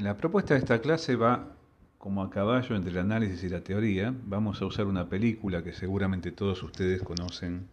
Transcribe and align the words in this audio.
La 0.00 0.16
propuesta 0.16 0.54
de 0.54 0.60
esta 0.60 0.80
clase 0.80 1.14
va 1.14 1.54
como 1.98 2.22
a 2.22 2.30
caballo 2.30 2.74
entre 2.74 2.90
el 2.90 2.96
análisis 2.96 3.44
y 3.44 3.50
la 3.50 3.62
teoría. 3.62 4.14
Vamos 4.24 4.62
a 4.62 4.64
usar 4.64 4.86
una 4.86 5.10
película 5.10 5.62
que 5.62 5.74
seguramente 5.74 6.32
todos 6.32 6.62
ustedes 6.62 7.02
conocen 7.02 7.68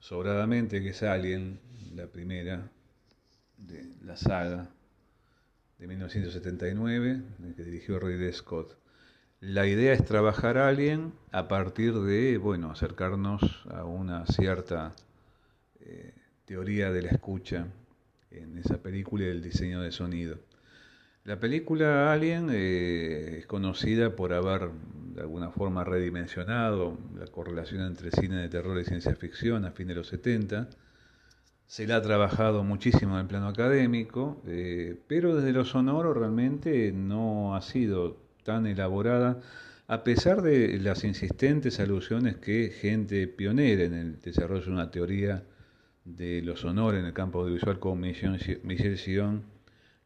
sobradamente, 0.00 0.82
que 0.82 0.88
es 0.88 1.04
Alien, 1.04 1.60
la 1.94 2.08
primera 2.08 2.68
de 3.58 3.86
la 4.02 4.16
saga 4.16 4.68
de 5.78 5.86
1979, 5.86 7.22
que 7.54 7.62
dirigió 7.62 8.00
Ridley 8.00 8.32
Scott. 8.32 8.76
La 9.38 9.68
idea 9.68 9.92
es 9.92 10.04
trabajar 10.04 10.58
Alien 10.58 11.12
a 11.30 11.46
partir 11.46 11.94
de, 11.94 12.38
bueno, 12.38 12.72
acercarnos 12.72 13.64
a 13.70 13.84
una 13.84 14.26
cierta 14.26 14.96
eh, 15.78 16.12
teoría 16.44 16.90
de 16.90 17.02
la 17.02 17.10
escucha 17.10 17.68
en 18.32 18.58
esa 18.58 18.82
película 18.82 19.22
y 19.22 19.28
del 19.28 19.42
diseño 19.42 19.80
de 19.80 19.92
sonido. 19.92 20.38
La 21.26 21.40
película 21.40 22.12
Alien 22.12 22.50
eh, 22.52 23.38
es 23.38 23.46
conocida 23.46 24.14
por 24.14 24.32
haber 24.32 24.70
de 25.12 25.22
alguna 25.22 25.50
forma 25.50 25.82
redimensionado 25.82 26.96
la 27.18 27.26
correlación 27.26 27.84
entre 27.84 28.12
cine 28.12 28.36
de 28.36 28.48
terror 28.48 28.78
y 28.78 28.84
ciencia 28.84 29.16
ficción 29.16 29.64
a 29.64 29.72
fin 29.72 29.88
de 29.88 29.96
los 29.96 30.06
70. 30.06 30.68
Se 31.66 31.88
la 31.88 31.96
ha 31.96 32.02
trabajado 32.02 32.62
muchísimo 32.62 33.14
en 33.14 33.22
el 33.22 33.26
plano 33.26 33.48
académico, 33.48 34.40
eh, 34.46 35.00
pero 35.08 35.34
desde 35.34 35.50
lo 35.50 35.64
sonoro 35.64 36.14
realmente 36.14 36.92
no 36.92 37.56
ha 37.56 37.60
sido 37.60 38.18
tan 38.44 38.68
elaborada, 38.68 39.40
a 39.88 40.04
pesar 40.04 40.42
de 40.42 40.78
las 40.78 41.02
insistentes 41.02 41.80
alusiones 41.80 42.36
que 42.36 42.70
gente 42.70 43.26
pionera 43.26 43.82
en 43.82 43.94
el 43.94 44.20
desarrollo 44.20 44.66
de 44.66 44.70
una 44.70 44.92
teoría 44.92 45.42
de 46.04 46.40
lo 46.42 46.56
sonoro 46.56 46.96
en 46.96 47.04
el 47.04 47.12
campo 47.12 47.40
audiovisual 47.40 47.80
como 47.80 47.96
Michel 47.96 48.96
Sion 48.96 49.55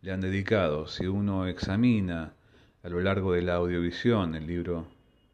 le 0.03 0.12
han 0.12 0.20
dedicado. 0.20 0.87
Si 0.87 1.06
uno 1.06 1.47
examina 1.47 2.34
a 2.83 2.89
lo 2.89 3.01
largo 3.01 3.33
de 3.33 3.43
la 3.43 3.55
audiovisión, 3.56 4.34
el 4.34 4.47
libro 4.47 4.87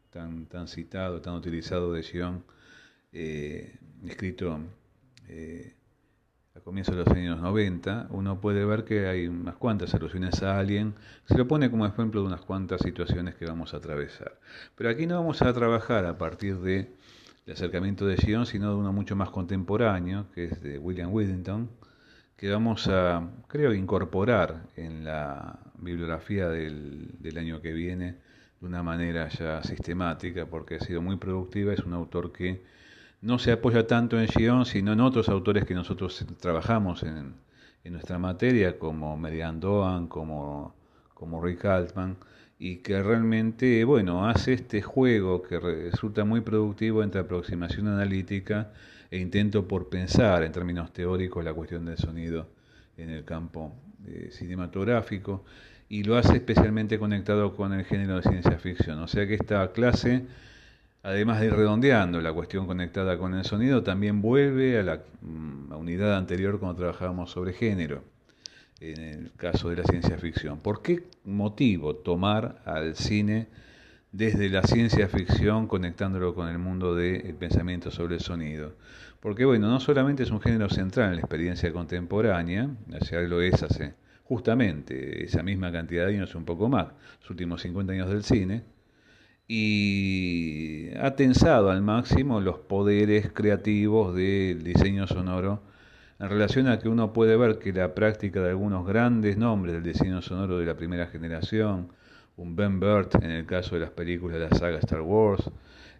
tan, 0.09 0.45
tan 0.47 0.67
citado, 0.67 1.21
tan 1.21 1.35
utilizado 1.35 1.93
de 1.93 2.03
Sion, 2.03 2.43
eh, 3.13 3.77
escrito 4.05 4.59
eh, 5.27 5.73
a 6.55 6.59
comienzos 6.59 6.95
de 6.95 7.03
los 7.03 7.13
años 7.13 7.39
90, 7.39 8.07
uno 8.09 8.41
puede 8.41 8.65
ver 8.65 8.83
que 8.83 9.07
hay 9.07 9.27
unas 9.27 9.55
cuantas 9.55 9.93
alusiones 9.93 10.43
a 10.43 10.59
alguien, 10.59 10.95
se 11.25 11.37
lo 11.37 11.47
pone 11.47 11.71
como 11.71 11.85
ejemplo 11.85 12.21
de 12.21 12.27
unas 12.27 12.41
cuantas 12.41 12.81
situaciones 12.81 13.35
que 13.35 13.45
vamos 13.45 13.73
a 13.73 13.77
atravesar. 13.77 14.39
Pero 14.75 14.89
aquí 14.89 15.07
no 15.07 15.15
vamos 15.19 15.41
a 15.41 15.53
trabajar 15.53 16.05
a 16.05 16.17
partir 16.17 16.57
de 16.59 16.91
el 17.45 17.53
acercamiento 17.53 18.05
de 18.05 18.17
Sion, 18.17 18.45
sino 18.45 18.71
de 18.71 18.75
uno 18.75 18.91
mucho 18.91 19.15
más 19.15 19.29
contemporáneo, 19.29 20.25
que 20.33 20.45
es 20.45 20.61
de 20.61 20.77
William 20.79 21.13
Whittington, 21.13 21.69
que 22.37 22.51
vamos 22.51 22.87
a, 22.87 23.27
creo, 23.47 23.73
incorporar 23.73 24.67
en 24.75 25.03
la 25.03 25.59
bibliografía 25.79 26.47
del, 26.47 27.35
año 27.35 27.61
que 27.61 27.73
viene 27.73 28.15
de 28.61 28.67
una 28.67 28.83
manera 28.83 29.27
ya 29.29 29.63
sistemática, 29.63 30.45
porque 30.45 30.75
ha 30.75 30.79
sido 30.79 31.01
muy 31.01 31.17
productiva, 31.17 31.73
es 31.73 31.79
un 31.79 31.93
autor 31.93 32.31
que 32.31 32.61
no 33.21 33.39
se 33.39 33.51
apoya 33.51 33.87
tanto 33.87 34.19
en 34.19 34.27
Gion, 34.27 34.65
sino 34.65 34.93
en 34.93 35.01
otros 35.01 35.29
autores 35.29 35.65
que 35.65 35.73
nosotros 35.73 36.25
trabajamos 36.39 37.01
en, 37.01 37.33
en 37.83 37.93
nuestra 37.93 38.19
materia, 38.19 38.77
como 38.77 39.17
Median 39.17 39.59
Doan, 39.59 40.07
como, 40.07 40.75
como 41.15 41.43
Rick 41.43 41.65
Altman, 41.65 42.17
y 42.59 42.77
que 42.77 43.01
realmente, 43.01 43.83
bueno, 43.83 44.27
hace 44.27 44.53
este 44.53 44.83
juego 44.83 45.41
que 45.41 45.59
resulta 45.59 46.23
muy 46.23 46.41
productivo 46.41 47.01
entre 47.01 47.21
aproximación 47.21 47.87
analítica 47.87 48.71
e 49.09 49.17
intento 49.17 49.67
por 49.67 49.89
pensar 49.89 50.43
en 50.43 50.51
términos 50.51 50.91
teóricos 50.91 51.43
la 51.43 51.53
cuestión 51.53 51.85
del 51.85 51.97
sonido 51.97 52.47
en 52.97 53.09
el 53.09 53.23
campo 53.23 53.73
eh, 54.07 54.29
cinematográfico 54.31 55.43
y 55.89 56.03
lo 56.03 56.17
hace 56.17 56.35
especialmente 56.35 56.99
conectado 56.99 57.55
con 57.55 57.73
el 57.73 57.85
género 57.85 58.17
de 58.17 58.23
ciencia 58.23 58.57
ficción. 58.57 58.99
O 58.99 59.07
sea 59.07 59.25
que 59.27 59.35
esta 59.35 59.71
clase, 59.71 60.23
además 61.03 61.39
de 61.39 61.47
ir 61.47 61.53
redondeando 61.53 62.19
la 62.19 62.33
cuestión 62.33 62.67
conectada 62.67 63.17
con 63.17 63.33
el 63.33 63.45
sonido, 63.45 63.83
también 63.83 64.21
vuelve 64.21 64.79
a 64.79 64.83
la 64.83 65.01
mm, 65.21 65.71
unidad 65.73 66.17
anterior 66.17 66.59
cuando 66.59 66.77
trabajábamos 66.77 67.31
sobre 67.31 67.53
género, 67.53 68.03
en 68.81 69.01
el 69.01 69.31
caso 69.37 69.69
de 69.69 69.77
la 69.77 69.83
ciencia 69.83 70.17
ficción. 70.17 70.59
¿Por 70.59 70.81
qué 70.81 71.03
motivo 71.23 71.95
tomar 71.95 72.61
al 72.65 72.95
cine? 72.95 73.47
Desde 74.11 74.49
la 74.49 74.63
ciencia 74.63 75.07
ficción 75.07 75.67
conectándolo 75.67 76.33
con 76.33 76.49
el 76.49 76.57
mundo 76.57 76.95
del 76.95 77.35
pensamiento 77.35 77.91
sobre 77.91 78.15
el 78.15 78.21
sonido. 78.21 78.75
Porque 79.19 79.45
bueno, 79.45 79.67
no 79.69 79.79
solamente 79.79 80.23
es 80.23 80.31
un 80.31 80.41
género 80.41 80.69
central 80.69 81.09
en 81.09 81.15
la 81.15 81.21
experiencia 81.21 81.71
contemporánea, 81.71 82.69
ya 83.09 83.19
lo 83.21 83.41
es 83.41 83.61
hace 83.63 83.95
justamente 84.23 85.23
esa 85.23 85.43
misma 85.43 85.71
cantidad 85.71 86.05
de 86.05 86.15
años, 86.15 86.35
un 86.35 86.45
poco 86.45 86.67
más, 86.69 86.87
los 87.21 87.29
últimos 87.29 87.61
50 87.61 87.93
años 87.93 88.09
del 88.09 88.23
cine, 88.23 88.63
y 89.47 90.89
ha 90.99 91.15
tensado 91.15 91.71
al 91.71 91.81
máximo 91.81 92.41
los 92.41 92.59
poderes 92.59 93.31
creativos 93.31 94.13
del 94.13 94.63
diseño 94.63 95.07
sonoro 95.07 95.63
en 96.19 96.29
relación 96.29 96.67
a 96.67 96.79
que 96.79 96.89
uno 96.89 97.13
puede 97.13 97.37
ver 97.37 97.59
que 97.59 97.71
la 97.71 97.95
práctica 97.95 98.41
de 98.41 98.49
algunos 98.49 98.85
grandes 98.85 99.37
nombres 99.37 99.75
del 99.75 99.83
diseño 99.83 100.21
sonoro 100.21 100.57
de 100.57 100.65
la 100.65 100.75
primera 100.75 101.07
generación, 101.07 101.89
un 102.37 102.55
Ben 102.55 102.79
Burt 102.79 103.15
en 103.15 103.31
el 103.31 103.45
caso 103.45 103.75
de 103.75 103.81
las 103.81 103.91
películas 103.91 104.39
de 104.39 104.49
la 104.49 104.55
saga 104.55 104.77
Star 104.79 105.01
Wars, 105.01 105.49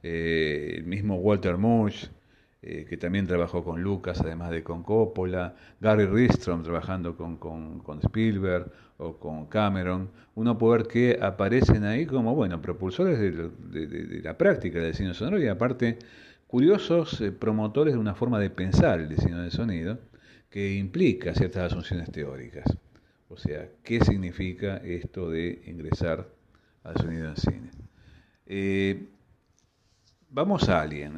eh, 0.03 0.75
el 0.77 0.85
mismo 0.85 1.15
Walter 1.15 1.57
Murch, 1.57 2.09
eh, 2.61 2.85
que 2.87 2.97
también 2.97 3.27
trabajó 3.27 3.63
con 3.63 3.81
Lucas, 3.81 4.21
además 4.21 4.51
de 4.51 4.63
con 4.63 4.83
Coppola, 4.83 5.55
Gary 5.79 6.05
Ristrom 6.05 6.63
trabajando 6.63 7.15
con, 7.15 7.37
con, 7.37 7.99
Spielberg 8.03 8.71
o 8.97 9.17
con 9.17 9.47
Cameron, 9.47 10.09
uno 10.35 10.57
puede 10.57 10.79
ver 10.79 10.87
que 10.87 11.19
aparecen 11.21 11.83
ahí 11.83 12.05
como, 12.05 12.35
bueno, 12.35 12.61
propulsores 12.61 13.19
de, 13.19 14.21
la 14.23 14.37
práctica 14.37 14.79
del 14.79 14.91
diseño 14.91 15.13
sonoro 15.13 15.41
y 15.41 15.47
aparte 15.47 15.99
curiosos 16.47 17.19
eh, 17.21 17.31
promotores 17.31 17.93
de 17.93 17.99
una 17.99 18.15
forma 18.15 18.39
de 18.39 18.49
pensar 18.49 18.99
el 18.99 19.09
diseño 19.09 19.39
del 19.39 19.51
sonido 19.51 19.99
que 20.49 20.75
implica 20.75 21.33
ciertas 21.33 21.71
asunciones 21.71 22.11
teóricas. 22.11 22.65
O 23.29 23.37
sea, 23.37 23.69
¿qué 23.83 23.99
significa 24.03 24.77
esto 24.77 25.29
de 25.29 25.61
ingresar 25.65 26.27
al 26.83 26.95
sonido 26.97 27.29
en 27.29 27.35
cine? 27.35 27.71
Eh, 28.45 29.05
vamos 30.29 30.69
a 30.69 30.81
alguien. 30.81 31.13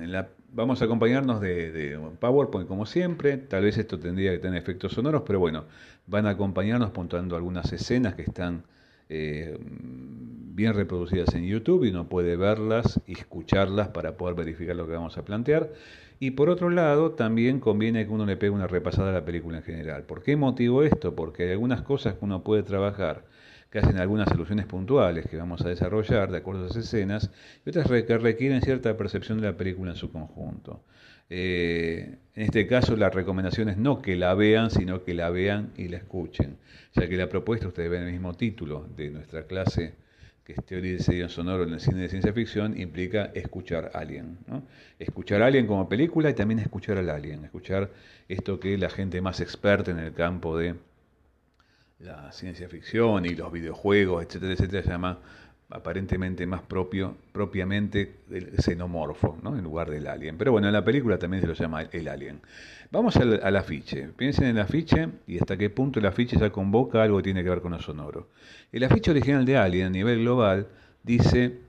vamos 0.52 0.81
a 0.81 0.86
acompañarnos 0.86 1.40
de, 1.40 2.00
PowerPoint 2.20 2.68
como 2.68 2.86
siempre. 2.86 3.38
Tal 3.38 3.64
vez 3.64 3.78
esto 3.78 4.00
tendría 4.00 4.31
que 4.31 4.40
tener 4.40 4.62
efectos 4.62 4.94
sonoros, 4.94 5.24
pero 5.25 5.40
bueno, 5.40 5.66
van 6.08 6.25
a 6.25 6.31
acompañarnos 6.31 6.92
puntuando 6.92 7.36
algunas 7.36 7.72
escenas 7.72 8.16
que 8.16 8.24
están 8.24 8.64
eh, 9.09 9.58
bien 9.62 10.74
reproducidas 10.74 11.34
en 11.36 11.46
YouTube 11.46 11.86
y 11.86 11.90
uno 11.90 12.09
puede 12.09 12.36
verlas 12.36 13.00
y 13.08 13.14
escucharlas 13.14 13.90
para 13.90 14.18
poder 14.18 14.36
verificar 14.36 14.76
lo 14.76 14.88
que 14.88 14.94
vamos 14.94 15.18
a 15.18 15.24
plantear. 15.24 15.70
Y 16.19 16.31
por 16.31 16.50
otro 16.50 16.69
lado, 16.69 17.12
también 17.12 17.59
conviene 17.59 18.06
que 18.06 18.12
uno 18.12 18.25
le 18.25 18.35
pegue 18.35 18.50
una 18.50 18.68
repasada 18.68 19.09
a 19.09 19.13
la 19.13 19.25
película 19.25 19.57
en 19.57 19.63
general. 19.63 20.03
¿Por 20.03 20.22
qué 20.22 20.35
motivo 20.35 20.84
esto? 20.84 21.16
Porque 21.16 21.44
hay 21.44 21.52
algunas 21.52 21.81
cosas 21.81 22.16
que 22.16 22.25
uno 22.25 22.44
puede 22.44 22.63
trabajar 22.63 23.24
que 23.69 23.80
hacen 23.80 23.97
algunas 23.97 24.28
soluciones 24.29 24.66
puntuales 24.66 25.28
que 25.28 25.38
vamos 25.38 25.62
a 25.62 25.69
desarrollar 25.69 26.31
de 26.31 26.40
acuerdo 26.40 26.63
a 26.63 26.68
esas 26.68 26.85
escenas, 26.85 27.31
y 27.66 27.69
otras 27.69 27.88
que 27.88 28.18
requieren 28.18 28.62
cierta 28.62 28.97
percepción 28.97 29.40
de 29.40 29.47
la 29.47 29.58
película 29.58 29.91
en 29.91 29.97
su 29.97 30.12
conjunto. 30.12 30.84
Eh, 31.29 32.18
en 32.34 32.44
este 32.44 32.66
caso, 32.66 32.96
la 32.96 33.12
recomendación 33.12 33.69
es 33.69 33.78
no 33.78 34.02
que 34.02 34.16
la 34.16 34.34
vean, 34.34 34.72
sino 34.72 35.03
que 35.03 35.13
la 35.13 35.29
vean 35.29 35.72
y 35.78 35.88
la 35.88 35.97
escuchen, 35.97 36.58
ya 36.96 37.08
que 37.08 37.16
la 37.16 37.29
propuesta, 37.29 37.68
ustedes 37.68 37.91
ven 37.91 38.03
el 38.03 38.12
mismo 38.12 38.34
título 38.35 38.88
de 38.96 39.12
nuestra 39.12 39.44
clase 39.46 39.94
que 40.49 40.59
es 40.59 40.65
teoría 40.65 40.93
de 40.93 40.97
diseño 40.97 41.29
sonoro 41.29 41.61
en 41.61 41.73
el 41.73 41.79
cine 41.79 42.01
de 42.01 42.09
ciencia 42.09 42.33
ficción, 42.33 42.75
implica 42.75 43.25
escuchar 43.35 43.91
a 43.93 43.99
alguien. 43.99 44.39
Escuchar 44.97 45.43
a 45.43 45.45
alguien 45.45 45.67
como 45.67 45.87
película 45.87 46.31
y 46.31 46.33
también 46.33 46.57
escuchar 46.57 46.97
al 46.97 47.11
alien, 47.11 47.45
escuchar 47.45 47.91
esto 48.27 48.59
que 48.59 48.75
la 48.75 48.90
gente 48.90 49.22
más 49.22 49.41
experta 49.41 49.91
en 49.91 49.99
el 49.99 50.11
campo 50.11 50.57
de 50.57 50.73
la 51.99 52.31
ciencia 52.31 52.67
ficción 52.67 53.28
y 53.28 53.35
los 53.35 53.51
videojuegos, 53.51 54.25
etcétera, 54.25 54.53
etcétera, 54.53 54.81
llama 54.87 55.19
aparentemente 55.69 56.47
más 56.47 56.61
propio, 56.61 57.16
propiamente 57.31 58.16
el 58.31 58.57
xenomorfo, 58.57 59.37
¿no? 59.43 59.55
en 59.55 59.63
lugar 59.63 59.89
del 59.89 60.07
alien. 60.07 60.37
Pero 60.37 60.51
bueno, 60.51 60.67
en 60.67 60.73
la 60.73 60.83
película 60.83 61.19
también 61.19 61.41
se 61.41 61.47
lo 61.47 61.53
llama 61.53 61.83
el 61.83 62.07
alien. 62.07 62.41
Vamos 62.91 63.16
al, 63.17 63.39
al, 63.43 63.55
afiche. 63.55 64.09
Piensen 64.17 64.45
en 64.45 64.57
el 64.57 64.63
afiche 64.63 65.09
y 65.27 65.37
hasta 65.37 65.57
qué 65.57 65.69
punto 65.69 65.99
el 65.99 66.07
afiche 66.07 66.37
ya 66.37 66.51
convoca 66.51 67.03
algo 67.03 67.17
que 67.17 67.23
tiene 67.23 67.43
que 67.43 67.49
ver 67.49 67.61
con 67.61 67.71
lo 67.71 67.79
sonoro. 67.79 68.29
El 68.71 68.83
afiche 68.83 69.11
original 69.11 69.45
de 69.45 69.57
Alien 69.57 69.87
a 69.87 69.89
nivel 69.89 70.21
global 70.21 70.67
dice, 71.03 71.59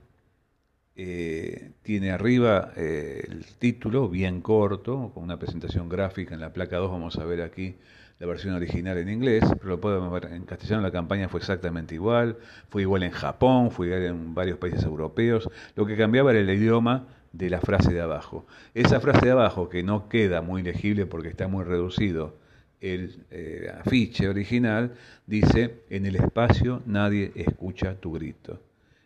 eh, 1.03 1.71
tiene 1.81 2.11
arriba 2.11 2.73
eh, 2.75 3.25
el 3.27 3.43
título 3.57 4.07
bien 4.07 4.39
corto, 4.39 5.09
con 5.15 5.23
una 5.23 5.39
presentación 5.39 5.89
gráfica 5.89 6.35
en 6.35 6.41
la 6.41 6.53
placa 6.53 6.77
2, 6.77 6.91
vamos 6.91 7.17
a 7.17 7.25
ver 7.25 7.41
aquí 7.41 7.75
la 8.19 8.27
versión 8.27 8.53
original 8.53 8.99
en 8.99 9.09
inglés, 9.09 9.43
pero 9.57 9.69
lo 9.69 9.81
podemos 9.81 10.11
ver 10.11 10.31
en 10.31 10.45
castellano, 10.45 10.83
la 10.83 10.91
campaña 10.91 11.27
fue 11.27 11.39
exactamente 11.39 11.95
igual, 11.95 12.37
fue 12.69 12.83
igual 12.83 13.01
en 13.01 13.09
Japón, 13.09 13.71
fue 13.71 13.87
igual 13.87 14.03
en 14.03 14.35
varios 14.35 14.59
países 14.59 14.83
europeos, 14.83 15.49
lo 15.75 15.87
que 15.87 15.97
cambiaba 15.97 16.29
era 16.29 16.39
el 16.39 16.49
idioma 16.51 17.07
de 17.33 17.49
la 17.49 17.61
frase 17.61 17.91
de 17.91 18.01
abajo. 18.01 18.45
Esa 18.75 18.99
frase 18.99 19.25
de 19.25 19.31
abajo, 19.31 19.69
que 19.69 19.81
no 19.81 20.07
queda 20.07 20.43
muy 20.43 20.61
legible 20.61 21.07
porque 21.07 21.29
está 21.29 21.47
muy 21.47 21.63
reducido 21.63 22.37
el 22.79 23.25
eh, 23.31 23.73
afiche 23.75 24.29
original, 24.29 24.93
dice, 25.25 25.81
en 25.89 26.05
el 26.05 26.15
espacio 26.17 26.83
nadie 26.85 27.31
escucha 27.33 27.95
tu 27.95 28.11
grito. 28.11 28.59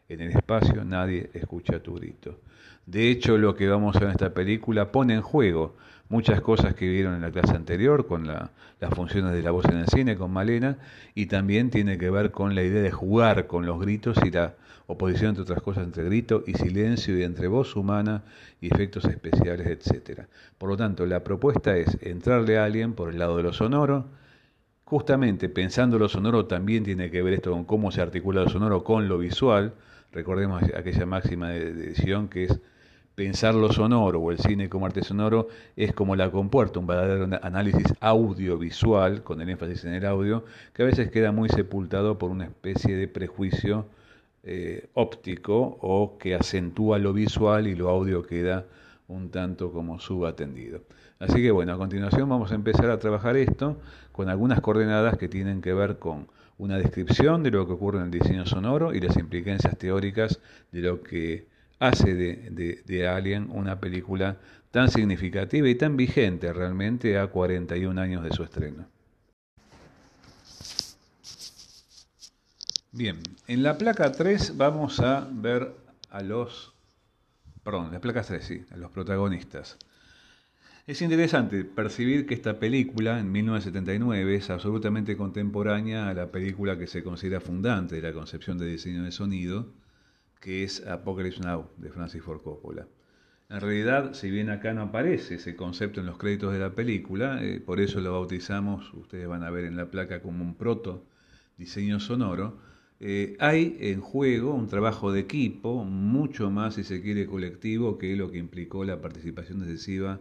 En 0.07 0.21
el 0.21 0.31
espacio 0.31 0.85
nadie 0.85 1.31
escucha 1.33 1.81
tu 1.81 1.95
grito. 1.95 2.39
De 2.85 3.09
hecho, 3.09 3.39
lo 3.39 3.55
que 3.55 3.67
vamos 3.67 3.95
a 3.95 3.99
ver 3.99 4.09
en 4.09 4.11
esta 4.11 4.35
película 4.35 4.91
pone 4.91 5.15
en 5.15 5.21
juego 5.21 5.75
muchas 6.09 6.41
cosas 6.41 6.75
que 6.75 6.87
vieron 6.87 7.15
en 7.15 7.21
la 7.21 7.31
clase 7.31 7.55
anterior 7.55 8.05
con 8.05 8.27
las 8.27 8.49
funciones 8.93 9.33
de 9.33 9.41
la 9.41 9.49
voz 9.49 9.65
en 9.65 9.77
el 9.77 9.87
cine, 9.87 10.15
con 10.15 10.31
Malena, 10.31 10.77
y 11.15 11.25
también 11.25 11.71
tiene 11.71 11.97
que 11.97 12.11
ver 12.11 12.29
con 12.29 12.53
la 12.53 12.61
idea 12.61 12.83
de 12.83 12.91
jugar 12.91 13.47
con 13.47 13.65
los 13.65 13.79
gritos 13.79 14.17
y 14.23 14.29
la 14.29 14.53
oposición, 14.85 15.29
entre 15.29 15.41
otras 15.41 15.63
cosas, 15.63 15.85
entre 15.85 16.03
grito 16.03 16.43
y 16.45 16.53
silencio 16.53 17.17
y 17.17 17.23
entre 17.23 17.47
voz 17.47 17.75
humana 17.75 18.21
y 18.61 18.71
efectos 18.71 19.05
especiales, 19.05 19.65
etc. 19.65 20.27
Por 20.59 20.69
lo 20.69 20.77
tanto, 20.77 21.07
la 21.07 21.23
propuesta 21.23 21.75
es 21.75 21.97
entrarle 22.01 22.59
a 22.59 22.65
alguien 22.65 22.93
por 22.93 23.09
el 23.09 23.17
lado 23.17 23.37
de 23.37 23.43
lo 23.43 23.53
sonoro, 23.53 24.05
justamente 24.83 25.49
pensando 25.49 25.97
lo 25.97 26.07
sonoro 26.07 26.45
también 26.45 26.83
tiene 26.83 27.09
que 27.09 27.23
ver 27.23 27.33
esto 27.33 27.49
con 27.49 27.65
cómo 27.65 27.91
se 27.91 28.01
articula 28.01 28.43
lo 28.43 28.49
sonoro 28.49 28.83
con 28.83 29.07
lo 29.07 29.17
visual, 29.17 29.73
recordemos 30.15 30.63
aquella 30.73 31.05
máxima 31.05 31.49
de 31.49 31.69
edición 31.69 32.29
que 32.29 32.45
es 32.45 32.59
pensar 33.15 33.53
lo 33.53 33.71
sonoro 33.71 34.21
o 34.21 34.31
el 34.31 34.39
cine 34.39 34.69
como 34.69 34.85
arte 34.85 35.03
sonoro 35.03 35.49
es 35.75 35.93
como 35.93 36.15
la 36.15 36.31
compuerta, 36.31 36.79
un 36.79 36.87
verdadero 36.87 37.27
análisis 37.41 37.93
audiovisual, 37.99 39.23
con 39.23 39.41
el 39.41 39.49
énfasis 39.49 39.83
en 39.83 39.93
el 39.93 40.05
audio, 40.05 40.45
que 40.73 40.83
a 40.83 40.85
veces 40.85 41.11
queda 41.11 41.33
muy 41.33 41.49
sepultado 41.49 42.17
por 42.17 42.31
una 42.31 42.45
especie 42.45 42.95
de 42.95 43.09
prejuicio 43.09 43.87
eh, 44.43 44.87
óptico 44.93 45.77
o 45.81 46.17
que 46.17 46.33
acentúa 46.33 46.97
lo 46.97 47.11
visual 47.11 47.67
y 47.67 47.75
lo 47.75 47.89
audio 47.89 48.23
queda 48.23 48.65
un 49.09 49.29
tanto 49.31 49.71
como 49.73 49.99
subatendido. 49.99 50.81
Así 51.19 51.41
que 51.41 51.51
bueno, 51.51 51.73
a 51.73 51.77
continuación 51.77 52.29
vamos 52.29 52.53
a 52.53 52.55
empezar 52.55 52.89
a 52.89 52.99
trabajar 52.99 53.35
esto 53.35 53.77
con 54.13 54.29
algunas 54.29 54.61
coordenadas 54.61 55.17
que 55.17 55.27
tienen 55.27 55.61
que 55.61 55.73
ver 55.73 55.99
con 55.99 56.27
una 56.57 56.77
descripción 56.77 57.43
de 57.43 57.51
lo 57.51 57.65
que 57.67 57.73
ocurre 57.73 57.99
en 57.99 58.05
el 58.05 58.11
diseño 58.11 58.45
sonoro 58.45 58.93
y 58.93 58.99
las 58.99 59.17
implicancias 59.17 59.77
teóricas 59.77 60.39
de 60.71 60.81
lo 60.81 61.01
que 61.03 61.47
hace 61.79 62.13
de, 62.13 62.81
de, 62.85 63.07
Alien 63.07 63.49
una 63.51 63.79
película 63.79 64.37
tan 64.71 64.89
significativa 64.89 65.67
y 65.67 65.75
tan 65.75 65.97
vigente 65.97 66.51
realmente 66.53 67.17
a 67.17 67.27
41 67.27 67.99
años 67.99 68.23
de 68.23 68.31
su 68.31 68.43
estreno. 68.43 68.87
Bien, 72.91 73.19
en 73.47 73.61
la 73.61 73.77
placa 73.77 74.11
3 74.11 74.55
vamos 74.55 75.01
a 75.01 75.27
ver 75.29 75.75
a 76.09 76.21
los, 76.21 76.73
perdón, 77.61 77.91
la 77.91 77.99
placa 77.99 78.21
3 78.21 78.43
sí, 78.43 78.65
a 78.71 78.77
los 78.77 78.89
protagonistas. 78.91 79.77
Es 80.87 81.01
interesante 81.01 81.65
percibir 81.65 82.27
que 82.27 82.35
esta 82.35 82.59
película, 82.59 83.19
en 83.19 83.31
1979, 83.31 84.35
es 84.35 84.51
absolutamente 84.51 85.17
contemporánea 85.17 86.09
a 86.09 86.13
la 86.13 86.31
película 86.31 86.77
que 86.77 86.85
se 86.85 87.03
considera 87.03 87.41
fundante 87.41 87.95
de 87.95 88.03
la 88.03 88.13
concepción 88.13 88.59
de 88.59 88.67
diseño 88.67 89.03
de 89.03 89.11
sonido, 89.11 89.73
que 90.39 90.63
es 90.63 90.85
Apocalypse 90.85 91.41
Now 91.41 91.71
de 91.77 91.89
Francis 91.89 92.21
Ford 92.21 92.43
Coppola. 92.43 92.85
En 93.49 93.61
realidad, 93.61 94.13
si 94.13 94.29
bien 94.29 94.51
acá 94.51 94.75
no 94.75 94.83
aparece 94.83 95.35
ese 95.35 95.55
concepto 95.55 96.01
en 96.01 96.05
los 96.05 96.19
créditos 96.19 96.53
de 96.53 96.59
la 96.59 96.75
película, 96.75 97.43
eh, 97.43 97.59
por 97.59 97.79
eso 97.79 97.99
lo 97.99 98.11
bautizamos, 98.11 98.93
ustedes 98.93 99.27
van 99.27 99.41
a 99.41 99.49
ver 99.49 99.65
en 99.65 99.77
la 99.77 99.89
placa 99.89 100.21
como 100.21 100.43
un 100.43 100.53
proto 100.53 101.03
diseño 101.57 101.99
sonoro, 101.99 102.59
eh, 102.99 103.35
hay 103.39 103.75
en 103.79 104.01
juego 104.01 104.53
un 104.53 104.67
trabajo 104.67 105.11
de 105.11 105.21
equipo, 105.21 105.83
mucho 105.83 106.51
más, 106.51 106.75
si 106.75 106.83
se 106.83 107.01
quiere, 107.01 107.25
colectivo 107.25 107.97
que 107.97 108.15
lo 108.15 108.29
que 108.29 108.37
implicó 108.37 108.85
la 108.85 109.01
participación 109.01 109.61
decisiva 109.61 110.19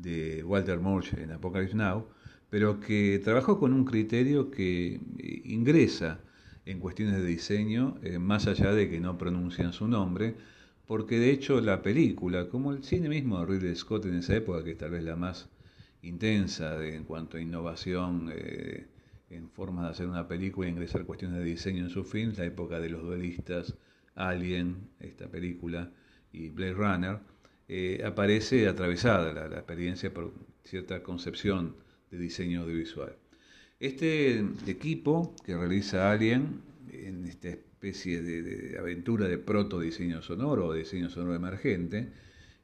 de 0.00 0.42
Walter 0.44 0.80
Murch 0.80 1.14
en 1.14 1.32
Apocalypse 1.32 1.76
Now, 1.76 2.06
pero 2.48 2.80
que 2.80 3.20
trabajó 3.22 3.58
con 3.58 3.72
un 3.72 3.84
criterio 3.84 4.50
que 4.50 5.00
eh, 5.18 5.42
ingresa 5.44 6.20
en 6.66 6.80
cuestiones 6.80 7.16
de 7.16 7.26
diseño, 7.26 7.98
eh, 8.02 8.18
más 8.18 8.46
allá 8.46 8.72
de 8.72 8.88
que 8.90 9.00
no 9.00 9.18
pronuncian 9.18 9.72
su 9.72 9.88
nombre, 9.88 10.34
porque 10.86 11.18
de 11.18 11.30
hecho 11.30 11.60
la 11.60 11.82
película, 11.82 12.48
como 12.48 12.72
el 12.72 12.82
cine 12.82 13.08
mismo 13.08 13.38
de 13.40 13.46
Ridley 13.46 13.76
Scott 13.76 14.06
en 14.06 14.14
esa 14.14 14.36
época, 14.36 14.64
que 14.64 14.72
es 14.72 14.78
tal 14.78 14.90
vez 14.90 15.04
la 15.04 15.16
más 15.16 15.48
intensa 16.02 16.84
en 16.84 17.04
cuanto 17.04 17.36
a 17.36 17.40
innovación 17.40 18.30
eh, 18.32 18.86
en 19.30 19.48
formas 19.50 19.84
de 19.84 19.90
hacer 19.90 20.06
una 20.08 20.26
película 20.26 20.66
e 20.66 20.70
ingresar 20.70 21.04
cuestiones 21.04 21.38
de 21.38 21.44
diseño 21.44 21.84
en 21.84 21.90
su 21.90 22.04
film, 22.04 22.32
la 22.36 22.44
época 22.44 22.80
de 22.80 22.90
los 22.90 23.02
duelistas, 23.02 23.76
Alien, 24.16 24.88
esta 24.98 25.28
película, 25.28 25.90
y 26.32 26.48
Blade 26.48 26.74
Runner, 26.74 27.18
eh, 27.72 28.02
aparece 28.04 28.66
atravesada 28.66 29.32
la, 29.32 29.46
la 29.46 29.58
experiencia 29.58 30.12
por 30.12 30.32
cierta 30.64 31.04
concepción 31.04 31.76
de 32.10 32.18
diseño 32.18 32.62
audiovisual. 32.62 33.14
Este 33.78 34.40
equipo 34.66 35.36
que 35.46 35.56
realiza 35.56 36.10
Alien 36.10 36.62
en 36.92 37.26
esta 37.26 37.50
especie 37.50 38.22
de, 38.22 38.76
aventura 38.76 39.28
de 39.28 39.38
proto 39.38 39.78
diseño 39.78 40.20
sonoro 40.20 40.66
o 40.66 40.74
diseño 40.74 41.10
sonoro 41.10 41.36
emergente, 41.36 42.08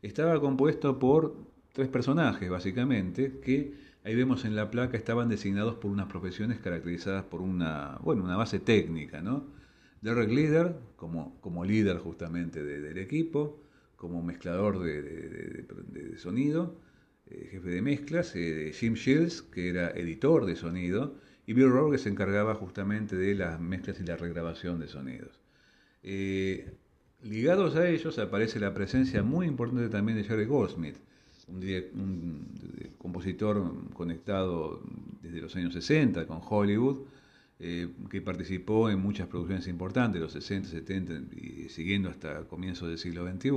estaba 0.02 0.40
compuesto 0.40 0.98
por 0.98 1.36
tres 1.72 1.86
personajes 1.86 2.50
básicamente 2.50 3.38
que 3.44 3.74
ahí 4.02 4.16
vemos 4.16 4.44
en 4.44 4.56
la 4.56 4.72
placa 4.72 4.96
estaban 4.96 5.28
designados 5.28 5.76
por 5.76 5.92
unas 5.92 6.08
profesiones 6.08 6.58
caracterizadas 6.58 7.22
por 7.22 7.42
una, 7.42 7.96
bueno, 8.02 8.24
una 8.24 8.36
base 8.36 8.58
técnica, 8.58 9.22
¿no? 9.22 9.44
Derek 10.00 10.30
Leader 10.30 10.74
como, 10.96 11.40
como 11.40 11.64
líder 11.64 11.98
justamente 11.98 12.64
del 12.64 12.98
equipo, 12.98 13.60
como 13.96 14.22
mezclador 14.22 14.80
de 14.82 16.16
sonido, 16.18 16.76
eh, 17.28 17.48
jefe 17.50 17.70
de 17.70 17.82
mezclas, 17.82 18.36
eh, 18.36 18.72
Jim 18.72 18.94
Shields, 18.94 19.42
que 19.42 19.68
era 19.68 19.90
editor 19.90 20.46
de 20.46 20.54
sonido, 20.54 21.16
y 21.46 21.54
Bill 21.54 21.70
Rowe, 21.70 21.90
que 21.92 21.98
se 21.98 22.08
encargaba 22.08 22.54
justamente 22.54 23.16
de 23.16 23.34
las 23.34 23.60
mezclas 23.60 23.98
y 24.00 24.04
la 24.04 24.16
regrabación 24.16 24.78
de 24.78 24.86
sonidos. 24.88 25.40
Eh, 26.04 26.72
ligados 27.22 27.74
a 27.74 27.88
ellos 27.88 28.18
aparece 28.20 28.60
la 28.60 28.74
presencia 28.74 29.24
muy 29.24 29.46
importante 29.46 29.88
también 29.88 30.18
de 30.18 30.24
Jerry 30.24 30.44
Goldsmith, 30.44 30.98
un, 31.48 32.46
compositor 32.98 33.90
conectado 33.92 34.82
desde 35.22 35.40
los 35.40 35.54
años 35.56 35.74
60 35.74 36.26
con 36.26 36.40
Hollywood, 36.48 37.06
que 37.58 38.20
participó 38.20 38.90
en 38.90 39.00
muchas 39.00 39.28
producciones 39.28 39.66
importantes, 39.66 40.20
los 40.20 40.32
60, 40.32 40.68
70 40.68 41.34
y 41.36 41.68
siguiendo 41.70 42.10
hasta 42.10 42.44
comienzos 42.44 42.88
del 42.88 42.98
siglo 42.98 43.26
XXI 43.26 43.50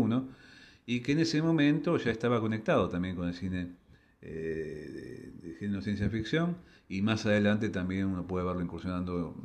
y 0.86 1.02
que 1.02 1.12
en 1.12 1.20
ese 1.20 1.42
momento 1.42 1.98
ya 1.98 2.10
estaba 2.10 2.40
conectado 2.40 2.90
también 2.90 3.16
con 3.16 3.28
el 3.28 3.34
cine 3.34 3.76
eh, 4.22 5.32
de, 5.42 5.54
género 5.56 5.82
ciencia 5.82 6.10
ficción 6.10 6.58
y 6.88 7.02
más 7.02 7.26
adelante 7.26 7.70
también 7.70 8.08
uno 8.08 8.26
puede 8.26 8.46
verlo 8.46 8.62
incursionando 8.62 9.36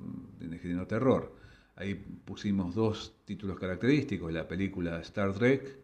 en 0.40 0.52
el 0.52 0.58
género 0.58 0.87
terror. 0.87 1.37
Ahí 1.76 1.94
pusimos 2.25 2.75
dos 2.75 3.16
títulos 3.25 3.58
característicos, 3.58 4.32
la 4.32 4.49
película 4.49 5.00
Star 5.00 5.34
Trek, 5.34 5.76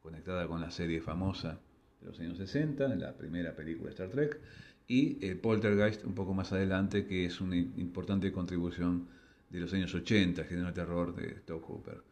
conectada 0.00 0.46
con 0.46 0.60
la 0.60 0.70
serie 0.70 1.00
famosa 1.00 1.60
de 2.00 2.06
los 2.06 2.18
años 2.20 2.38
60, 2.38 2.88
la 2.94 3.16
primera 3.16 3.54
película 3.54 3.90
Star 3.90 4.08
Trek, 4.08 4.40
y 4.86 5.24
el 5.24 5.38
Poltergeist 5.38 6.04
un 6.04 6.14
poco 6.14 6.34
más 6.34 6.52
adelante, 6.52 7.06
que 7.06 7.26
es 7.26 7.40
una 7.40 7.56
importante 7.56 8.32
contribución 8.32 9.08
de 9.50 9.60
los 9.60 9.72
años 9.72 9.94
80, 9.94 10.44
género 10.44 10.72
terror 10.72 11.14
de 11.14 11.38
Stoke 11.40 11.64
Hooper. 11.66 12.02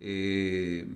Eh, 0.00 0.86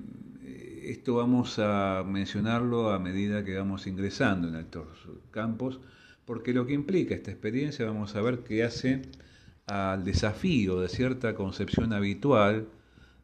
esto 0.84 1.16
vamos 1.16 1.58
a 1.58 2.04
mencionarlo 2.06 2.90
a 2.90 2.98
medida 2.98 3.44
que 3.44 3.56
vamos 3.56 3.86
ingresando 3.86 4.48
en 4.48 4.56
estos 4.56 4.86
campos, 5.30 5.80
porque 6.24 6.54
lo 6.54 6.66
que 6.66 6.74
implica 6.74 7.14
esta 7.14 7.30
experiencia 7.30 7.84
vamos 7.84 8.14
a 8.16 8.22
ver 8.22 8.40
que 8.40 8.64
hace 8.64 9.02
al 9.66 10.04
desafío 10.04 10.80
de 10.80 10.88
cierta 10.88 11.34
concepción 11.34 11.92
habitual 11.92 12.68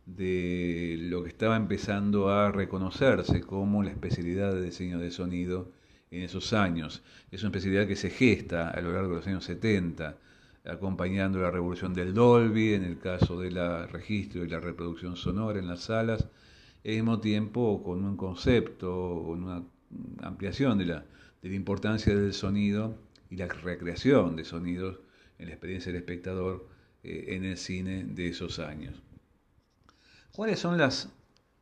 de 0.06 0.96
lo 1.02 1.22
que 1.22 1.28
estaba 1.28 1.56
empezando 1.56 2.30
a 2.30 2.50
reconocerse 2.50 3.40
como 3.40 3.82
la 3.82 3.90
especialidad 3.90 4.52
de 4.52 4.62
diseño 4.62 4.98
de 4.98 5.10
sonido 5.10 5.72
en 6.10 6.22
esos 6.22 6.52
años. 6.52 7.02
Es 7.30 7.42
una 7.42 7.50
especialidad 7.50 7.86
que 7.86 7.96
se 7.96 8.10
gesta 8.10 8.70
a 8.70 8.80
lo 8.80 8.92
largo 8.92 9.10
de 9.10 9.16
los 9.16 9.26
años 9.26 9.44
70, 9.44 10.16
acompañando 10.64 11.40
la 11.40 11.50
revolución 11.50 11.94
del 11.94 12.12
Dolby, 12.12 12.74
en 12.74 12.84
el 12.84 12.98
caso 12.98 13.40
del 13.40 13.88
registro 13.88 14.44
y 14.44 14.48
la 14.48 14.60
reproducción 14.60 15.16
sonora 15.16 15.58
en 15.58 15.68
las 15.68 15.80
salas, 15.80 16.28
al 16.84 16.92
mismo 16.92 17.20
tiempo 17.20 17.82
con 17.82 18.04
un 18.04 18.16
concepto, 18.16 19.22
con 19.26 19.44
una 19.44 19.62
ampliación 20.22 20.78
de 20.78 20.86
la, 20.86 21.04
importancia 21.42 22.14
del 22.14 22.34
sonido 22.34 22.96
y 23.30 23.36
la 23.36 23.46
recreación 23.46 24.36
de 24.36 24.44
sonidos 24.44 24.98
en 25.38 25.46
la 25.46 25.52
experiencia 25.52 25.92
del 25.92 26.02
espectador 26.02 26.68
eh, 27.02 27.26
en 27.28 27.44
el 27.44 27.56
cine 27.56 28.04
de 28.04 28.28
esos 28.28 28.58
años. 28.58 28.94
¿Cuáles 30.32 30.58
son 30.58 30.78
las 30.78 31.10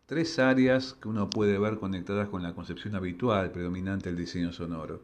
tres 0.09 0.39
áreas 0.39 0.95
que 0.95 1.07
uno 1.07 1.29
puede 1.29 1.59
ver 1.59 1.77
conectadas 1.77 2.31
con 2.31 2.43
la 2.43 2.55
concepción 2.55 2.95
habitual 2.95 3.53
predominante 3.53 4.09
del 4.09 4.19
diseño 4.19 4.53
sonoro? 4.55 5.03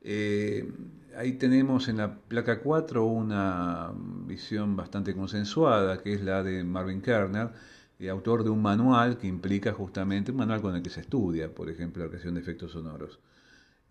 Eh, 0.00 0.72
ahí 1.16 1.32
tenemos 1.32 1.88
en 1.88 1.96
la 1.96 2.14
placa 2.20 2.60
4 2.60 3.04
una 3.04 3.92
visión 4.26 4.76
bastante 4.76 5.12
consensuada, 5.14 6.00
que 6.00 6.14
es 6.14 6.22
la 6.22 6.44
de 6.44 6.62
Marvin 6.62 7.02
Kerner, 7.02 7.50
eh, 7.98 8.08
autor 8.10 8.44
de 8.44 8.50
un 8.50 8.62
manual 8.62 9.18
que 9.18 9.26
implica 9.26 9.72
justamente 9.72 10.30
un 10.30 10.38
manual 10.38 10.62
con 10.62 10.76
el 10.76 10.82
que 10.82 10.90
se 10.90 11.00
estudia, 11.00 11.52
por 11.52 11.68
ejemplo, 11.68 12.04
la 12.04 12.08
creación 12.08 12.34
de 12.34 12.42
efectos 12.42 12.70
sonoros. 12.70 13.18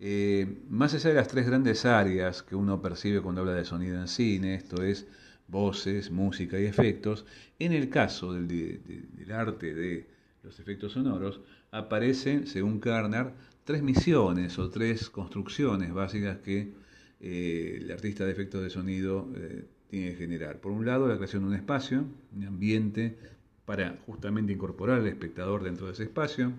Eh, 0.00 0.62
más 0.70 0.94
allá 0.94 1.10
de 1.10 1.16
las 1.16 1.28
tres 1.28 1.46
grandes 1.46 1.84
áreas 1.84 2.42
que 2.42 2.56
uno 2.56 2.80
percibe 2.80 3.20
cuando 3.20 3.42
habla 3.42 3.52
de 3.52 3.66
sonido 3.66 4.00
en 4.00 4.08
cine, 4.08 4.54
esto 4.54 4.82
es 4.82 5.06
voces, 5.46 6.10
música 6.10 6.58
y 6.58 6.64
efectos, 6.64 7.26
en 7.58 7.72
el 7.74 7.90
caso 7.90 8.32
del, 8.32 8.48
del 8.48 9.32
arte 9.32 9.74
de 9.74 10.11
los 10.42 10.58
efectos 10.58 10.92
sonoros, 10.92 11.40
aparecen, 11.70 12.46
según 12.46 12.80
Kerner, 12.80 13.32
tres 13.64 13.82
misiones 13.82 14.58
o 14.58 14.70
tres 14.70 15.08
construcciones 15.08 15.92
básicas 15.92 16.38
que 16.38 16.72
eh, 17.20 17.78
el 17.80 17.90
artista 17.92 18.24
de 18.24 18.32
efectos 18.32 18.62
de 18.62 18.70
sonido 18.70 19.30
eh, 19.36 19.64
tiene 19.88 20.10
que 20.10 20.16
generar. 20.16 20.60
Por 20.60 20.72
un 20.72 20.84
lado, 20.84 21.06
la 21.06 21.16
creación 21.16 21.42
de 21.42 21.48
un 21.50 21.54
espacio, 21.54 22.04
un 22.34 22.44
ambiente 22.44 23.16
para 23.64 23.96
justamente 24.06 24.52
incorporar 24.52 25.00
al 25.00 25.06
espectador 25.06 25.62
dentro 25.62 25.86
de 25.86 25.92
ese 25.92 26.04
espacio. 26.04 26.52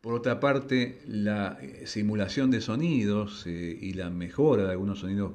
Por 0.00 0.14
otra 0.14 0.40
parte, 0.40 1.00
la 1.06 1.58
eh, 1.62 1.86
simulación 1.86 2.50
de 2.50 2.60
sonidos 2.60 3.46
y 3.46 3.92
la 3.94 4.10
mejora 4.10 4.64
de 4.64 4.72
algunos 4.72 4.98
sonidos 4.98 5.34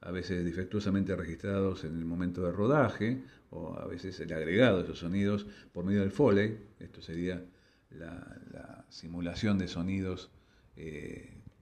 a 0.00 0.12
veces 0.12 0.44
defectuosamente 0.44 1.16
registrados 1.16 1.82
en 1.82 1.96
el 1.98 2.04
momento 2.04 2.42
de 2.44 2.52
rodaje, 2.52 3.22
o 3.50 3.76
a 3.78 3.86
veces 3.86 4.18
el 4.20 4.32
agregado 4.32 4.78
de 4.78 4.84
esos 4.84 4.98
sonidos 5.00 5.46
por 5.72 5.84
medio 5.84 6.00
del 6.00 6.10
Foley, 6.10 6.58
esto 6.80 7.00
sería 7.00 7.42
la, 7.90 8.84
simulación 8.88 9.58
de 9.58 9.68
sonidos 9.68 10.30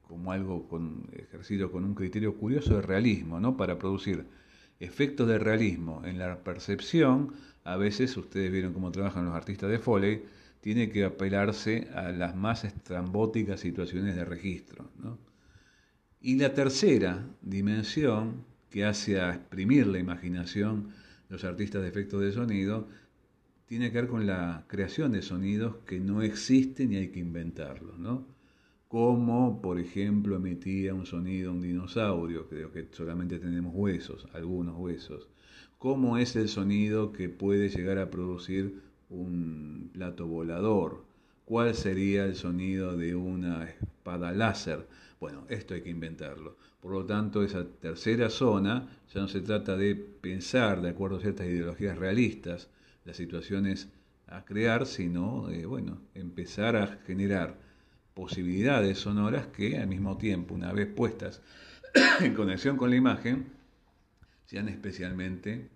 como 0.03 0.31
algo 0.33 0.69
ejercido 1.13 1.73
con 1.73 1.85
un 1.85 1.95
criterio 1.95 2.37
curioso 2.37 2.77
de 2.77 2.83
realismo, 2.83 3.41
¿no? 3.41 3.57
Para 3.57 3.79
producir 3.79 4.27
efectos 4.79 5.27
de 5.27 5.39
realismo 5.39 6.03
en 6.05 6.19
la 6.19 6.45
percepción, 6.45 7.33
a 7.65 7.77
veces 7.77 8.17
ustedes 8.17 8.53
vieron 8.53 8.73
cómo 8.73 8.93
trabajan 8.93 9.25
los 9.25 9.35
artistas 9.35 9.71
de 9.71 9.79
Foley, 9.79 10.23
tiene 10.61 10.91
que 10.91 11.05
apelarse 11.05 11.89
a 11.95 12.11
las 12.11 12.35
más 12.37 12.65
estrambóticas 12.65 13.61
situaciones 13.61 14.15
de 14.15 14.25
registro. 14.25 14.91
Y 16.21 16.37
la 16.37 16.55
tercera 16.55 17.27
dimensión, 17.43 18.45
que 18.71 18.85
hace 18.85 19.21
a 19.21 19.35
exprimir 19.35 19.87
la 19.87 19.99
imaginación 19.99 20.89
los 21.29 21.45
artistas 21.45 21.83
de 21.83 21.89
efectos 21.89 22.21
de 22.21 22.33
sonido, 22.33 22.89
tiene 23.67 23.91
que 23.91 24.01
ver 24.01 24.09
con 24.09 24.27
la 24.27 24.65
creación 24.69 25.13
de 25.13 25.23
sonidos 25.23 25.77
que 25.87 26.01
no 26.01 26.23
existen 26.23 26.93
y 26.93 26.97
hay 26.97 27.09
que 27.09 27.21
inventarlos. 27.21 27.99
¿no? 27.99 28.35
como 28.95 29.61
por 29.61 29.81
ejemplo 29.81 30.37
emitía 30.37 30.95
un 30.95 31.05
sonido 31.05 31.51
un 31.51 31.61
dinosaurio, 31.61 32.49
creo 32.49 32.71
que 32.71 32.87
solamente 32.93 33.41
tenemos 33.41 33.75
huesos, 33.75 34.29
algunos 34.33 34.77
huesos, 34.79 35.29
cómo 35.79 36.17
es 36.17 36.37
el 36.37 36.49
sonido 36.49 37.11
que 37.11 37.29
puede 37.29 37.71
llegar 37.71 37.99
a 37.99 38.09
producir 38.09 38.83
un 39.11 39.91
plato 39.93 40.29
volador, 40.29 41.05
cuál 41.45 41.75
sería 41.75 42.25
el 42.25 42.37
sonido 42.37 42.97
de 42.97 43.17
una 43.17 43.65
espada 43.65 44.31
láser. 44.31 44.87
Bueno, 45.19 45.45
esto 45.49 45.75
hay 45.75 45.83
que 45.83 45.91
inventarlo. 45.91 46.57
Por 46.85 46.93
lo 46.93 47.07
tanto, 47.07 47.43
esa 47.43 47.67
tercera 47.67 48.29
zona 48.29 48.87
ya 49.11 49.23
no 49.23 49.27
se 49.27 49.41
trata 49.41 49.75
de 49.75 49.95
pensar 49.95 50.83
de 50.83 50.91
acuerdo 50.91 51.17
a 51.17 51.21
ciertas 51.21 51.47
ideologías 51.47 51.97
realistas 51.97 52.69
las 53.07 53.17
situaciones 53.17 53.89
a 54.27 54.45
crear, 54.45 54.85
sino 54.85 55.47
de, 55.47 55.65
bueno, 55.65 56.03
empezar 56.13 56.77
a 56.77 56.99
generar 57.07 57.57
posibilidades 58.13 58.99
sonoras 58.99 59.47
que 59.47 59.79
al 59.79 59.87
mismo 59.87 60.19
tiempo, 60.19 60.53
una 60.55 60.75
vez 60.75 60.87
puestas 60.87 61.41
en 62.21 62.35
conexión 62.35 62.77
con 62.77 62.91
la 62.91 62.97
imagen, 62.97 63.47
sean 64.45 64.69
especialmente 64.69 65.71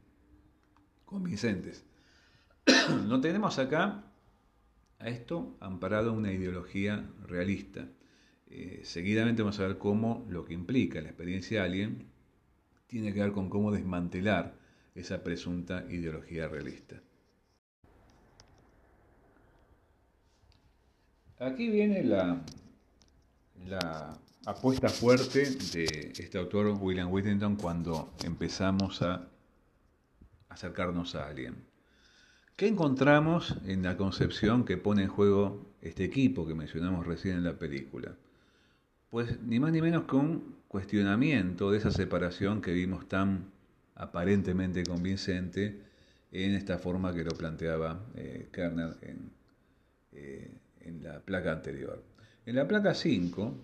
convincentes. 1.07 1.87
no 3.09 3.19
tenemos 3.23 3.59
acá 3.59 4.05
a 4.99 5.09
esto 5.09 5.57
amparado 5.61 6.13
una 6.13 6.33
ideología 6.33 7.09
realista. 7.27 7.89
Eh, 8.51 8.81
seguidamente 8.83 9.43
vamos 9.43 9.61
a 9.61 9.67
ver 9.67 9.79
cómo 9.79 10.27
lo 10.31 10.45
que 10.45 10.55
implica 10.55 11.01
la 11.01 11.09
experiencia 11.09 11.65
alien 11.65 12.07
tiene 12.87 13.13
que 13.13 13.21
ver 13.21 13.33
con 13.33 13.51
cómo 13.51 13.71
desmantelar 13.71 14.55
esa 14.95 15.23
presunta 15.23 15.85
ideología 15.91 16.49
realista. 16.49 17.01
Aquí 21.39 21.69
viene 21.69 22.03
la, 22.03 22.43
la 23.67 24.19
apuesta 24.47 24.89
fuerte 24.89 25.51
de 25.73 26.13
este 26.19 26.39
autor 26.39 26.77
William 26.81 27.13
Whittington 27.13 27.57
cuando 27.57 28.15
empezamos 28.25 29.03
a 29.03 29.29
acercarnos 30.49 31.15
a 31.15 31.29
alguien. 31.29 31.65
¿Qué 32.57 32.67
encontramos 32.67 33.55
en 33.67 33.85
la 33.85 33.97
concepción 33.97 34.65
que 34.65 34.79
pone 34.79 35.03
en 35.03 35.09
juego 35.09 35.75
este 35.81 36.03
equipo 36.05 36.45
que 36.45 36.55
mencionamos 36.55 37.07
recién 37.07 37.37
en 37.37 37.45
la 37.45 37.57
película? 37.57 38.17
Pues 39.11 39.41
ni 39.41 39.59
más 39.59 39.73
ni 39.73 39.81
menos 39.81 40.05
que 40.05 40.17
un 40.17 40.57
cuestionamiento 40.69 41.71
de 41.71 41.79
esa 41.79 41.91
separación 41.91 42.61
que 42.61 42.73
vimos 42.73 43.09
tan 43.09 43.51
aparentemente 43.95 44.83
convincente 44.85 45.81
en 46.31 46.55
esta 46.55 46.79
forma 46.79 47.15
que 47.15 47.25
lo 47.25 47.31
planteaba 47.31 48.05
eh, 48.17 48.49
Kerner 48.53 48.97
en, 49.01 49.31
eh, 50.13 50.51
la 51.03 51.21
placa 51.21 51.53
anterior. 51.53 52.03
En 52.45 52.57
la 52.57 52.69
placa 52.69 52.95
5 52.95 53.55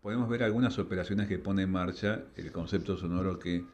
podemos 0.00 0.28
ver 0.28 0.44
algunas 0.44 0.78
operaciones 0.78 1.26
que 1.26 1.38
pone 1.38 1.62
en 1.62 1.72
marcha 1.72 2.22
el 2.36 2.52
concepto 2.52 2.96
sonoro 2.96 3.38
que 3.40 3.64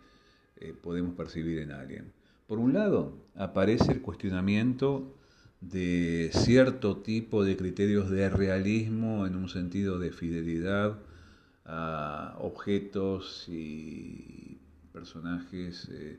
eh, 0.56 0.72
podemos 0.72 1.14
percibir 1.14 1.58
en 1.58 1.72
alguien. 1.72 2.12
Por 2.46 2.58
un 2.58 2.72
lado, 2.72 3.12
aparece 3.36 3.92
el 3.92 4.00
cuestionamiento 4.00 5.14
de 5.60 6.30
cierto 6.32 6.98
tipo 6.98 7.44
de 7.44 7.56
criterios 7.56 8.10
de 8.10 8.30
realismo 8.30 9.26
en 9.26 9.36
un 9.36 9.48
sentido 9.48 9.98
de 9.98 10.12
fidelidad 10.12 10.98
a 11.64 12.36
objetos 12.40 13.46
y 13.48 14.58
personajes 14.92 15.88
eh, 15.90 16.18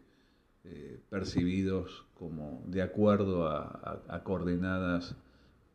eh, 0.64 1.00
percibidos 1.10 2.06
como 2.14 2.64
de 2.68 2.82
acuerdo 2.82 3.48
a 3.48 4.22
coordenadas 4.24 5.16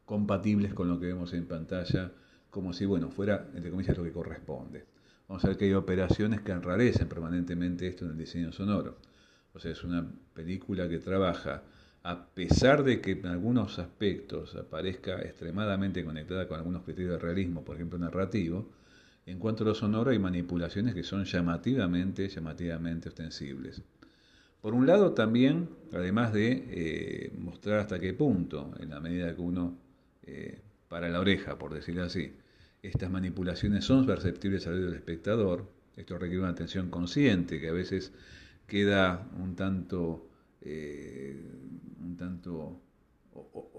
compatibles 0.06 0.73
con 0.73 0.88
lo 0.88 0.99
que 0.99 1.06
vemos 1.06 1.35
en 1.35 1.46
pantalla, 1.46 2.12
como 2.50 2.73
si, 2.73 2.87
bueno, 2.87 3.11
fuera, 3.11 3.49
entre 3.54 3.70
comillas, 3.70 3.99
lo 3.99 4.04
que 4.04 4.12
corresponde. 4.12 4.87
Vamos 5.28 5.44
a 5.44 5.49
ver 5.49 5.56
que 5.58 5.66
hay 5.66 5.75
operaciones 5.75 6.40
que 6.40 6.52
enrarecen 6.52 7.08
permanentemente 7.08 7.88
esto 7.88 8.04
en 8.06 8.12
el 8.12 8.16
diseño 8.16 8.52
sonoro. 8.52 8.96
O 9.52 9.58
sea, 9.58 9.73
es 9.73 9.82
una 9.82 10.06
película 10.32 10.88
que 10.88 10.99
trabaja, 10.99 11.62
a 12.06 12.26
pesar 12.34 12.84
de 12.84 13.00
que 13.00 13.12
en 13.12 13.26
algunos 13.26 13.80
aspectos 13.80 14.54
aparezca 14.54 15.20
extremadamente 15.22 16.04
conectada 16.04 16.46
con 16.46 16.56
algunos 16.56 16.84
criterios 16.84 17.14
de 17.14 17.18
realismo, 17.18 17.64
por 17.64 17.75
ejemplo 17.75 17.98
narrativo, 17.98 18.70
en 19.26 19.40
cuanto 19.40 19.64
a 19.64 19.66
lo 19.66 19.75
sonoro 19.75 20.12
hay 20.12 20.20
manipulaciones 20.20 20.94
que 20.94 21.02
son 21.02 21.25
llamativamente, 21.25 22.28
llamativamente 22.28 23.08
ostensibles. 23.08 23.82
Por 24.60 24.72
un 24.72 24.86
lado 24.86 25.14
también, 25.14 25.68
además 25.92 26.32
de 26.32 26.64
eh, 26.70 27.32
mostrar 27.38 27.80
hasta 27.80 27.98
qué 27.98 28.14
punto, 28.14 28.72
en 28.78 28.90
la 28.90 29.00
medida 29.00 29.34
que 29.34 29.40
uno 29.40 29.76
eh, 30.22 30.60
para 30.88 31.08
la 31.08 31.18
oreja, 31.18 31.58
por 31.58 31.75
decirlo 31.75 32.04
así. 32.04 32.32
Estas 32.82 33.10
manipulaciones 33.10 33.84
son 33.84 34.06
perceptibles 34.06 34.64
al 34.68 34.75
oído 34.75 34.86
del 34.86 34.94
espectador. 34.94 35.68
Esto 35.96 36.18
requiere 36.18 36.42
una 36.42 36.50
atención 36.50 36.88
consciente 36.88 37.60
que 37.60 37.68
a 37.68 37.72
veces 37.72 38.12
queda 38.66 39.26
un 39.42 39.56
tanto, 39.56 40.25
eh, 40.68 41.40
un 42.00 42.16
tanto 42.16 42.80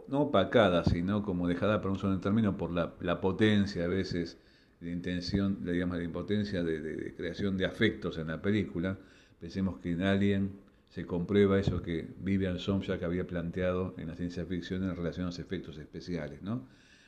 no 0.07 0.21
opacada, 0.21 0.85
sino 0.85 1.21
como 1.21 1.47
dejada 1.47 1.81
por 1.81 1.91
un 1.91 1.97
solo 1.97 2.19
término 2.19 2.55
por 2.55 2.71
la, 2.71 3.21
potencia 3.21 3.83
a 3.83 3.87
veces 3.87 4.37
de 4.79 4.91
intención, 4.91 5.65
digamos, 5.65 5.97
la 5.97 6.03
impotencia 6.03 6.63
de, 6.63 6.79
de, 6.79 7.13
creación 7.15 7.57
de 7.57 7.65
afectos 7.65 8.17
en 8.17 8.27
la 8.27 8.41
película. 8.41 8.97
Pensemos 9.39 9.79
que 9.79 9.91
en 9.91 10.03
Alien 10.03 10.51
se 10.89 11.05
comprueba 11.05 11.59
eso 11.59 11.81
que 11.81 12.07
Vivian 12.19 12.59
Somchak 12.59 13.03
había 13.03 13.27
planteado 13.27 13.93
en 13.97 14.07
la 14.07 14.15
ciencia 14.15 14.45
ficción 14.45 14.83
en 14.83 14.95
relación 14.95 15.25
a 15.25 15.29
los 15.29 15.39
efectos 15.39 15.77
especiales. 15.77 16.41
¿no? 16.41 16.65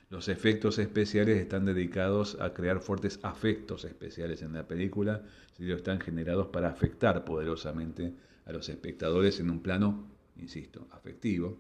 Los 0.10 0.28
efectos 0.28 0.80
especiales 0.80 1.38
están 1.38 1.66
dedicados 1.66 2.38
a 2.42 2.54
crear 2.54 2.82
fuertes 2.82 3.20
afectos 3.24 3.86
especiales 3.86 4.42
en 4.42 4.54
la 4.54 4.68
película, 4.68 5.24
si 5.56 5.72
están 5.72 6.02
generados 6.02 6.48
para 6.48 6.70
afectar 6.70 7.24
poderosamente 7.24 8.14
a 8.50 8.54
los 8.54 8.68
espectadores 8.68 9.40
en 9.40 9.50
un 9.50 9.62
plano, 9.62 10.08
insisto, 10.38 10.88
afectivo. 10.92 11.58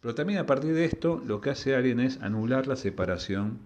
Pero 0.00 0.14
también 0.14 0.40
a 0.40 0.46
partir 0.46 0.74
de 0.74 0.84
esto, 0.84 1.22
lo 1.24 1.40
que 1.40 1.50
hace 1.50 1.74
Alien 1.74 2.00
es 2.00 2.20
anular 2.20 2.66
la 2.66 2.76
separación 2.76 3.60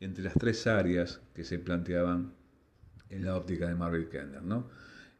entre 0.00 0.22
las 0.22 0.34
tres 0.34 0.66
áreas 0.66 1.20
que 1.34 1.44
se 1.44 1.58
planteaban 1.58 2.32
en 3.08 3.24
la 3.24 3.36
óptica 3.36 3.66
de 3.66 3.74
Marvel 3.74 4.08
Kender, 4.08 4.42
¿no? 4.42 4.68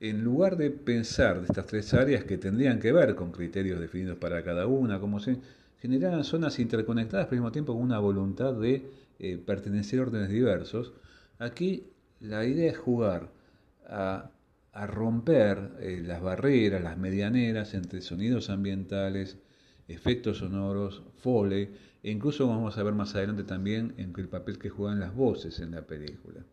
en 0.00 0.22
lugar 0.22 0.56
de 0.56 0.70
pensar 0.70 1.40
de 1.40 1.46
estas 1.46 1.66
tres 1.66 1.94
áreas 1.94 2.24
que 2.24 2.36
tendrían 2.36 2.78
que 2.78 2.92
ver 2.92 3.14
con 3.14 3.32
criterios 3.32 3.80
definidos 3.80 4.18
para 4.18 4.42
cada 4.44 4.66
una, 4.66 5.00
como 5.00 5.18
se 5.18 5.38
generaran 5.80 6.24
zonas 6.24 6.58
interconectadas, 6.58 7.26
pero 7.26 7.38
al 7.38 7.42
mismo 7.42 7.52
tiempo 7.52 7.72
con 7.72 7.82
una 7.82 7.98
voluntad 7.98 8.52
de 8.52 8.90
eh, 9.18 9.38
pertenecer 9.38 10.00
a 10.00 10.02
órdenes 10.02 10.28
diversos, 10.28 10.92
aquí 11.38 11.84
la 12.20 12.44
idea 12.44 12.70
es 12.70 12.76
jugar 12.76 13.30
a, 13.86 14.30
romper 14.86 15.72
eh, 15.80 16.02
las 16.04 16.20
barreras, 16.20 16.82
las 16.82 16.98
medianeras 16.98 17.74
entre 17.74 18.00
sonidos 18.00 18.50
ambientales 18.50 19.38
efectos 19.88 20.38
sonoros, 20.38 21.02
foley, 21.18 21.70
e 22.02 22.10
incluso 22.10 22.48
vamos 22.48 22.76
a 22.78 22.82
ver 22.82 22.94
más 22.94 23.14
adelante 23.14 23.44
también 23.44 23.94
en 23.96 24.12
el 24.16 24.28
papel 24.28 24.58
que 24.58 24.70
juegan 24.70 25.00
las 25.00 25.14
voces 25.14 25.60
en 25.60 25.72
la 25.72 25.82
película. 25.86 26.44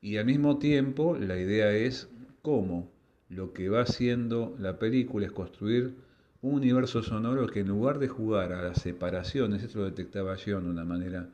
Y 0.00 0.16
al 0.16 0.26
mismo 0.26 0.58
tiempo, 0.58 1.16
la 1.16 1.38
idea 1.38 1.72
es 1.72 2.08
cómo 2.42 2.90
lo 3.28 3.52
que 3.52 3.68
va 3.68 3.82
haciendo 3.82 4.54
la 4.58 4.78
película 4.78 5.26
es 5.26 5.32
construir 5.32 5.94
un 6.42 6.54
universo 6.54 7.02
sonoro 7.02 7.46
que 7.46 7.60
en 7.60 7.68
lugar 7.68 7.98
de 7.98 8.08
jugar 8.08 8.52
a 8.52 8.62
las 8.62 8.82
separaciones, 8.82 9.62
esto 9.62 9.78
lo 9.78 9.84
detectaba 9.84 10.36
John 10.36 10.64
de 10.64 10.70
una 10.70 10.84
manera 10.84 11.28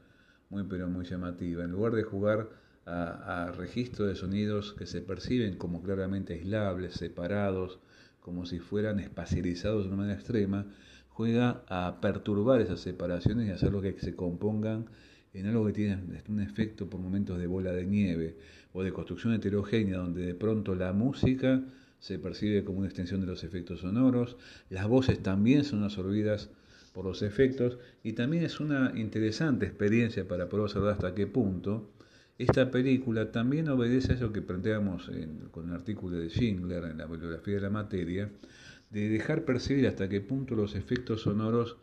muy 0.51 0.65
pero 0.65 0.89
muy 0.89 1.05
llamativa, 1.05 1.65
en 1.65 1.73
lugar 1.73 1.95
de 1.95 2.03
jugar 2.03 2.49
a, 2.89 3.53
registros 3.57 4.09
de 4.09 4.15
sonidos 4.15 4.75
que 4.75 4.87
se 4.87 5.01
perciben 5.01 5.57
como 5.57 5.83
claramente 5.83 6.35
aislables, 6.35 6.95
separados, 6.95 7.79
como 8.21 8.47
si 8.47 8.59
fueran 8.59 9.01
espacializados 9.01 9.85
de 9.85 9.89
una 9.89 9.99
manera 9.99 10.19
extrema, 10.19 10.67
juega 11.09 11.63
a 11.69 12.01
perturbar 12.01 12.61
esas 12.61 12.81
separaciones 12.81 13.49
y 13.49 13.51
hacerlo 13.51 13.83
que 13.83 13.99
se 13.99 14.15
compongan 14.15 14.87
en 15.35 15.47
algo 15.47 15.67
que 15.67 15.73
tiene 15.73 15.99
un 16.29 16.41
efecto 16.41 16.89
por 16.89 17.01
momentos 17.01 17.39
de 17.39 17.47
bola 17.47 17.73
de 17.73 17.85
nieve 17.85 18.37
o 18.73 18.83
de 18.83 18.93
construcción 18.93 19.35
heterogénea, 19.35 19.99
donde 19.99 20.25
de 20.25 20.35
pronto 20.35 20.75
la 20.75 20.93
música 20.93 21.63
se 21.99 22.19
percibe 22.19 22.65
como 22.65 22.79
una 22.79 22.89
extensión 22.89 23.21
de 23.21 23.27
los 23.27 23.45
efectos 23.45 23.81
sonoros, 23.81 24.37
las 24.71 24.87
voces 24.87 25.23
también 25.23 25.65
son 25.65 25.83
absorbidas 25.83 26.51
por 26.95 27.05
los 27.05 27.23
efectos 27.23 27.79
y 28.03 28.13
también 28.13 28.45
es 28.45 28.61
una 28.61 28.93
interesante 28.97 29.67
experiencia 29.67 30.27
para 30.27 30.49
poder 30.49 30.65
observar 30.65 30.93
hasta 30.93 31.15
qué 31.15 31.27
punto 31.27 31.91
esta 32.39 32.71
película 32.71 33.33
también 33.33 33.69
obedece 33.69 34.13
a 34.13 34.15
eso 34.15 34.33
que 34.33 34.43
planteamos 34.43 35.11
con 35.51 35.69
el 35.69 35.75
artículo 35.75 36.17
de 36.17 36.29
Schindler 36.29 36.85
en 36.85 36.99
la 36.99 37.07
bibliografía 37.07 37.57
de 37.57 37.61
la 37.61 37.71
materia, 37.71 38.31
de 38.91 39.09
dejar 39.09 39.45
percibir 39.45 39.87
hasta 39.89 40.09
qué 40.09 40.21
punto 40.21 40.55
los 40.55 40.77
efectos 40.77 41.23
sonoros 41.23 41.77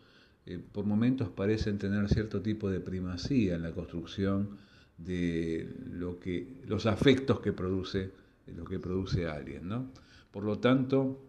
eh, 0.45 0.59
por 0.71 0.85
momentos 0.85 1.29
parecen 1.29 1.77
tener 1.77 2.07
cierto 2.09 2.41
tipo 2.41 2.69
de 2.69 2.79
primacía 2.79 3.55
en 3.55 3.63
la 3.63 3.71
construcción 3.71 4.57
de 4.97 5.69
lo 5.91 6.19
que, 6.19 6.61
los 6.67 6.85
afectos 6.85 7.41
que 7.41 7.51
produce, 7.51 8.11
lo 8.55 8.63
que 8.63 8.79
produce 8.79 9.27
alguien. 9.27 9.67
¿no? 9.67 9.91
Por 10.31 10.43
lo 10.43 10.59
tanto, 10.59 11.19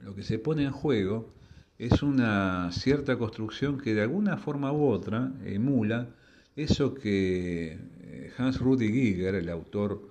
lo 0.00 0.14
que 0.14 0.22
se 0.22 0.38
pone 0.38 0.64
en 0.64 0.72
juego 0.72 1.32
es 1.78 2.02
una 2.02 2.70
cierta 2.72 3.16
construcción 3.16 3.78
que 3.78 3.94
de 3.94 4.02
alguna 4.02 4.36
forma 4.36 4.72
u 4.72 4.86
otra 4.86 5.32
emula 5.44 6.10
eso 6.56 6.94
que 6.94 7.72
eh, 7.72 7.78
Hans 8.38 8.60
Rudi 8.60 8.92
Giger, 8.92 9.34
el 9.34 9.48
autor 9.48 10.10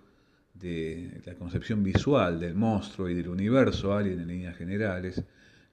de 0.53 1.21
la 1.25 1.35
concepción 1.35 1.83
visual 1.83 2.39
del 2.39 2.55
monstruo 2.55 3.09
y 3.09 3.13
del 3.13 3.29
universo 3.29 3.93
alien 3.93 4.19
en 4.19 4.27
líneas 4.27 4.57
generales, 4.57 5.23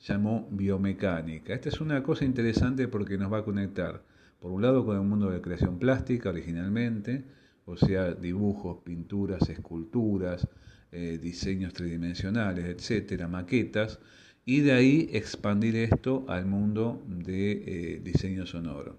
llamó 0.00 0.48
biomecánica. 0.50 1.54
Esta 1.54 1.68
es 1.68 1.80
una 1.80 2.02
cosa 2.02 2.24
interesante 2.24 2.88
porque 2.88 3.18
nos 3.18 3.32
va 3.32 3.38
a 3.38 3.44
conectar, 3.44 4.02
por 4.40 4.52
un 4.52 4.62
lado, 4.62 4.84
con 4.84 4.96
el 4.96 5.02
mundo 5.02 5.30
de 5.30 5.40
creación 5.40 5.78
plástica 5.78 6.30
originalmente, 6.30 7.24
o 7.64 7.76
sea, 7.76 8.12
dibujos, 8.12 8.78
pinturas, 8.84 9.48
esculturas, 9.48 10.46
eh, 10.92 11.18
diseños 11.20 11.72
tridimensionales, 11.72 12.66
etcétera, 12.66 13.26
maquetas, 13.26 13.98
y 14.44 14.60
de 14.60 14.72
ahí 14.72 15.10
expandir 15.12 15.74
esto 15.74 16.24
al 16.28 16.46
mundo 16.46 17.02
de 17.08 17.52
eh, 17.52 18.00
diseño 18.02 18.46
sonoro. 18.46 18.96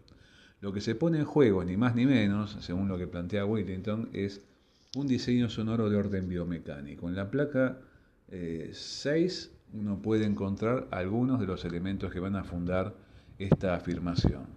Lo 0.59 0.73
que 0.73 0.81
se 0.81 0.95
pone 0.95 1.19
en 1.19 1.25
juego, 1.25 1.63
ni 1.63 1.77
más 1.77 1.95
ni 1.95 2.05
menos, 2.05 2.57
según 2.61 2.87
lo 2.87 2.97
que 2.97 3.07
plantea 3.07 3.45
Whittington, 3.45 4.09
es 4.13 4.41
un 4.95 5.07
diseño 5.07 5.49
sonoro 5.49 5.89
de 5.89 5.97
orden 5.97 6.27
biomecánico. 6.27 7.07
En 7.07 7.15
la 7.15 7.29
placa 7.29 7.77
6 8.29 8.31
eh, 8.31 9.57
uno 9.73 10.01
puede 10.01 10.25
encontrar 10.25 10.87
algunos 10.91 11.39
de 11.39 11.45
los 11.45 11.63
elementos 11.65 12.11
que 12.11 12.19
van 12.19 12.35
a 12.35 12.43
fundar 12.43 12.95
esta 13.37 13.75
afirmación. 13.75 14.47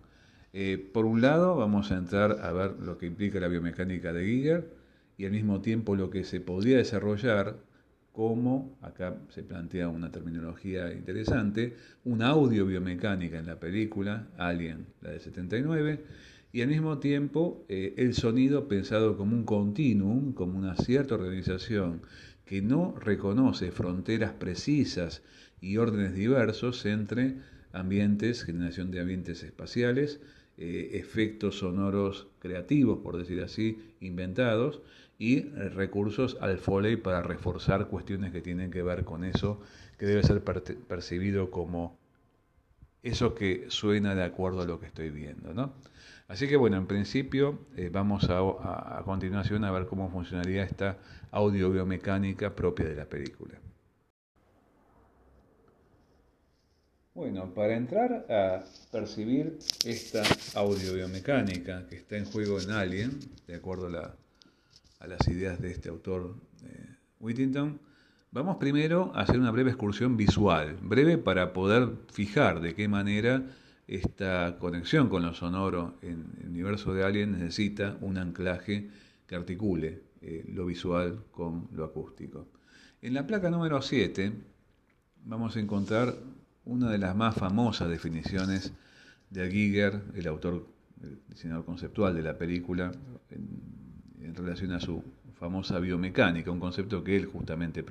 Eh, 0.52 0.90
por 0.92 1.04
un 1.04 1.20
lado, 1.20 1.56
vamos 1.56 1.92
a 1.92 1.98
entrar 1.98 2.38
a 2.42 2.52
ver 2.52 2.72
lo 2.80 2.98
que 2.98 3.06
implica 3.06 3.38
la 3.38 3.48
biomecánica 3.48 4.12
de 4.12 4.24
Giger 4.24 4.74
y 5.18 5.26
al 5.26 5.32
mismo 5.32 5.60
tiempo 5.60 5.94
lo 5.96 6.10
que 6.10 6.24
se 6.24 6.40
podría 6.40 6.78
desarrollar 6.78 7.58
como, 8.12 8.78
acá 8.82 9.16
se 9.28 9.42
plantea 9.42 9.88
una 9.88 10.10
terminología 10.10 10.92
interesante, 10.92 11.76
una 12.04 12.28
audio 12.28 12.66
biomecánica 12.66 13.38
en 13.38 13.46
la 13.46 13.60
película 13.60 14.28
Alien, 14.36 14.86
la 15.00 15.10
de 15.10 15.20
79, 15.20 16.04
y 16.52 16.62
al 16.62 16.68
mismo 16.68 16.98
tiempo 16.98 17.64
eh, 17.68 17.94
el 17.96 18.14
sonido 18.14 18.66
pensado 18.66 19.16
como 19.16 19.36
un 19.36 19.44
continuum, 19.44 20.32
como 20.32 20.58
una 20.58 20.76
cierta 20.76 21.14
organización 21.14 22.02
que 22.44 22.60
no 22.60 22.96
reconoce 22.98 23.70
fronteras 23.70 24.32
precisas 24.32 25.22
y 25.60 25.76
órdenes 25.76 26.14
diversos 26.14 26.84
entre 26.86 27.36
ambientes, 27.72 28.42
generación 28.42 28.90
de 28.90 29.00
ambientes 29.00 29.44
espaciales, 29.44 30.20
eh, 30.58 30.90
efectos 30.94 31.58
sonoros 31.58 32.26
creativos, 32.40 32.98
por 32.98 33.16
decir 33.16 33.40
así, 33.42 33.78
inventados, 34.00 34.82
y 35.20 35.36
eh, 35.36 35.68
recursos 35.68 36.38
al 36.40 36.56
Foley 36.56 36.96
para 36.96 37.22
reforzar 37.22 37.88
cuestiones 37.88 38.32
que 38.32 38.40
tienen 38.40 38.70
que 38.70 38.82
ver 38.82 39.04
con 39.04 39.22
eso, 39.22 39.60
que 39.98 40.06
debe 40.06 40.22
ser 40.22 40.42
percibido 40.42 41.50
como 41.50 41.98
eso 43.02 43.34
que 43.34 43.66
suena 43.68 44.14
de 44.14 44.24
acuerdo 44.24 44.62
a 44.62 44.64
lo 44.64 44.80
que 44.80 44.86
estoy 44.86 45.10
viendo. 45.10 45.52
¿no? 45.52 45.74
Así 46.26 46.48
que 46.48 46.56
bueno, 46.56 46.78
en 46.78 46.86
principio 46.86 47.66
eh, 47.76 47.90
vamos 47.92 48.30
a, 48.30 48.38
a, 48.38 49.02
continuación 49.04 49.62
a 49.64 49.70
ver 49.70 49.86
cómo 49.86 50.08
funcionaría 50.08 50.64
esta 50.64 50.96
audio 51.32 51.70
biomecánica 51.70 52.56
propia 52.56 52.86
de 52.86 52.96
la 52.96 53.04
película. 53.04 53.60
Bueno, 57.12 57.52
para 57.52 57.76
entrar 57.76 58.24
a 58.30 58.64
percibir 58.90 59.58
esta 59.84 60.22
audio 60.54 60.94
biomecánica 60.94 61.86
que 61.88 61.96
está 61.96 62.16
en 62.16 62.24
juego 62.24 62.58
en 62.58 62.70
Alien, 62.70 63.20
de 63.46 63.56
acuerdo 63.56 63.88
a 63.88 63.90
la 63.90 64.14
a 65.00 65.06
las 65.06 65.26
ideas 65.28 65.60
de 65.60 65.70
este 65.70 65.88
autor 65.88 66.36
eh, 66.62 66.96
Whittington, 67.18 67.80
vamos 68.30 68.58
primero 68.58 69.12
a 69.14 69.22
hacer 69.22 69.40
una 69.40 69.50
breve 69.50 69.70
excursión 69.70 70.16
visual, 70.16 70.76
breve 70.82 71.18
para 71.18 71.52
poder 71.52 71.90
fijar 72.12 72.60
de 72.60 72.74
qué 72.74 72.86
manera 72.86 73.42
esta 73.88 74.56
conexión 74.58 75.08
con 75.08 75.22
lo 75.22 75.34
sonoro 75.34 75.94
en 76.02 76.26
el 76.40 76.48
universo 76.50 76.94
de 76.94 77.02
Alien 77.02 77.32
necesita 77.32 77.96
un 78.02 78.18
anclaje 78.18 78.88
que 79.26 79.34
articule 79.34 80.02
eh, 80.20 80.44
lo 80.48 80.66
visual 80.66 81.24
con 81.30 81.68
lo 81.72 81.84
acústico. 81.84 82.46
En 83.02 83.14
la 83.14 83.26
placa 83.26 83.50
número 83.50 83.80
7 83.80 84.32
vamos 85.24 85.56
a 85.56 85.60
encontrar 85.60 86.14
una 86.66 86.90
de 86.90 86.98
las 86.98 87.16
más 87.16 87.34
famosas 87.34 87.88
definiciones 87.88 88.72
de 89.30 89.50
Giger, 89.50 90.02
el 90.14 90.26
autor, 90.26 90.66
el 91.02 91.18
diseñador 91.28 91.64
conceptual 91.64 92.14
de 92.14 92.22
la 92.22 92.36
película, 92.36 92.92
relación 94.34 94.72
a 94.72 94.80
su 94.80 95.02
famosa 95.38 95.78
biomecánica, 95.78 96.50
un 96.50 96.60
concepto 96.60 97.02
que 97.02 97.16
él 97.16 97.26
justamente 97.26 97.84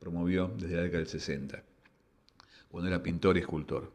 promovió 0.00 0.52
desde 0.56 0.76
la 0.76 0.82
década 0.82 0.98
del 0.98 1.08
60, 1.08 1.62
cuando 2.70 2.88
era 2.88 3.02
pintor 3.02 3.36
y 3.36 3.40
escultor. 3.40 3.92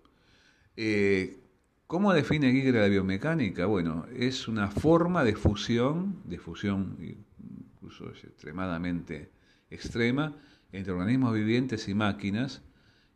Eh, 0.78 1.40
¿Cómo 1.88 2.14
define 2.14 2.52
Giger 2.52 2.76
la 2.76 2.88
biomecánica? 2.88 3.68
Bueno, 3.68 4.06
es 4.16 4.48
una 4.48 4.70
forma 4.70 5.24
de 5.24 5.36
fusión, 5.36 6.22
de 6.26 6.40
fusión 6.40 6.98
incluso 7.00 8.10
extremadamente 8.10 9.30
extrema, 9.70 10.34
entre 10.72 10.94
organismos 10.94 11.34
vivientes 11.34 11.88
y 11.88 11.94
máquinas, 11.94 12.64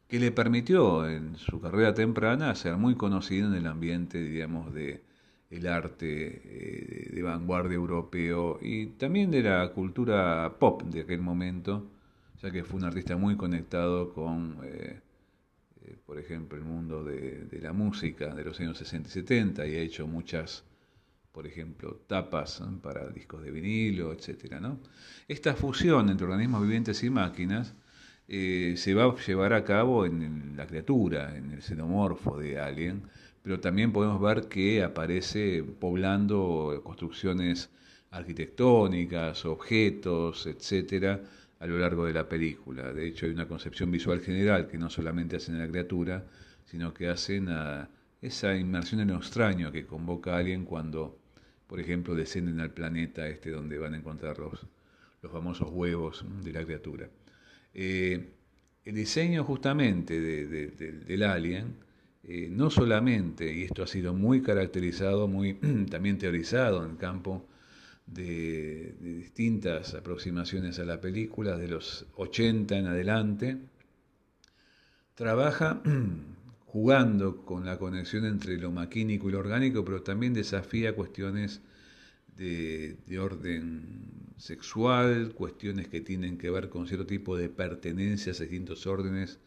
que 0.08 0.20
le 0.20 0.32
permitió 0.32 1.08
en 1.08 1.36
su 1.38 1.60
carrera 1.60 1.94
temprana 1.94 2.54
ser 2.56 2.78
muy 2.78 2.96
conocido 2.96 3.48
en 3.48 3.56
el 3.56 3.68
ambiente, 3.68 4.22
digamos, 4.22 4.74
de, 4.74 5.04
el 5.50 5.68
arte 5.68 6.42
eh, 6.44 7.10
de 7.12 7.24
vanguardia 7.24 7.76
europeo 7.76 8.60
y 8.62 8.88
también 8.88 9.32
de 9.32 9.44
la 9.44 9.72
cultura 9.72 10.58
pop 10.60 10.84
de 10.84 11.02
aquel 11.02 11.22
momento, 11.22 11.90
ya 12.42 12.52
que 12.52 12.64
fue 12.64 12.80
un 12.80 12.86
artista 12.86 13.18
muy 13.18 13.36
conectado 13.36 14.14
con, 14.14 14.60
eh, 14.64 15.00
eh, 15.86 15.98
por 16.06 16.20
ejemplo, 16.20 16.58
el 16.58 16.64
mundo 16.64 17.04
de, 17.04 17.48
la 17.62 17.74
música 17.74 18.34
de 18.34 18.44
los 18.44 18.60
años 18.60 18.78
60 18.78 19.10
y 19.10 19.12
70 19.12 19.68
y 19.68 19.76
ha 19.76 19.80
hecho 19.80 20.08
muchas, 20.08 20.64
por 21.32 21.48
ejemplo, 21.48 22.00
tapas 22.08 22.62
para 22.82 23.08
discos 23.10 23.44
de 23.44 23.52
vinilo, 23.52 24.14
etc. 24.14 24.60
¿no? 24.62 24.80
Esta 25.28 25.56
fusión 25.56 26.10
entre 26.10 26.26
organismos 26.26 26.62
vivientes 26.62 27.04
y 27.04 27.10
máquinas 27.10 27.74
se 28.28 28.94
va 28.94 29.06
a 29.06 29.16
llevar 29.16 29.54
a 29.54 29.64
cabo 29.64 30.06
en 30.06 30.54
la 30.56 30.68
criatura, 30.68 31.36
en 31.36 31.52
el 31.52 31.64
xenomorfo 31.64 32.38
de 32.38 32.60
Alien, 32.60 33.02
pero 33.44 33.60
también 33.60 33.92
podemos 33.92 34.22
ver 34.22 34.48
que 34.48 34.84
aparece 34.84 35.64
poblando 35.64 36.82
construcciones 36.84 37.70
arquitectónicas, 38.12 39.46
objetos, 39.46 40.48
etcétera, 40.48 41.22
a 41.60 41.68
lo 41.68 41.78
largo 41.78 42.06
de 42.06 42.14
la 42.14 42.28
película. 42.28 42.94
De 42.94 43.08
hecho, 43.08 43.26
hay 43.26 43.32
una 43.32 43.48
concepción 43.48 43.92
visual 43.92 44.22
general 44.22 44.68
que 44.68 44.78
no 44.78 44.90
solamente 44.90 45.38
hacen 45.38 45.56
a 45.56 45.60
la 45.60 45.68
criatura, 45.68 46.26
sino 46.66 46.94
que 46.94 47.10
hacen 47.10 47.50
a 47.50 47.90
esa 48.22 48.56
inmersión 48.56 49.02
en 49.02 49.10
lo 49.10 49.18
extraño 49.18 49.72
que 49.72 49.86
convoca 49.86 50.36
a 50.36 50.38
alguien 50.40 50.66
cuando, 50.66 51.20
por 51.68 51.80
ejemplo, 51.80 52.16
descienden 52.16 52.60
al 52.60 52.72
planeta 52.72 53.28
este 53.28 53.52
donde 53.52 53.78
van 53.78 53.94
a 53.94 53.98
encontrar 53.98 54.40
los, 54.40 54.66
los 55.22 55.32
famosos 55.32 55.70
huevos 55.72 56.26
de 56.44 56.52
la 56.52 56.64
criatura. 56.64 57.10
Eh, 57.74 58.34
el 58.86 58.96
diseño 58.96 59.44
justamente 59.44 60.20
del 60.20 61.24
alien 61.24 61.76
eh, 62.24 62.50
no 62.52 62.70
solamente, 62.70 63.54
y 63.54 63.64
esto 63.64 63.84
ha 63.84 63.88
sido 63.88 64.14
muy 64.14 64.42
caracterizado, 64.42 65.28
muy 65.28 65.54
también 65.90 66.18
teorizado 66.18 66.84
en 66.84 66.92
el 66.92 66.98
campo 66.98 67.46
de, 68.06 68.96
distintas 69.00 69.94
aproximaciones 69.94 70.80
a 70.80 70.86
la 70.86 71.00
película, 71.00 71.58
de 71.58 71.68
los 71.70 72.06
80 72.16 72.78
en 72.78 72.88
adelante, 72.88 73.58
trabaja 75.16 75.82
jugando 76.66 77.46
con 77.46 77.66
la 77.66 77.78
conexión 77.80 78.26
entre 78.26 78.58
lo 78.58 78.72
maquínico 78.72 79.30
y 79.30 79.32
lo 79.32 79.40
orgánico, 79.40 79.86
pero 79.86 80.04
también 80.04 80.34
desafía 80.34 80.96
cuestiones 80.96 81.62
de, 82.36 82.98
de, 83.08 83.20
orden 83.20 84.34
sexual, 84.38 85.34
cuestiones 85.34 85.88
que 85.88 86.02
tienen 86.02 86.38
que 86.38 86.50
ver 86.50 86.70
con 86.70 86.88
cierto 86.88 87.06
tipo 87.06 87.36
de 87.38 87.50
pertenencias 87.50 88.40
a 88.40 88.44
distintos 88.44 88.88
órdenes 88.88 89.40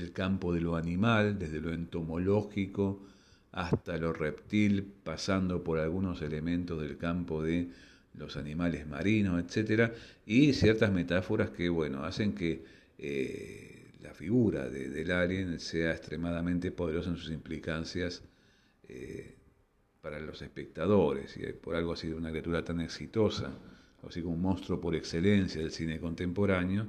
del 0.00 0.12
campo 0.12 0.52
de 0.52 0.60
lo 0.60 0.76
animal, 0.76 1.38
desde 1.38 1.60
lo 1.60 1.72
entomológico 1.72 3.00
hasta 3.52 3.96
lo 3.96 4.12
reptil, 4.12 4.82
pasando 5.02 5.64
por 5.64 5.78
algunos 5.78 6.22
elementos 6.22 6.80
del 6.80 6.96
campo 6.96 7.42
de 7.42 7.70
los 8.14 8.36
animales 8.36 8.86
marinos, 8.86 9.42
etcétera, 9.42 9.92
y 10.26 10.52
ciertas 10.52 10.92
metáforas 10.92 11.50
que, 11.50 11.68
bueno, 11.68 12.04
hacen 12.04 12.34
que 12.34 12.64
eh, 12.98 13.92
la 14.02 14.12
figura 14.12 14.68
del 14.68 15.10
alien 15.10 15.60
sea 15.60 15.92
extremadamente 15.92 16.70
poderosa 16.70 17.10
en 17.10 17.16
sus 17.16 17.30
implicancias 17.30 18.22
eh, 18.88 19.34
para 20.00 20.20
los 20.20 20.42
espectadores, 20.42 21.36
y 21.36 21.52
por 21.52 21.74
algo 21.74 21.92
ha 21.92 21.96
sido 21.96 22.16
una 22.16 22.30
criatura 22.30 22.64
tan 22.64 22.80
exitosa, 22.80 23.52
así 24.06 24.22
como 24.22 24.34
un 24.34 24.42
monstruo 24.42 24.80
por 24.80 24.94
excelencia 24.94 25.60
del 25.60 25.72
cine 25.72 25.98
contemporáneo, 25.98 26.86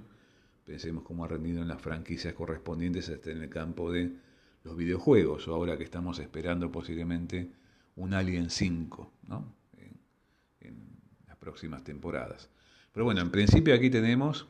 pensemos 0.69 1.03
cómo 1.03 1.25
ha 1.25 1.27
rendido 1.27 1.63
en 1.63 1.67
las 1.67 1.81
franquicias 1.81 2.35
correspondientes 2.35 3.09
hasta 3.09 3.31
en 3.31 3.41
el 3.41 3.49
campo 3.49 3.91
de 3.91 4.11
los 4.63 4.77
videojuegos, 4.77 5.47
o 5.47 5.55
ahora 5.55 5.79
que 5.79 5.83
estamos 5.83 6.19
esperando 6.19 6.71
posiblemente 6.71 7.49
un 7.95 8.13
Alien 8.13 8.51
5, 8.51 9.11
¿no? 9.27 9.55
próximas 11.39 11.83
temporadas. 11.83 12.49
Pero 12.91 13.05
bueno, 13.05 13.21
en 13.21 13.31
principio 13.31 13.73
aquí 13.73 13.89
tenemos 13.89 14.45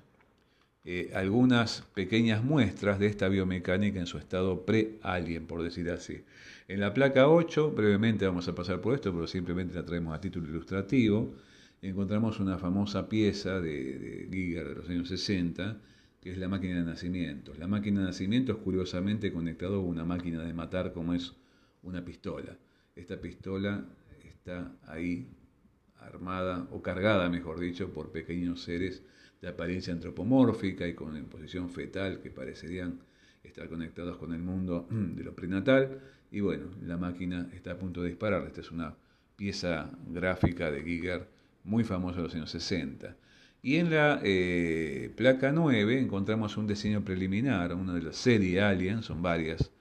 eh, 0.84 1.12
algunas 1.14 1.84
pequeñas 1.94 2.44
muestras 2.44 3.00
de 3.00 3.06
esta 3.06 3.30
biomecánica 3.30 4.00
en 4.00 4.08
su 4.08 4.18
estado 4.18 4.66
pre-alien, 4.66 5.46
por 5.46 5.62
decir 5.64 5.90
así. 5.92 6.26
En 6.68 6.82
la 6.82 6.94
placa 6.94 7.30
8, 7.30 7.72
brevemente 7.72 8.26
vamos 8.26 8.48
a 8.48 8.56
pasar 8.56 8.82
por 8.82 8.96
esto, 8.96 9.14
pero 9.14 9.28
simplemente 9.28 9.76
la 9.76 9.86
traemos 9.86 10.14
a 10.14 10.20
título 10.20 10.50
ilustrativo, 10.50 11.34
encontramos 11.82 12.40
una 12.40 12.58
famosa 12.58 13.08
pieza 13.08 13.62
de 13.62 14.28
Giger 14.32 14.68
de 14.68 14.76
los 14.76 14.90
años 14.90 15.08
60, 15.08 15.78
que 16.22 16.32
es 16.32 16.38
la 16.38 16.48
máquina 16.48 16.80
de 16.80 16.86
nacimiento. 16.86 17.54
La 17.56 17.68
máquina 17.68 18.02
de 18.02 18.08
nacimiento 18.08 18.52
es 18.52 18.58
curiosamente 18.60 19.32
conectado 19.32 19.76
a 19.76 19.84
una 19.84 20.06
máquina 20.06 20.44
de 20.44 20.54
matar 20.54 20.94
como 20.94 21.14
es 21.14 21.34
una 21.84 22.04
pistola. 22.04 22.58
Esta 22.96 23.20
pistola 23.22 23.86
está 24.24 24.72
ahí 24.88 25.28
armada 25.98 26.68
o 26.72 26.82
cargada, 26.82 27.30
mejor 27.30 27.60
dicho, 27.60 27.94
por 27.94 28.12
pequeños 28.12 28.62
seres 28.62 29.04
de 29.42 29.48
apariencia 29.48 29.94
antropomórfica 29.94 30.88
y 30.88 30.94
con 30.94 31.22
posición 31.26 31.70
fetal 31.70 32.20
que 32.22 32.30
parecerían 32.30 33.00
estar 33.44 33.70
conectados 33.70 34.18
con 34.18 34.34
el 34.34 34.42
mundo 34.42 34.88
de 34.92 35.24
lo 35.24 35.34
prenatal. 35.34 36.02
Y 36.32 36.42
bueno, 36.42 36.66
la 36.84 36.98
máquina 36.98 37.50
está 37.54 37.72
a 37.72 37.80
punto 37.80 38.02
de 38.02 38.10
disparar. 38.10 38.46
Esta 38.46 38.62
es 38.62 38.72
una 38.72 38.96
pieza 39.36 39.90
gráfica 40.08 40.70
de 40.70 40.84
Giger 40.84 41.28
muy 41.64 41.84
famosa 41.84 42.18
de 42.18 42.24
los 42.24 42.36
años 42.36 42.52
60. 42.52 43.16
Y 43.62 43.76
en 43.76 43.90
la 43.90 44.22
eh, 44.24 45.12
placa 45.18 45.52
9 45.52 46.00
encontramos 46.00 46.56
un 46.56 46.66
diseño 46.66 47.04
preliminar, 47.04 47.74
una 47.74 47.94
de 47.94 48.02
las 48.02 48.16
series 48.16 48.62
Alien, 48.62 49.04
son 49.04 49.22
varias 49.22 49.72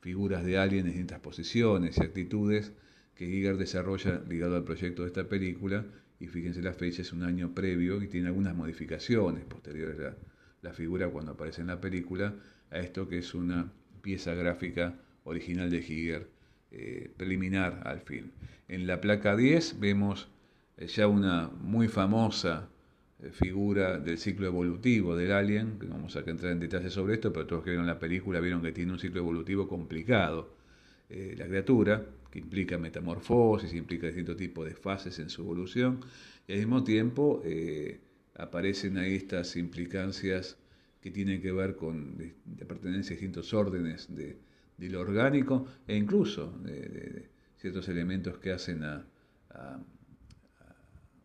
figuras 0.00 0.44
de 0.44 0.56
Alien 0.56 0.86
en 0.86 0.92
distintas 0.92 1.20
posiciones 1.20 1.98
y 1.98 2.02
actitudes 2.02 2.72
que 3.14 3.26
Giger 3.26 3.58
desarrolla 3.58 4.22
ligado 4.26 4.56
al 4.56 4.64
proyecto 4.64 5.02
de 5.02 5.08
esta 5.08 5.28
película, 5.28 5.84
y 6.18 6.26
fíjense 6.26 6.62
la 6.62 6.72
fecha, 6.72 7.02
es 7.02 7.12
un 7.12 7.22
año 7.22 7.54
previo 7.54 8.02
y 8.02 8.08
tiene 8.08 8.28
algunas 8.28 8.56
modificaciones 8.56 9.44
posteriores 9.44 10.00
a 10.00 10.16
la, 10.62 10.72
figura 10.72 11.08
cuando 11.08 11.32
aparece 11.32 11.60
en 11.60 11.66
la 11.66 11.80
película, 11.80 12.34
a 12.70 12.78
esto 12.78 13.08
que 13.08 13.18
es 13.18 13.34
una 13.34 13.70
pieza 14.00 14.34
gráfica 14.34 14.94
original 15.24 15.68
de 15.68 15.82
Giger, 15.82 16.30
eh, 16.70 17.12
preliminar 17.16 17.82
al 17.84 18.00
film. 18.00 18.30
En 18.68 18.86
la 18.86 19.00
placa 19.02 19.36
10 19.36 19.80
vemos 19.80 20.28
ya 20.78 21.08
una 21.08 21.50
muy 21.60 21.88
famosa 21.88 22.68
figura 23.32 23.98
del 23.98 24.18
ciclo 24.18 24.46
evolutivo 24.46 25.16
del 25.16 25.32
alien, 25.32 25.78
que 25.78 25.86
vamos 25.86 26.14
a 26.16 26.20
entrar 26.20 26.52
en 26.52 26.60
detalles 26.60 26.92
sobre 26.92 27.14
esto, 27.14 27.32
pero 27.32 27.46
todos 27.46 27.64
que 27.64 27.70
vieron 27.70 27.86
la 27.86 27.98
película 27.98 28.40
vieron 28.40 28.62
que 28.62 28.72
tiene 28.72 28.92
un 28.92 28.98
ciclo 28.98 29.20
evolutivo 29.20 29.66
complicado 29.66 30.58
la 31.08 31.46
criatura, 31.46 32.04
que 32.30 32.38
implica 32.38 32.76
metamorfosis, 32.76 33.72
implica 33.72 34.06
distintos 34.06 34.36
tipos 34.36 34.66
de 34.66 34.74
fases 34.74 35.18
en 35.18 35.30
su 35.30 35.42
evolución, 35.42 36.00
y 36.46 36.52
al 36.52 36.58
mismo 36.58 36.84
tiempo 36.84 37.40
eh, 37.44 38.00
aparecen 38.34 38.98
ahí 38.98 39.14
estas 39.14 39.56
implicancias 39.56 40.58
que 41.00 41.10
tienen 41.10 41.40
que 41.40 41.52
ver 41.52 41.76
con 41.76 42.16
la 42.58 42.66
pertenencia 42.66 43.14
a 43.14 43.16
distintos 43.16 43.54
órdenes 43.54 44.14
de, 44.14 44.36
lo 44.78 45.00
orgánico 45.00 45.66
e 45.86 45.96
incluso 45.96 46.52
de, 46.62 47.28
ciertos 47.56 47.88
elementos 47.88 48.38
que 48.38 48.52
hacen 48.52 48.84
a, 48.84 49.04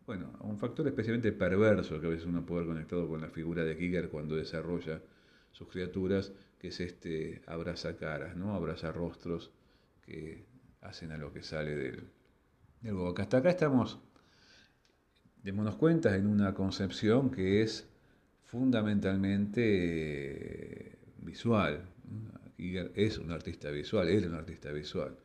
bueno, 0.06 0.32
un 0.40 0.58
factor 0.58 0.86
especialmente 0.86 1.32
perverso 1.32 2.00
que 2.00 2.06
a 2.06 2.10
veces 2.10 2.26
uno 2.26 2.44
puede 2.44 2.62
haber 2.62 2.74
conectado 2.74 3.08
con 3.08 3.20
la 3.20 3.28
figura 3.28 3.64
de 3.64 3.74
Giger 3.74 4.10
cuando 4.10 4.36
desarrolla 4.36 5.00
sus 5.52 5.68
criaturas, 5.68 6.32
que 6.58 6.68
es 6.68 6.80
este 6.80 7.42
abraza 7.46 7.96
caras, 7.96 8.36
¿no? 8.36 8.54
abraza 8.54 8.92
rostros 8.92 9.50
que 10.04 10.44
hacen 10.82 11.12
a 11.12 11.16
lo 11.16 11.32
que 11.32 11.42
sale 11.42 11.74
del, 11.74 12.08
del 12.82 12.94
boca. 12.94 13.22
Hasta 13.22 13.38
acá 13.38 13.50
estamos, 13.50 13.98
démonos 15.42 15.76
cuenta, 15.76 16.14
en 16.16 16.26
una 16.26 16.52
concepción 16.52 17.30
que 17.30 17.62
es 17.62 17.88
fundamentalmente 18.42 19.62
eh, 19.64 20.98
visual. 21.18 21.82
es 22.58 23.18
un 23.18 23.32
artista 23.32 23.70
visual, 23.70 24.08
él 24.08 24.24
es 24.24 24.26
un 24.26 24.34
artista 24.34 24.70
visual. 24.70 25.16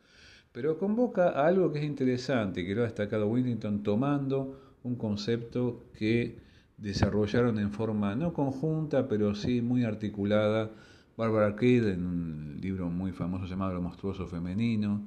Pero 0.52 0.78
convoca 0.78 1.28
a 1.28 1.46
algo 1.46 1.70
que 1.70 1.78
es 1.78 1.84
interesante, 1.84 2.64
que 2.64 2.74
lo 2.74 2.82
ha 2.82 2.86
destacado 2.86 3.28
Whittington 3.28 3.82
tomando 3.82 4.69
un 4.82 4.96
concepto 4.96 5.84
que 5.98 6.38
desarrollaron 6.76 7.58
en 7.58 7.72
forma 7.72 8.14
no 8.14 8.32
conjunta, 8.32 9.08
pero 9.08 9.34
sí 9.34 9.60
muy 9.60 9.84
articulada. 9.84 10.70
Barbara 11.16 11.54
Kidd 11.54 11.86
en 11.86 12.06
un 12.06 12.58
libro 12.60 12.88
muy 12.88 13.12
famoso 13.12 13.46
llamado 13.46 13.74
Lo 13.74 13.82
monstruoso 13.82 14.26
femenino, 14.26 15.06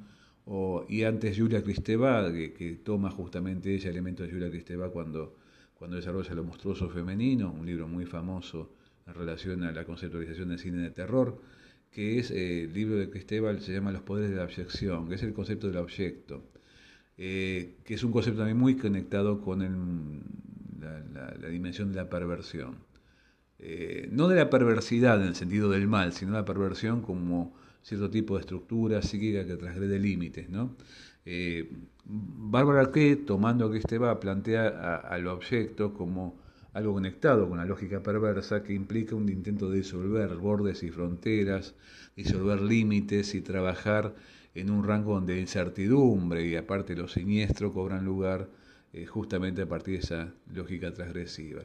y 0.89 1.03
antes 1.03 1.37
Julia 1.37 1.63
Kristeva, 1.63 2.31
que, 2.31 2.79
toma 2.83 3.09
justamente 3.09 3.73
ella 3.73 3.89
elementos 3.89 4.27
de 4.27 4.33
Julia 4.33 4.49
Kristeva 4.49 4.89
cuando, 4.89 5.37
cuando 5.73 5.95
desarrolla 5.95 6.33
Lo 6.35 6.43
monstruoso 6.43 6.89
femenino, 6.89 7.51
un 7.51 7.65
libro 7.65 7.87
muy 7.87 8.05
famoso 8.05 8.73
en 9.07 9.13
relación 9.13 9.63
a 9.63 9.71
la 9.71 9.85
conceptualización 9.85 10.49
del 10.49 10.59
cine 10.59 10.81
de 10.81 10.91
terror, 10.91 11.41
que 11.91 12.19
es 12.19 12.31
eh, 12.31 12.63
el 12.63 12.73
libro 12.73 12.95
de 12.95 13.09
Kristeva, 13.09 13.57
se 13.59 13.73
llama 13.73 13.91
Los 13.91 14.01
poderes 14.03 14.31
de 14.31 14.37
la 14.37 14.43
objeción, 14.43 15.07
que 15.07 15.15
es 15.15 15.23
el 15.23 15.33
concepto 15.33 15.67
del 15.67 15.77
objeto, 15.77 16.43
eh, 17.17 17.75
que 17.83 17.93
es 17.93 18.03
un 18.03 18.11
concepto 18.11 18.39
también 18.39 18.57
muy 18.57 18.75
conectado 18.75 19.41
con 19.41 19.59
la, 20.79 21.49
dimensión 21.49 21.91
de 21.91 21.97
la 21.97 22.09
perversión. 22.09 22.77
Eh, 23.59 24.09
no 24.11 24.27
de 24.27 24.35
la 24.35 24.49
perversidad 24.49 25.21
en 25.21 25.27
el 25.27 25.35
sentido 25.35 25.69
del 25.69 25.87
mal, 25.87 26.13
sino 26.13 26.33
la 26.33 26.45
perversión 26.45 27.01
como 27.01 27.55
cierto 27.81 28.09
tipo 28.09 28.35
de 28.35 28.41
estructura 28.41 29.01
psíquica 29.01 29.45
que 29.45 29.55
transgrede 29.55 29.99
límites. 29.99 30.49
¿no? 30.49 30.75
Eh, 31.25 31.69
Bárbara 32.05 32.91
que 32.91 33.15
tomando 33.15 33.71
que 33.71 33.77
este 33.77 33.97
va, 33.97 34.19
plantea 34.19 34.97
al 34.97 35.27
objeto 35.27 35.93
como 35.93 36.41
algo 36.73 36.93
conectado 36.93 37.47
con 37.47 37.59
la 37.59 37.65
lógica 37.65 38.01
perversa 38.01 38.63
que 38.63 38.73
implica 38.73 39.15
un 39.15 39.29
intento 39.29 39.69
de 39.69 39.77
disolver 39.77 40.35
bordes 40.35 40.83
y 40.83 40.89
fronteras, 40.89 41.75
disolver 42.15 42.61
límites 42.61 43.35
y 43.35 43.41
trabajar 43.41 44.15
en 44.55 44.69
un 44.69 44.83
rango 44.83 45.15
donde 45.15 45.39
incertidumbre 45.39 46.45
y 46.45 46.55
aparte 46.55 46.95
lo 46.95 47.07
siniestro 47.07 47.71
cobran 47.71 48.05
lugar 48.05 48.49
eh, 48.93 49.05
justamente 49.07 49.63
a 49.63 49.65
partir 49.67 49.95
de 49.95 49.99
esa 50.01 50.33
lógica 50.53 50.93
transgresiva. 50.93 51.63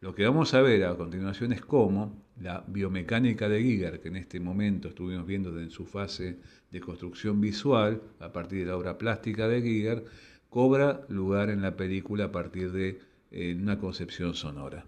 Lo 0.00 0.14
que 0.14 0.24
vamos 0.24 0.54
a 0.54 0.62
ver 0.62 0.84
a 0.84 0.96
continuación 0.96 1.52
es 1.52 1.60
cómo 1.60 2.22
la 2.40 2.62
biomecánica 2.68 3.48
de 3.48 3.62
Giger, 3.62 4.00
que 4.00 4.08
en 4.08 4.16
este 4.16 4.38
momento 4.38 4.88
estuvimos 4.88 5.26
viendo 5.26 5.58
en 5.58 5.70
su 5.70 5.86
fase 5.86 6.38
de 6.70 6.80
construcción 6.80 7.40
visual, 7.40 8.00
a 8.20 8.32
partir 8.32 8.60
de 8.60 8.66
la 8.66 8.76
obra 8.76 8.96
plástica 8.96 9.48
de 9.48 9.60
Giger, 9.60 10.04
cobra 10.50 11.04
lugar 11.08 11.50
en 11.50 11.62
la 11.62 11.76
película 11.76 12.26
a 12.26 12.32
partir 12.32 12.70
de 12.70 13.00
una 13.60 13.78
concepción 13.78 14.34
sonora. 14.34 14.84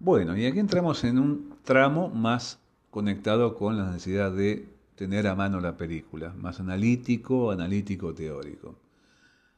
Bueno, 0.00 0.36
y 0.36 0.46
aquí 0.46 0.58
entramos 0.58 1.04
en 1.04 1.20
un 1.20 1.54
tramo 1.62 2.08
más 2.08 2.58
conectado 2.90 3.54
con 3.54 3.76
la 3.76 3.86
necesidad 3.92 4.32
de 4.32 4.66
tener 4.96 5.26
a 5.26 5.34
mano 5.34 5.60
la 5.60 5.76
película, 5.76 6.32
más 6.34 6.60
analítico, 6.60 7.50
analítico, 7.50 8.14
teórico. 8.14 8.78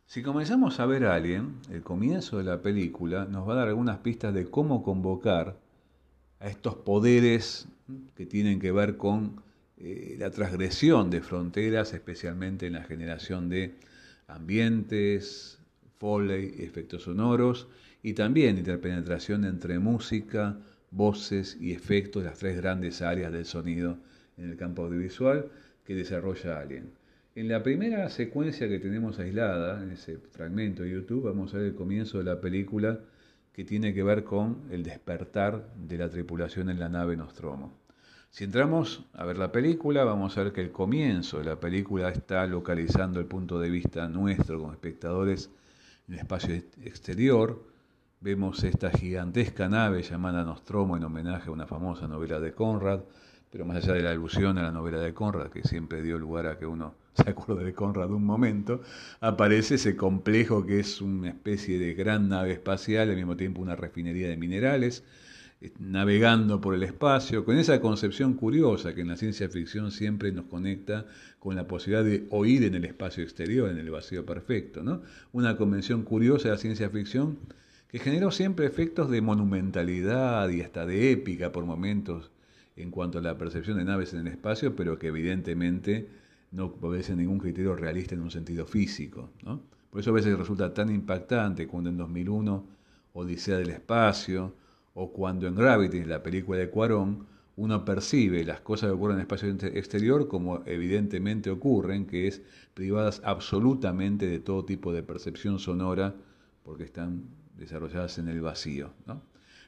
Si 0.07 0.23
comenzamos 0.23 0.81
a 0.81 0.87
ver 0.87 1.07
a 1.07 1.15
alguien, 1.15 1.55
el 1.71 1.83
comienzo 1.83 2.39
de 2.39 2.45
la 2.45 2.61
película 2.61 3.25
nos 3.25 3.49
va 3.49 3.55
a 3.55 3.57
dar 3.57 3.69
algunas 3.69 3.99
pistas 3.99 4.35
de 4.35 4.47
cómo 4.47 4.83
convocar 4.83 5.57
a 6.41 6.49
estos 6.49 6.77
poderes 6.77 7.67
que 8.15 8.27
tienen 8.27 8.61
que 8.61 8.71
ver 8.71 8.97
con 8.97 9.43
eh, 9.79 10.17
la 10.19 10.31
transgresión 10.31 11.11
de 11.11 11.21
fronteras, 11.21 11.95
especialmente 11.95 12.67
en 12.67 12.75
la 12.75 12.85
generación 12.85 13.49
de 13.49 13.75
ambientes, 14.29 15.59
foley, 15.99 16.55
efectos 16.59 17.05
sonoros 17.05 17.67
y 18.03 18.13
también 18.13 18.59
interpenetración 18.59 19.45
entre 19.45 19.79
música, 19.79 20.59
voces 20.91 21.57
y 21.61 21.73
efectos, 21.73 22.25
las 22.25 22.39
tres 22.39 22.57
grandes 22.57 23.03
áreas 23.03 23.33
del 23.33 23.47
sonido 23.47 23.99
en 24.37 24.51
el 24.51 24.57
campo 24.57 24.85
audiovisual 24.85 25.51
que 25.85 25.95
desarrolla 25.95 26.61
Alien. 26.61 26.91
En 27.37 27.49
la 27.49 27.63
primera 27.63 28.09
secuencia 28.11 28.69
que 28.69 28.79
tenemos 28.79 29.19
aislada, 29.19 29.83
en 29.83 29.91
ese 29.91 30.19
fragmento 30.19 30.83
de 30.85 30.93
YouTube, 30.93 31.25
vamos 31.25 31.53
a 31.53 31.59
ver 31.59 31.67
el 31.67 31.75
comienzo 31.75 32.19
de 32.19 32.25
la 32.25 32.41
película 32.41 33.01
que 33.53 33.65
tiene 33.65 33.93
que 33.95 34.03
ver 34.03 34.25
con 34.25 34.63
el 34.71 34.83
despertar 34.83 35.69
de 35.77 35.99
la 35.99 36.09
tripulación 36.09 36.71
en 36.71 36.79
la 36.79 36.89
nave 36.89 37.17
Nostromo. 37.17 37.73
Si 38.31 38.43
entramos 38.43 39.05
a 39.13 39.25
ver 39.25 39.39
la 39.39 39.53
película, 39.53 40.03
vamos 40.03 40.37
a 40.37 40.43
ver 40.43 40.53
que 40.53 40.61
el 40.61 40.73
comienzo 40.73 41.39
de 41.39 41.45
la 41.45 41.61
película 41.61 42.09
está 42.09 42.47
localizando 42.49 43.21
el 43.21 43.27
punto 43.27 43.61
de 43.61 43.71
vista 43.71 44.09
nuestro 44.09 44.59
como 44.59 44.73
espectadores 44.73 45.51
en 46.09 46.15
el 46.15 46.21
espacio 46.21 46.53
exterior. 46.83 47.65
Vemos 48.21 48.65
esta 48.65 48.91
gigantesca 48.91 49.69
nave 49.69 50.03
llamada 50.03 50.43
Nostromo 50.43 50.97
en 50.97 51.05
homenaje 51.05 51.49
a 51.49 51.53
una 51.53 51.69
famosa 51.69 52.09
novela 52.09 52.41
de 52.41 52.53
Conrad, 52.53 53.03
pero 53.55 53.67
más 53.67 53.85
allá 53.85 53.93
de 53.93 54.03
la 54.03 54.11
alusión 54.11 54.59
a 54.59 54.65
la 54.65 54.73
novela 54.73 54.99
de 54.99 55.15
Conrad, 55.15 55.49
que 55.49 55.63
siempre 55.63 56.03
dio 56.03 56.19
lugar 56.19 56.49
a 56.49 56.59
que 56.59 56.67
uno 56.67 56.97
se 57.15 57.31
acuerde 57.31 57.63
de 57.63 57.73
Conrad 57.73 58.11
un 58.11 58.25
momento, 58.25 58.83
aparece 59.21 59.77
ese 59.77 59.95
complejo 59.95 60.67
que 60.67 60.81
es 60.81 61.01
una 61.01 61.29
especie 61.29 61.79
de 61.79 61.95
gran 61.95 62.29
nave 62.29 62.51
espacial, 62.51 63.11
al 63.11 63.15
mismo 63.15 63.37
tiempo 63.37 63.63
una 63.63 63.77
refinería 63.77 64.27
de 64.27 64.37
minerales, 64.37 65.05
navegando 65.79 66.61
por 66.61 66.75
el 66.75 66.83
espacio, 66.83 67.45
con 67.45 67.57
esa 67.57 67.81
concepción 67.81 68.35
curiosa 68.35 68.93
que 68.93 69.03
en 69.03 69.09
la 69.09 69.17
ciencia 69.17 69.49
ficción 69.49 69.93
siempre 69.93 70.33
nos 70.33 70.47
conecta 70.47 71.07
con 71.39 71.55
la 71.55 71.69
posibilidad 71.69 72.03
de 72.03 72.27
oír 72.31 72.65
en 72.65 72.75
el 72.75 72.85
espacio 72.85 73.23
exterior, 73.23 73.71
en 73.71 73.79
el 73.79 73.89
vacío 73.89 74.27
perfecto. 74.27 74.83
¿no? 74.83 75.03
Una 75.31 75.57
convención 75.57 76.03
curiosa 76.03 76.49
de 76.49 76.55
la 76.57 76.61
ciencia 76.61 76.91
ficción 76.91 77.39
que 77.87 78.01
generó 78.01 78.33
siempre 78.33 78.67
efectos 78.67 79.13
de 79.13 79.21
monumentalidad 79.21 80.49
y 80.49 80.63
hasta 80.63 80.87
de 80.87 81.13
épica 81.13 81.53
por 81.53 81.65
momentos 81.65 82.33
en 82.77 82.91
cuanto 82.91 83.19
a 83.19 83.23
la 83.23 83.39
percepción 83.39 83.79
de 83.79 83.85
naves 83.85 84.13
en 84.15 84.21
el 84.21 84.29
espacio, 84.29 84.75
pero 84.75 84.99
que 84.99 85.09
evidentemente 85.09 86.09
no 86.51 86.67
obedece 86.81 87.15
ningún 87.17 87.39
criterio 87.39 87.75
realista 87.75 88.15
en 88.15 88.23
un 88.23 88.31
sentido 88.31 88.67
físico. 88.67 89.31
¿no? 89.45 89.61
Por 89.91 90.01
eso 90.01 90.11
a 90.11 90.15
veces 90.15 90.37
resulta 90.39 90.73
tan 90.73 90.91
impactante 90.91 91.67
cuando 91.67 91.91
en 91.91 91.97
2001 91.97 92.67
Odisea 93.13 93.59
del 93.59 93.71
Espacio, 93.71 94.55
o 94.95 95.13
cuando 95.13 95.47
en 95.47 95.55
Gravity, 95.55 96.05
la 96.05 96.23
película 96.23 96.59
de 96.59 96.71
Cuarón, 96.71 97.27
uno 97.57 97.85
percibe 97.85 98.45
las 98.45 98.61
cosas 98.61 98.89
que 98.89 98.95
ocurren 98.95 99.17
en 99.17 99.21
el 99.21 99.23
espacio 99.23 99.49
exterior 99.79 100.27
como 100.27 100.63
evidentemente 100.67 101.51
ocurren, 101.51 102.07
que 102.07 102.27
es 102.27 102.43
privadas 102.75 103.21
absolutamente 103.25 104.27
de 104.27 104.41
todo 104.41 104.65
tipo 104.65 104.93
de 104.93 105.03
percepción 105.03 105.59
sonora, 105.59 106.15
porque 106.65 106.85
están 106.85 107.25
desarrolladas 107.57 108.19
en 108.19 108.29
el 108.29 108.41
vacío. 108.41 108.93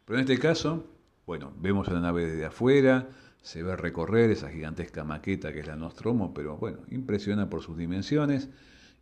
Pero 0.04 0.18
en 0.18 0.20
este 0.20 0.38
caso, 0.38 0.84
bueno, 1.26 1.52
vemos 1.58 1.88
a 1.88 1.92
la 1.92 2.00
nave 2.00 2.24
desde 2.24 2.46
afuera, 2.46 3.08
se 3.42 3.64
ve 3.64 3.74
recorrer 3.74 4.30
esa 4.30 4.48
gigantesca 4.48 5.02
maqueta 5.02 5.52
que 5.52 5.58
es 5.58 5.66
la 5.66 5.74
Nostromo, 5.74 6.32
pero 6.32 6.56
bueno, 6.56 6.78
impresiona 6.88 7.50
por 7.50 7.62
sus 7.62 7.76
dimensiones, 7.76 8.48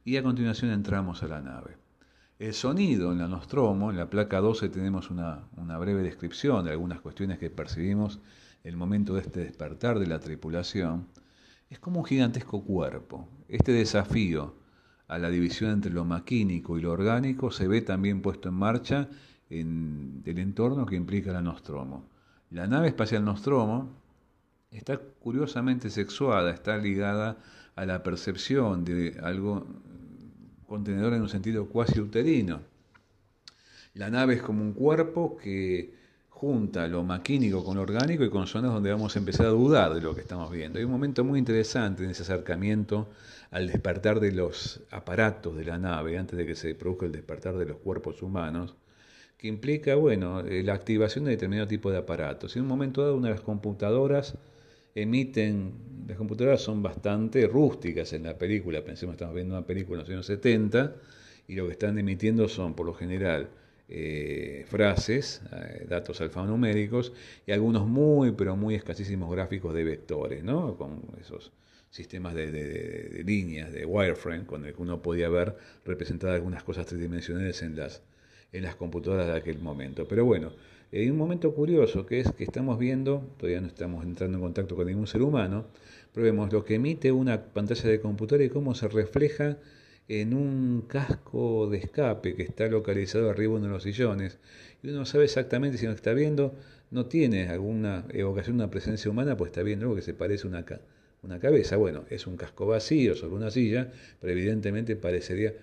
y 0.06 0.16
a 0.16 0.22
continuación 0.22 0.70
entramos 0.70 1.22
a 1.22 1.28
la 1.28 1.42
nave. 1.42 1.76
El 2.38 2.54
sonido 2.54 3.12
en 3.12 3.18
la 3.18 3.28
Nostromo, 3.28 3.90
en 3.90 3.98
la 3.98 4.08
placa 4.08 4.40
12 4.40 4.70
tenemos 4.70 5.10
una, 5.10 5.48
breve 5.78 6.02
descripción 6.02 6.64
de 6.64 6.70
algunas 6.70 7.00
cuestiones 7.00 7.38
que 7.38 7.50
percibimos 7.50 8.20
en 8.64 8.70
el 8.70 8.76
momento 8.78 9.14
de 9.14 9.20
este 9.20 9.40
despertar 9.40 9.98
de 9.98 10.06
la 10.06 10.18
tripulación. 10.18 11.06
Es 11.68 11.78
como 11.78 12.00
un 12.00 12.06
gigantesco 12.06 12.64
cuerpo. 12.64 13.28
Este 13.48 13.72
desafío 13.72 14.54
a 15.08 15.18
la 15.18 15.28
división 15.28 15.72
entre 15.72 15.92
lo 15.92 16.06
maquínico 16.06 16.78
y 16.78 16.82
lo 16.82 16.92
orgánico 16.92 17.50
se 17.50 17.68
ve 17.68 17.82
también 17.82 18.22
puesto 18.22 18.48
en 18.48 18.54
marcha 18.54 19.08
en 19.50 20.22
el 20.24 20.38
entorno 20.38 20.86
que 20.86 20.96
implica 20.96 21.32
la 21.32 21.42
Nostromo. 21.42 22.13
La 22.54 22.68
nave 22.68 22.86
espacial 22.86 23.24
Nostromo 23.24 23.88
está 24.70 24.96
curiosamente 24.96 25.90
sexuada, 25.90 26.52
está 26.52 26.76
ligada 26.76 27.36
a 27.74 27.84
la 27.84 28.04
percepción 28.04 28.84
de 28.84 29.18
algo 29.24 29.66
contenedor 30.68 31.14
en 31.14 31.22
un 31.22 31.28
sentido 31.28 31.68
cuasi 31.68 31.98
uterino. 31.98 32.60
La 33.94 34.08
nave 34.08 34.34
es 34.34 34.42
como 34.42 34.62
un 34.62 34.72
cuerpo 34.72 35.36
que 35.36 35.94
junta 36.28 36.86
lo 36.86 37.02
maquínico 37.02 37.64
con 37.64 37.74
lo 37.76 37.82
orgánico 37.82 38.22
y 38.22 38.30
con 38.30 38.46
zonas 38.46 38.72
donde 38.72 38.92
vamos 38.92 39.16
a 39.16 39.18
empezar 39.18 39.46
a 39.46 39.48
dudar 39.48 39.92
de 39.92 40.00
lo 40.00 40.14
que 40.14 40.20
estamos 40.20 40.52
viendo. 40.52 40.78
Hay 40.78 40.84
un 40.84 40.92
momento 40.92 41.24
muy 41.24 41.40
interesante 41.40 42.04
en 42.04 42.10
ese 42.10 42.22
acercamiento 42.22 43.08
al 43.50 43.66
despertar 43.66 44.20
de 44.20 44.30
los 44.30 44.80
aparatos 44.92 45.56
de 45.56 45.64
la 45.64 45.78
nave, 45.78 46.18
antes 46.18 46.38
de 46.38 46.46
que 46.46 46.54
se 46.54 46.76
produzca 46.76 47.06
el 47.06 47.10
despertar 47.10 47.56
de 47.56 47.66
los 47.66 47.78
cuerpos 47.78 48.22
humanos, 48.22 48.76
que 49.38 49.48
implica, 49.48 49.94
bueno, 49.94 50.42
la 50.42 50.74
activación 50.74 51.24
de 51.24 51.32
determinado 51.32 51.68
tipo 51.68 51.90
de 51.90 51.98
aparatos. 51.98 52.56
En 52.56 52.62
un 52.62 52.68
momento 52.68 53.02
dado, 53.02 53.16
una 53.16 53.30
las 53.30 53.40
computadoras 53.40 54.36
emiten, 54.94 55.72
las 56.06 56.16
computadoras 56.16 56.60
son 56.60 56.82
bastante 56.82 57.46
rústicas 57.46 58.12
en 58.12 58.24
la 58.24 58.38
película, 58.38 58.84
pensemos 58.84 59.14
estamos 59.14 59.34
viendo 59.34 59.56
una 59.56 59.66
película 59.66 59.96
en 59.96 60.00
los 60.00 60.10
años 60.10 60.26
70 60.26 60.94
y 61.48 61.56
lo 61.56 61.66
que 61.66 61.72
están 61.72 61.98
emitiendo 61.98 62.48
son 62.48 62.74
por 62.74 62.86
lo 62.86 62.94
general 62.94 63.48
eh, 63.88 64.64
frases, 64.68 65.42
eh, 65.52 65.86
datos 65.88 66.20
alfanuméricos 66.20 67.12
y 67.46 67.52
algunos 67.52 67.86
muy 67.86 68.32
pero 68.32 68.56
muy 68.56 68.74
escasísimos 68.74 69.30
gráficos 69.30 69.74
de 69.74 69.84
vectores, 69.84 70.42
¿no? 70.42 70.76
con 70.76 71.02
esos 71.20 71.52
sistemas 71.90 72.34
de, 72.34 73.22
líneas, 73.24 73.72
de 73.72 73.84
wireframe, 73.86 74.46
con 74.46 74.64
el 74.64 74.74
que 74.74 74.82
uno 74.82 75.02
podía 75.02 75.28
ver 75.28 75.54
representadas 75.84 76.36
algunas 76.36 76.64
cosas 76.64 76.86
tridimensionales 76.86 77.62
en 77.62 77.76
las, 77.76 78.02
en 78.54 78.62
las 78.62 78.76
computadoras 78.76 79.26
de 79.26 79.34
aquel 79.34 79.58
momento. 79.58 80.06
Pero 80.08 80.24
bueno, 80.24 80.52
hay 80.92 81.10
un 81.10 81.16
momento 81.16 81.52
curioso 81.54 82.06
que 82.06 82.20
es 82.20 82.32
que 82.32 82.44
estamos 82.44 82.78
viendo, 82.78 83.34
todavía 83.36 83.60
no 83.60 83.66
estamos 83.66 84.04
entrando 84.04 84.38
en 84.38 84.42
contacto 84.42 84.76
con 84.76 84.86
ningún 84.86 85.08
ser 85.08 85.22
humano, 85.22 85.66
pero 86.12 86.24
vemos 86.24 86.52
lo 86.52 86.64
que 86.64 86.76
emite 86.76 87.10
una 87.10 87.46
pantalla 87.46 87.90
de 87.90 88.00
computadora 88.00 88.44
y 88.44 88.48
cómo 88.48 88.74
se 88.74 88.86
refleja 88.88 89.58
en 90.06 90.34
un 90.34 90.84
casco 90.86 91.68
de 91.68 91.78
escape 91.78 92.36
que 92.36 92.42
está 92.44 92.68
localizado 92.68 93.28
arriba 93.28 93.54
de 93.54 93.58
uno 93.58 93.66
de 93.66 93.72
los 93.72 93.82
sillones. 93.82 94.38
Y 94.82 94.90
uno 94.90 95.04
sabe 95.04 95.24
exactamente 95.24 95.78
si 95.78 95.86
lo 95.86 95.92
está 95.92 96.12
viendo 96.12 96.54
no 96.90 97.06
tiene 97.06 97.48
alguna 97.48 98.06
evocación 98.10 98.56
de 98.58 98.64
una 98.64 98.70
presencia 98.70 99.10
humana, 99.10 99.36
pues 99.36 99.48
está 99.50 99.62
viendo 99.64 99.86
algo 99.86 99.96
que 99.96 100.02
se 100.02 100.14
parece 100.14 100.46
a 100.46 100.50
una, 100.50 100.64
una 101.22 101.40
cabeza. 101.40 101.76
Bueno, 101.76 102.04
es 102.08 102.28
un 102.28 102.36
casco 102.36 102.66
vacío 102.66 103.16
sobre 103.16 103.34
una 103.34 103.50
silla, 103.50 103.90
pero 104.20 104.32
evidentemente 104.32 104.94
parecería, 104.94 105.54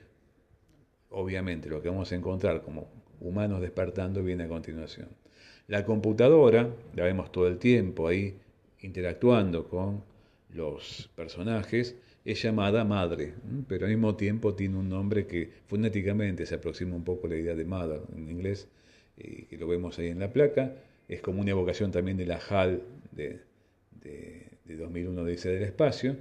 obviamente, 1.11 1.69
lo 1.69 1.81
que 1.81 1.89
vamos 1.89 2.11
a 2.11 2.15
encontrar 2.15 2.61
como 2.61 2.87
humanos 3.19 3.61
despertando 3.61 4.23
viene 4.23 4.43
a 4.43 4.47
continuación. 4.47 5.07
La 5.67 5.85
computadora, 5.85 6.69
la 6.95 7.03
vemos 7.03 7.31
todo 7.31 7.47
el 7.47 7.57
tiempo 7.57 8.07
ahí 8.07 8.35
interactuando 8.79 9.67
con 9.69 10.03
los 10.53 11.09
personajes, 11.15 11.95
es 12.23 12.41
llamada 12.41 12.83
madre, 12.83 13.33
pero 13.67 13.85
al 13.85 13.91
mismo 13.91 14.15
tiempo 14.15 14.53
tiene 14.53 14.77
un 14.77 14.89
nombre 14.89 15.25
que 15.25 15.49
fonéticamente 15.67 16.45
se 16.45 16.55
aproxima 16.55 16.95
un 16.95 17.03
poco 17.03 17.27
a 17.27 17.31
la 17.31 17.37
idea 17.37 17.55
de 17.55 17.65
mother 17.65 18.01
en 18.15 18.29
inglés, 18.29 18.67
y 19.17 19.43
que 19.43 19.57
lo 19.57 19.67
vemos 19.67 19.97
ahí 19.99 20.07
en 20.07 20.19
la 20.19 20.31
placa. 20.31 20.75
Es 21.07 21.21
como 21.21 21.41
una 21.41 21.51
evocación 21.51 21.91
también 21.91 22.17
de 22.17 22.25
la 22.25 22.37
HAL 22.37 22.81
de, 23.11 23.39
de, 24.01 24.47
de 24.65 24.75
2001 24.75 25.23
de 25.23 25.35
del 25.35 25.63
espacio. 25.63 26.15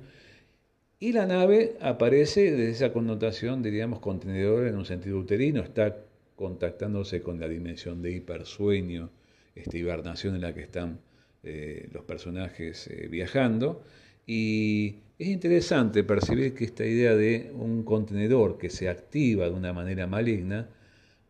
Y 1.03 1.13
la 1.13 1.25
nave 1.25 1.79
aparece 1.81 2.51
desde 2.51 2.71
esa 2.71 2.93
connotación, 2.93 3.63
diríamos, 3.63 4.01
contenedor 4.01 4.67
en 4.67 4.77
un 4.77 4.85
sentido 4.85 5.19
uterino, 5.19 5.63
está 5.63 5.97
contactándose 6.37 7.23
con 7.23 7.41
la 7.41 7.49
dimensión 7.49 8.03
de 8.03 8.13
hipersueño 8.13 9.09
esta 9.55 9.79
hibernación 9.79 10.35
en 10.35 10.43
la 10.43 10.53
que 10.53 10.61
están 10.61 11.01
eh, 11.43 11.89
los 11.93 12.05
personajes 12.05 12.87
eh, 12.89 13.09
viajando. 13.09 13.83
Y 14.27 14.97
es 15.19 15.29
interesante 15.29 16.05
percibir 16.05 16.53
que 16.55 16.65
esta 16.65 16.85
idea 16.85 17.17
de 17.17 17.51
un 17.55 17.83
contenedor 17.83 18.59
que 18.59 18.69
se 18.69 18.91
activa 18.91 19.47
de 19.47 19.53
una 19.53 19.73
manera 19.73 20.07
maligna 20.07 20.69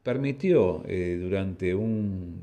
permitió 0.02 0.83
eh, 0.88 1.16
durante 1.20 1.76
un 1.76 2.42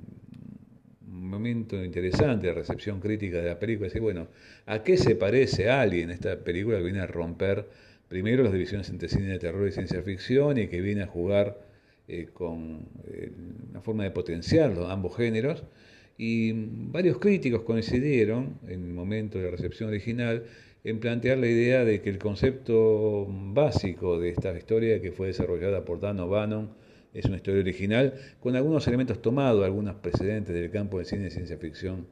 momento 1.21 1.83
interesante 1.83 2.47
de 2.47 2.53
recepción 2.53 2.99
crítica 2.99 3.37
de 3.37 3.49
la 3.49 3.59
película 3.59 3.87
decir, 3.87 4.01
bueno, 4.01 4.27
¿a 4.65 4.83
qué 4.83 4.97
se 4.97 5.15
parece 5.15 5.69
Alien, 5.69 6.11
esta 6.11 6.39
película 6.39 6.77
que 6.77 6.83
viene 6.83 6.99
a 6.99 7.07
romper 7.07 7.67
primero 8.07 8.43
las 8.43 8.53
divisiones 8.53 8.89
entre 8.89 9.09
cine 9.09 9.27
de 9.27 9.39
terror 9.39 9.67
y 9.67 9.71
ciencia 9.71 10.01
ficción 10.01 10.57
y 10.57 10.67
que 10.67 10.81
viene 10.81 11.03
a 11.03 11.07
jugar 11.07 11.59
eh, 12.07 12.27
con 12.33 12.87
eh, 13.07 13.31
una 13.69 13.81
forma 13.81 14.03
de 14.03 14.11
potenciar 14.11 14.71
los, 14.71 14.89
ambos 14.89 15.15
géneros, 15.17 15.63
y 16.17 16.51
varios 16.53 17.19
críticos 17.19 17.61
coincidieron 17.61 18.57
en 18.67 18.85
el 18.85 18.93
momento 18.93 19.37
de 19.37 19.45
la 19.45 19.51
recepción 19.51 19.89
original 19.89 20.45
en 20.83 20.99
plantear 20.99 21.37
la 21.37 21.47
idea 21.47 21.83
de 21.85 22.01
que 22.01 22.09
el 22.09 22.17
concepto 22.17 23.27
básico 23.29 24.19
de 24.19 24.29
esta 24.29 24.57
historia 24.57 25.01
que 25.01 25.11
fue 25.11 25.27
desarrollada 25.27 25.85
por 25.85 25.99
Dan 25.99 26.19
O'Bannon 26.19 26.69
es 27.17 27.25
una 27.25 27.37
historia 27.37 27.61
original 27.61 28.13
con 28.39 28.55
algunos 28.55 28.87
elementos 28.87 29.21
tomados, 29.21 29.65
algunos 29.65 29.95
precedentes 29.95 30.53
del 30.53 30.69
campo 30.69 30.97
del 30.97 31.07
cine 31.07 31.23
de 31.23 31.31
ciencia 31.31 31.57
ficción 31.57 32.05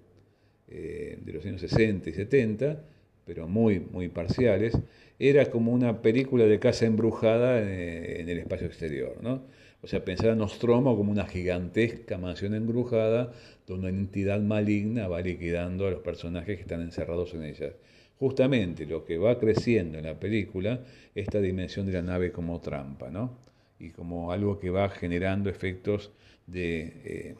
eh, 0.67 1.19
de 1.23 1.33
los 1.33 1.45
años 1.45 1.61
60 1.61 2.09
y 2.09 2.13
70, 2.13 2.81
pero 3.23 3.47
muy, 3.47 3.79
muy 3.79 4.07
parciales, 4.07 4.75
era 5.19 5.51
como 5.51 5.73
una 5.73 6.01
película 6.01 6.45
de 6.45 6.59
casa 6.59 6.87
embrujada 6.87 7.61
en, 7.61 8.27
el 8.27 8.39
espacio 8.39 8.65
exterior, 8.65 9.17
¿no? 9.21 9.43
O 9.83 9.87
sea, 9.87 10.03
pensar 10.03 10.31
a 10.31 10.35
Nostromo 10.35 10.97
como 10.97 11.11
una 11.11 11.27
gigantesca 11.27 12.17
mansión 12.17 12.55
embrujada 12.55 13.31
donde 13.67 13.89
una 13.89 13.99
entidad 13.99 14.41
maligna 14.41 15.07
va 15.07 15.21
liquidando 15.21 15.85
a 15.85 15.91
los 15.91 16.01
personajes 16.01 16.55
que 16.55 16.63
están 16.63 16.81
encerrados 16.81 17.35
en 17.35 17.43
ella. 17.43 17.73
Justamente 18.17 18.87
lo 18.87 19.05
que 19.05 19.19
va 19.19 19.37
creciendo 19.37 19.99
en 19.99 20.05
la 20.05 20.19
película, 20.19 20.79
esta 21.13 21.39
dimensión 21.39 21.85
de 21.85 21.93
la 21.93 22.01
nave 22.01 22.31
como 22.31 22.59
trampa, 22.59 23.11
¿no? 23.11 23.45
Y 23.79 23.89
como 23.89 24.31
algo 24.31 24.59
que 24.59 24.69
va 24.69 24.89
generando 24.89 25.49
efectos 25.49 26.11
de 26.47 26.93
eh, 27.03 27.35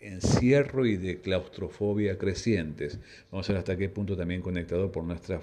encierro 0.00 0.86
y 0.86 0.96
de 0.96 1.20
claustrofobia 1.20 2.18
crecientes. 2.18 2.98
Vamos 3.30 3.48
a 3.48 3.52
ver 3.52 3.58
hasta 3.60 3.76
qué 3.76 3.88
punto 3.88 4.16
también 4.16 4.42
conectado 4.42 4.92
por 4.92 5.04
nuestra 5.04 5.40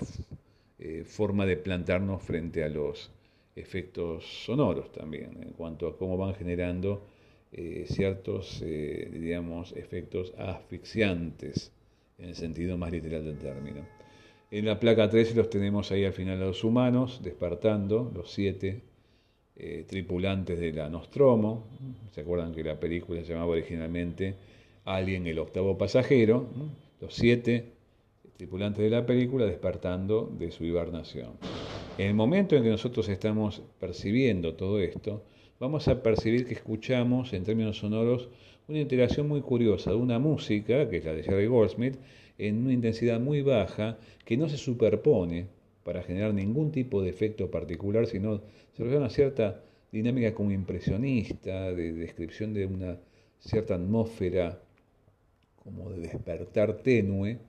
eh, 0.80 1.04
forma 1.06 1.46
de 1.46 1.58
plantarnos 1.58 2.24
frente 2.24 2.64
a 2.64 2.70
los 2.70 3.12
efectos 3.56 4.26
sonoros 4.46 4.92
también, 4.92 5.38
en 5.42 5.50
cuanto 5.50 5.88
a 5.88 5.98
cómo 5.98 6.18
van 6.18 6.36
generando 6.36 7.06
eh, 7.52 7.86
ciertos, 7.90 8.62
digamos, 8.62 9.74
efectos 9.74 10.34
asfixiantes, 10.38 11.72
en 12.18 12.30
el 12.30 12.36
sentido 12.36 12.78
más 12.78 12.92
literal 12.92 13.26
del 13.26 13.38
término. 13.38 13.82
En 14.52 14.66
la 14.66 14.80
placa 14.80 15.10
13 15.10 15.36
los 15.36 15.50
tenemos 15.50 15.92
ahí 15.92 16.06
al 16.06 16.14
final 16.14 16.40
los 16.40 16.64
humanos, 16.64 17.22
despertando, 17.24 18.12
los 18.16 18.32
siete 18.32 18.82
tripulantes 19.88 20.60
de 20.60 20.72
la 20.72 20.90
Nostromo. 20.90 21.66
¿Se 22.12 22.22
acuerdan 22.22 22.54
que 22.54 22.64
la 22.64 22.80
película 22.80 23.24
se 23.24 23.34
llamaba 23.34 23.52
originalmente 23.52 24.36
Alien 24.86 25.28
el 25.28 25.40
octavo 25.40 25.78
pasajero? 25.78 26.48
Los 27.02 27.14
siete 27.14 27.66
tripulantes 28.38 28.84
de 28.84 28.90
la 28.90 29.06
película 29.06 29.46
despertando 29.46 30.32
de 30.40 30.52
su 30.52 30.64
hibernación. 30.64 31.32
En 31.98 32.08
el 32.08 32.14
momento 32.14 32.56
en 32.56 32.64
que 32.64 32.70
nosotros 32.70 33.10
estamos 33.10 33.62
percibiendo 33.80 34.54
todo 34.54 34.80
esto, 34.80 35.24
vamos 35.60 35.90
a 35.90 36.02
percibir 36.02 36.48
que 36.48 36.54
escuchamos, 36.54 37.34
en 37.34 37.44
términos 37.44 37.80
sonoros, 37.80 38.30
una 38.70 38.80
interacción 38.80 39.28
muy 39.28 39.42
curiosa 39.42 39.90
de 39.92 39.98
una 39.98 40.20
música, 40.20 40.90
que 40.90 40.98
es 40.98 41.06
la 41.06 41.12
de 41.12 41.24
Jerry 41.24 41.48
Goldsmith, 41.48 41.98
en 42.38 42.64
una 42.64 42.72
intensidad 42.72 43.20
muy 43.20 43.42
baja, 43.42 43.98
que 44.24 44.38
no 44.38 44.48
se 44.48 44.58
superpone 44.58 45.48
para 45.84 46.04
generar 46.04 46.34
ningún 46.34 46.72
tipo 46.72 47.02
de 47.02 47.10
efecto 47.10 47.50
particular, 47.50 48.08
sino 48.08 48.38
se 48.74 48.84
refiere 48.84 48.98
una 48.98 49.10
cierta 49.10 49.62
dinámica 49.92 50.34
como 50.34 50.52
impresionista, 50.52 51.74
de 51.74 51.94
descripción 51.94 52.54
de 52.54 52.66
una 52.66 52.98
cierta 53.40 53.76
atmósfera 53.76 54.60
como 55.64 55.90
de 55.92 56.02
despertar 56.02 56.78
tenue, 56.78 57.40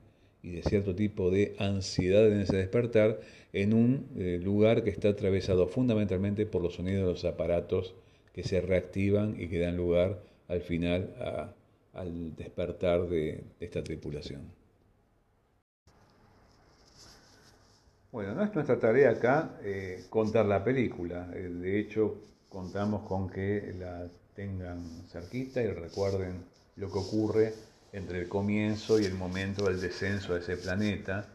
y 0.42 0.52
de 0.52 0.62
cierto 0.62 0.94
tipo 0.94 1.30
de 1.30 1.54
ansiedad 1.58 2.26
en 2.30 2.40
ese 2.40 2.56
despertar 2.56 3.20
en 3.52 3.74
un 3.74 4.06
eh, 4.16 4.38
lugar 4.42 4.82
que 4.84 4.90
está 4.90 5.10
atravesado 5.10 5.66
fundamentalmente 5.68 6.46
por 6.46 6.62
los 6.62 6.74
sonidos 6.74 7.02
de 7.02 7.12
los 7.12 7.24
aparatos 7.24 7.94
que 8.32 8.42
se 8.42 8.60
reactivan 8.60 9.36
y 9.38 9.48
que 9.48 9.58
dan 9.58 9.76
lugar 9.76 10.22
al 10.48 10.62
final 10.62 11.10
al 11.92 12.36
despertar 12.36 13.08
de, 13.08 13.44
esta 13.60 13.82
tripulación. 13.82 14.59
Bueno, 18.12 18.34
no 18.34 18.42
es 18.42 18.52
nuestra 18.54 18.78
tarea 18.78 19.10
acá 19.10 19.50
eh, 19.62 20.04
contar 20.10 20.44
la 20.46 20.64
película, 20.64 21.28
eh, 21.32 21.48
de 21.48 21.78
hecho 21.78 22.16
contamos 22.48 23.06
con 23.06 23.30
que 23.30 23.72
la 23.78 24.08
tengan 24.34 24.82
cerquita 25.08 25.62
y 25.62 25.68
recuerden 25.68 26.44
lo 26.76 26.90
que 26.90 26.98
ocurre 26.98 27.54
entre 27.92 28.18
el 28.20 28.28
comienzo 28.28 28.98
y 28.98 29.04
el 29.04 29.14
momento 29.14 29.66
del 29.66 29.80
descenso 29.80 30.34
de 30.34 30.40
ese 30.40 30.56
planeta, 30.56 31.26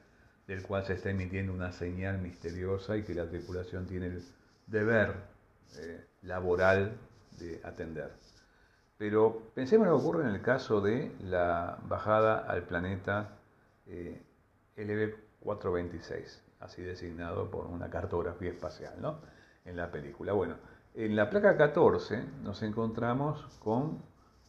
del 0.47 0.63
cual 0.63 0.85
se 0.85 0.93
está 0.93 1.09
emitiendo 1.11 1.53
una 1.53 1.71
señal 1.71 2.19
misteriosa 2.19 2.97
y 2.97 3.03
que 3.03 3.13
la 3.15 3.27
tripulación 3.27 3.88
tiene 3.88 4.07
el 4.07 4.23
deber 4.67 5.13
eh, 5.77 6.03
laboral 6.23 6.91
de 7.39 7.61
atender. 7.63 8.11
Pero 8.97 9.51
pensemos 9.53 9.88
lo 9.88 9.97
que 9.97 10.03
ocurre 10.03 10.23
en 10.23 10.35
el 10.35 10.41
caso 10.41 10.81
de 10.81 11.11
la 11.21 11.77
bajada 11.88 12.39
al 12.39 12.63
planeta 12.63 13.38
eh, 13.88 14.21
LB426, 14.77 16.44
así 16.65 16.82
designado 16.82 17.49
por 17.49 17.67
una 17.67 17.89
cartografía 17.89 18.51
espacial 18.51 18.93
¿no? 19.01 19.19
en 19.63 19.78
la 19.78 19.91
película. 19.91 20.34
Bueno, 20.34 20.56
en 20.93 21.15
la 21.15 21.30
placa 21.30 21.58
14 21.58 22.23
nos 22.43 22.62
encontramos 22.63 23.45
con 23.60 24.01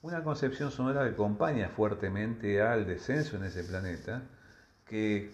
una 0.02 0.22
concepción 0.22 0.70
sonora 0.70 1.04
que 1.04 1.10
acompaña 1.10 1.68
fuertemente 1.68 2.62
al 2.62 2.86
descenso 2.86 3.36
en 3.36 3.44
ese 3.44 3.64
planeta, 3.64 4.22
que 4.84 5.32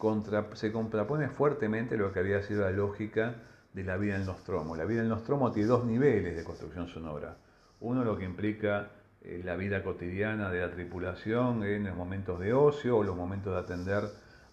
se 0.54 0.72
contrapone 0.72 1.28
fuertemente 1.28 1.96
lo 1.96 2.12
que 2.12 2.20
había 2.20 2.42
sido 2.42 2.62
la 2.62 2.70
lógica 2.70 3.34
de 3.72 3.84
la 3.84 3.96
vida 3.96 4.16
en 4.16 4.24
Nostromo. 4.24 4.76
La 4.76 4.84
vida 4.84 5.02
en 5.02 5.08
Nostromo 5.08 5.52
tiene 5.52 5.68
dos 5.68 5.84
niveles 5.84 6.36
de 6.36 6.44
construcción 6.44 6.88
sonora. 6.88 7.36
Uno 7.80 8.04
lo 8.04 8.16
que 8.16 8.24
implica 8.24 8.90
eh, 9.22 9.42
la 9.44 9.56
vida 9.56 9.82
cotidiana 9.82 10.50
de 10.50 10.60
la 10.60 10.70
tripulación 10.70 11.64
en 11.64 11.84
los 11.84 11.96
momentos 11.96 12.40
de 12.40 12.54
ocio 12.54 12.96
o 12.96 13.04
los 13.04 13.16
momentos 13.16 13.52
de 13.52 13.60
atender 13.60 14.04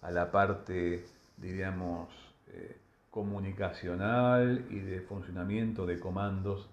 a 0.02 0.10
la 0.10 0.30
parte, 0.30 1.04
diríamos, 1.40 2.08
eh, 2.48 2.76
comunicacional 3.10 4.66
y 4.70 4.78
de 4.78 5.00
funcionamiento 5.00 5.86
de 5.86 5.98
comandos 5.98 6.70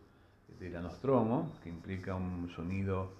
de 0.60 0.70
la 0.70 0.82
Nostromo, 0.82 1.54
que 1.64 1.70
implica 1.70 2.16
un 2.16 2.50
sonido 2.50 3.14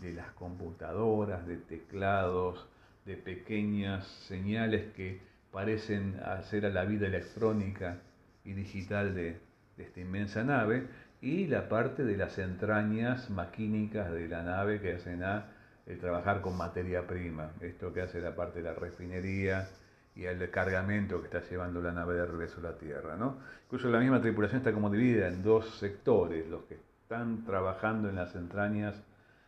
de 0.00 0.14
las 0.14 0.30
computadoras, 0.32 1.46
de 1.46 1.56
teclados, 1.56 2.66
de 3.04 3.16
pequeñas 3.16 4.06
señales 4.28 4.92
que 4.94 5.20
parecen 5.52 6.20
hacer 6.24 6.66
a 6.66 6.70
la 6.70 6.84
vida 6.84 7.06
electrónica 7.06 7.98
y 8.44 8.52
digital 8.52 9.14
de, 9.14 9.38
esta 9.76 10.00
inmensa 10.00 10.42
nave, 10.44 10.86
y 11.20 11.46
la 11.46 11.68
parte 11.68 12.04
de 12.04 12.16
las 12.16 12.38
entrañas 12.38 13.28
maquínicas 13.30 14.12
de 14.12 14.28
la 14.28 14.42
nave 14.42 14.80
que 14.80 14.94
hacen 14.94 15.22
a 15.22 15.46
el 15.86 15.98
trabajar 15.98 16.40
con 16.40 16.56
materia 16.56 17.06
prima, 17.06 17.50
esto 17.60 17.92
que 17.92 18.02
hace 18.02 18.20
la 18.20 18.34
parte 18.34 18.60
de 18.60 18.64
la 18.64 18.74
refinería 18.74 19.68
y 20.16 20.24
el 20.26 20.48
cargamento 20.50 21.20
que 21.20 21.26
está 21.26 21.42
llevando 21.48 21.82
la 21.82 21.92
nave 21.92 22.14
de 22.14 22.26
regreso 22.26 22.60
a 22.60 22.70
la 22.70 22.78
Tierra. 22.78 23.16
¿no? 23.16 23.38
Incluso 23.64 23.88
la 23.88 23.98
misma 23.98 24.20
tripulación 24.20 24.58
está 24.58 24.72
como 24.72 24.90
dividida 24.90 25.28
en 25.28 25.42
dos 25.42 25.78
sectores, 25.78 26.48
los 26.48 26.62
que 26.64 26.78
están 27.02 27.44
trabajando 27.44 28.08
en 28.08 28.16
las 28.16 28.34
entrañas 28.36 28.94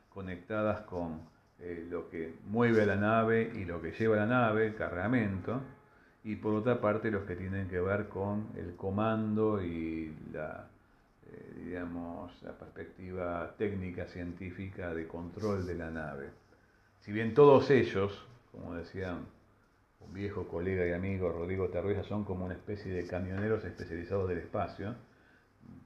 conectadas 0.09 0.81
con 0.83 1.21
eh, 1.61 1.87
lo 1.89 2.11
que 2.11 2.35
mueve 2.47 2.83
a 2.83 2.87
la 2.87 2.97
nave 2.97 3.53
y 3.55 3.65
lo 3.65 3.81
que 3.81 3.93
lleva 3.93 4.17
a 4.17 4.21
la 4.21 4.27
nave, 4.27 4.67
el 4.67 4.75
cargamento, 4.75 5.61
y 6.25 6.37
por 6.37 6.55
otra 6.55 6.81
parte 6.81 7.11
los 7.11 7.25
que 7.25 7.37
tienen 7.37 7.69
que 7.69 7.81
ver 7.81 8.09
con 8.09 8.49
el 8.57 8.75
comando 8.75 9.63
y 9.63 10.13
la, 10.33 10.67
eh, 11.31 11.63
digamos, 11.65 12.43
la 12.43 12.53
perspectiva 12.53 13.55
técnica 13.57 14.07
científica 14.07 14.93
de 14.93 15.07
control 15.07 15.65
de 15.65 15.75
la 15.77 15.91
nave. 15.91 16.31
Si 17.01 17.13
bien 17.13 17.35
todos 17.35 17.71
ellos, 17.71 18.27
como 18.51 18.75
decía 18.75 19.17
un 20.01 20.13
viejo 20.13 20.47
colega 20.49 20.87
y 20.87 20.93
amigo 20.93 21.31
Rodrigo 21.31 21.69
Tarruella, 21.69 22.05
son 22.05 22.25
como 22.25 22.45
una 22.45 22.55
especie 22.55 22.93
de 22.93 23.07
camioneros 23.07 23.65
especializados 23.65 24.29
del 24.29 24.39
espacio, 24.39 24.95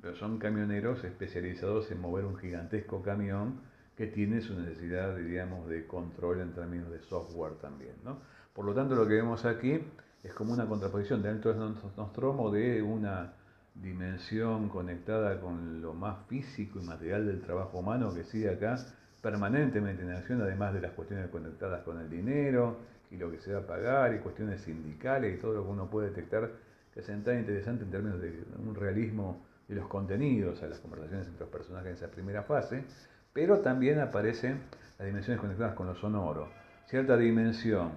pero 0.00 0.16
son 0.16 0.38
camioneros 0.38 1.04
especializados 1.04 1.90
en 1.90 2.00
mover 2.00 2.24
un 2.24 2.36
gigantesco 2.36 3.02
camión 3.02 3.60
que 3.96 4.06
tiene 4.06 4.40
su 4.40 4.58
necesidad, 4.58 5.16
diríamos, 5.16 5.68
de 5.68 5.86
control 5.86 6.40
en 6.40 6.52
términos 6.52 6.90
de 6.90 7.00
software 7.00 7.54
también. 7.60 7.94
¿no? 8.02 8.18
Por 8.54 8.64
lo 8.64 8.74
tanto, 8.74 8.94
lo 8.94 9.06
que 9.06 9.14
vemos 9.14 9.44
aquí 9.44 9.78
es 10.22 10.32
como 10.34 10.52
una 10.52 10.66
contraposición 10.66 11.22
dentro 11.22 11.52
de 11.52 11.58
Nostromo 11.96 12.50
de 12.50 12.82
una 12.82 13.34
dimensión 13.74 14.68
conectada 14.68 15.40
con 15.40 15.80
lo 15.80 15.94
más 15.94 16.26
físico 16.26 16.80
y 16.80 16.84
material 16.84 17.26
del 17.26 17.40
trabajo 17.40 17.78
humano 17.78 18.12
que 18.14 18.24
sigue 18.24 18.50
acá 18.50 18.76
permanentemente 19.22 20.02
en 20.02 20.12
acción, 20.12 20.40
además 20.42 20.74
de 20.74 20.80
las 20.80 20.92
cuestiones 20.92 21.28
conectadas 21.28 21.82
con 21.82 22.00
el 22.00 22.08
dinero 22.08 22.78
y 23.10 23.16
lo 23.16 23.30
que 23.30 23.38
se 23.38 23.52
va 23.52 23.60
a 23.60 23.66
pagar 23.66 24.14
y 24.14 24.18
cuestiones 24.18 24.60
sindicales 24.60 25.36
y 25.36 25.40
todo 25.40 25.54
lo 25.54 25.64
que 25.64 25.70
uno 25.70 25.90
puede 25.90 26.08
detectar 26.08 26.50
que 26.92 27.00
es 27.00 27.06
tan 27.06 27.38
interesante 27.38 27.84
en 27.84 27.90
términos 27.90 28.20
de 28.20 28.44
un 28.58 28.74
realismo 28.74 29.44
de 29.68 29.76
los 29.76 29.86
contenidos 29.86 30.62
a 30.62 30.66
las 30.66 30.80
conversaciones 30.80 31.26
entre 31.26 31.40
los 31.40 31.50
personajes 31.50 31.90
en 31.90 31.94
esa 31.94 32.10
primera 32.10 32.42
fase, 32.42 32.84
pero 33.32 33.60
también 33.60 34.00
aparecen 34.00 34.60
las 34.98 35.06
dimensiones 35.06 35.40
conectadas 35.40 35.74
con 35.74 35.86
lo 35.86 35.94
sonoro, 35.94 36.48
cierta 36.86 37.16
dimensión 37.16 37.92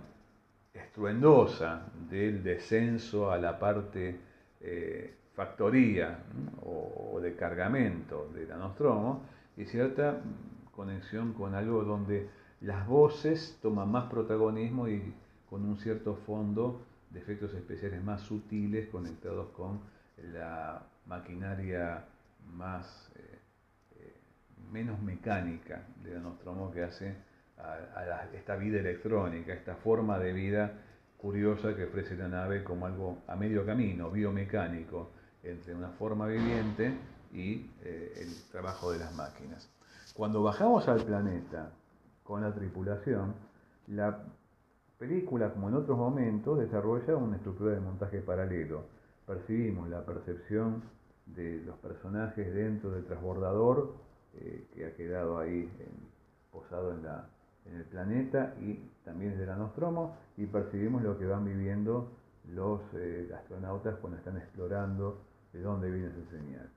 estruendosa 0.74 1.88
del 2.10 2.44
descenso 2.44 3.32
a 3.32 3.38
la 3.38 3.58
parte 3.58 4.20
eh, 4.62 5.16
factoría 5.36 6.20
o, 6.62 7.20
de 7.22 7.36
cargamento 7.36 8.30
de 8.34 8.46
la 8.46 8.58
Nostromo 8.58 9.24
y 9.58 9.66
cierta 9.66 10.22
conexión 10.76 11.34
con 11.34 11.56
algo 11.56 11.84
donde 11.84 12.28
las 12.64 12.88
voces 12.88 13.58
toman 13.62 13.92
más 13.92 14.10
protagonismo 14.10 14.88
y 14.88 15.14
con 15.50 15.66
un 15.66 15.78
cierto 15.78 16.16
fondo 16.16 16.82
de 17.10 17.20
efectos 17.20 17.54
especiales 17.54 18.04
más 18.04 18.22
sutiles 18.22 18.88
conectados 18.90 19.50
con 19.50 19.82
la 20.34 20.82
maquinaria 21.06 22.06
más 22.56 23.12
eh, 23.16 24.14
menos 24.72 25.02
mecánica 25.02 25.84
de 26.04 26.18
Nostromo 26.20 26.72
que 26.72 26.84
hace 26.84 27.16
a, 27.58 28.28
esta 28.34 28.56
vida 28.56 28.80
electrónica, 28.80 29.54
esta 29.54 29.76
forma 29.76 30.18
de 30.18 30.34
vida 30.34 30.72
curiosa 31.18 31.76
que 31.76 31.84
ofrece 31.86 32.16
la 32.16 32.30
nave 32.30 32.64
como 32.64 32.86
algo 32.86 33.20
a 33.28 33.36
medio 33.36 33.66
camino, 33.66 34.10
biomecánico, 34.10 35.12
entre 35.44 35.76
una 35.76 35.90
forma 35.90 36.28
viviente 36.28 36.94
y 37.34 37.70
eh, 37.84 38.14
el 38.18 38.34
trabajo 38.52 38.92
de 38.92 39.00
las 39.00 39.14
máquinas. 39.14 39.70
Cuando 40.14 40.44
bajamos 40.44 40.88
al 40.88 41.04
planeta 41.04 41.72
con 42.24 42.42
la 42.42 42.54
tripulación, 42.54 43.34
la 43.88 44.24
película, 44.98 45.52
como 45.52 45.70
en 45.70 45.76
otros 45.76 45.98
momentos, 45.98 46.60
desarrolla 46.60 47.16
una 47.18 47.36
estructura 47.36 47.74
de 47.74 47.82
montaje 47.82 48.20
paralelo. 48.20 48.84
Percibimos 49.28 49.90
la 49.90 50.06
percepción 50.06 50.84
de 51.26 51.62
los 51.66 51.76
personajes 51.78 52.54
dentro 52.54 52.92
del 52.92 53.06
transbordador 53.06 53.94
eh, 54.36 54.68
que 54.74 54.86
ha 54.86 54.96
quedado 54.96 55.38
ahí 55.38 55.70
posado 56.52 56.92
en, 56.94 57.04
el 57.76 57.86
planeta 57.86 58.56
y 58.60 58.74
también 59.06 59.32
desde 59.32 59.46
la 59.46 59.56
Nostromo 59.56 60.18
y 60.36 60.46
percibimos 60.46 61.02
lo 61.02 61.18
que 61.18 61.26
van 61.26 61.46
viviendo 61.46 62.10
los 62.50 62.82
eh, 62.94 63.30
astronautas 63.34 63.96
cuando 64.02 64.18
están 64.18 64.38
explorando 64.38 65.22
de 65.54 65.62
dónde 65.62 65.90
viene 65.90 66.08
esa 66.08 66.30
señal. 66.30 66.70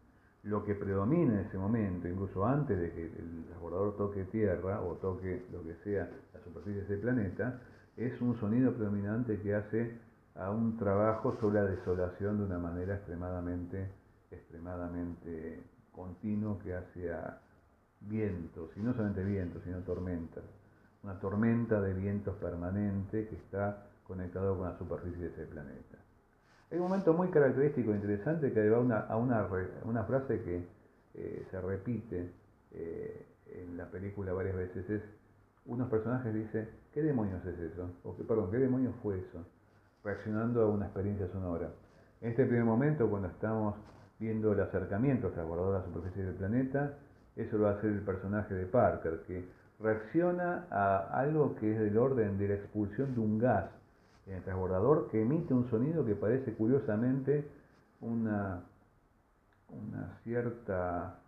Lo 0.46 0.64
que 0.64 0.76
predomina 0.76 1.40
en 1.40 1.46
ese 1.46 1.58
momento, 1.58 2.06
incluso 2.06 2.46
antes 2.46 2.78
de 2.78 2.92
que 2.92 3.02
el 3.06 3.44
transbordador 3.46 3.96
toque 3.96 4.24
tierra 4.24 4.80
o 4.80 4.94
toque 4.94 5.44
lo 5.50 5.64
que 5.64 5.74
sea 5.82 6.08
la 6.32 6.40
superficie 6.40 6.82
de 6.82 6.84
ese 6.84 6.98
planeta, 6.98 7.60
es 7.96 8.20
un 8.20 8.38
sonido 8.38 8.72
predominante 8.72 9.40
que 9.40 9.56
hace 9.56 9.98
a 10.36 10.52
un 10.52 10.76
trabajo 10.76 11.36
sobre 11.40 11.56
la 11.62 11.64
desolación 11.64 12.38
de 12.38 12.44
una 12.44 12.58
manera 12.58 12.94
extremadamente, 12.94 13.88
extremadamente 14.30 15.64
continuo 15.90 16.60
que 16.60 16.74
hace 16.74 17.12
a 17.12 17.40
vientos, 18.02 18.70
y 18.76 18.80
no 18.80 18.92
solamente 18.92 19.24
vientos, 19.24 19.64
sino 19.64 19.78
tormentas. 19.80 20.44
Una 21.02 21.18
tormenta 21.18 21.80
de 21.80 21.92
vientos 21.92 22.36
permanente 22.36 23.26
que 23.26 23.34
está 23.34 23.88
conectado 24.06 24.56
con 24.56 24.68
la 24.68 24.78
superficie 24.78 25.22
de 25.22 25.28
ese 25.28 25.46
planeta. 25.46 26.05
Hay 26.70 26.78
un 26.78 26.84
momento 26.84 27.12
muy 27.12 27.28
característico 27.28 27.92
e 27.92 27.94
interesante 27.94 28.52
que 28.52 28.68
va 28.68 28.78
a 29.08 29.16
una, 29.16 30.04
frase 30.04 30.42
que 30.42 30.64
eh, 31.14 31.46
se 31.48 31.60
repite 31.60 32.28
eh, 32.72 33.26
en 33.54 33.76
la 33.76 33.86
película 33.86 34.32
varias 34.32 34.56
veces. 34.56 34.90
Es, 34.90 35.02
unos 35.66 35.88
personajes 35.88 36.34
dicen, 36.34 36.68
¿qué 36.92 37.02
demonios 37.02 37.44
es 37.46 37.58
eso? 37.58 37.88
O 38.02 38.14
perdón, 38.14 38.50
¿qué 38.50 38.58
demonios 38.58 38.94
fue 39.00 39.18
eso? 39.18 39.44
Reaccionando 40.02 40.62
a 40.62 40.66
una 40.66 40.86
experiencia 40.86 41.28
sonora. 41.28 41.70
En 42.20 42.30
este 42.30 42.44
primer 42.44 42.64
momento, 42.64 43.08
cuando 43.08 43.28
estamos 43.28 43.76
viendo 44.18 44.52
el 44.52 44.60
acercamiento 44.60 45.28
hacia 45.28 45.44
la 45.44 45.84
superficie 45.84 46.24
del 46.24 46.34
planeta, 46.34 46.94
eso 47.36 47.58
lo 47.58 47.68
hacer 47.68 47.90
el 47.90 48.00
personaje 48.00 48.54
de 48.54 48.66
Parker, 48.66 49.22
que 49.26 49.44
reacciona 49.78 50.66
a 50.70 51.20
algo 51.20 51.54
que 51.56 51.72
es 51.72 51.78
del 51.78 51.96
orden 51.96 52.38
de 52.38 52.48
la 52.48 52.54
expulsión 52.54 53.14
de 53.14 53.20
un 53.20 53.38
gas 53.38 53.66
en 54.26 54.34
el 54.34 54.42
transbordador 54.42 55.08
que 55.08 55.22
emite 55.22 55.54
un 55.54 55.68
sonido 55.70 56.04
que 56.04 56.14
parece 56.14 56.54
curiosamente 56.54 57.48
una, 58.00 58.62
una 59.68 60.18
cierta 60.24 61.20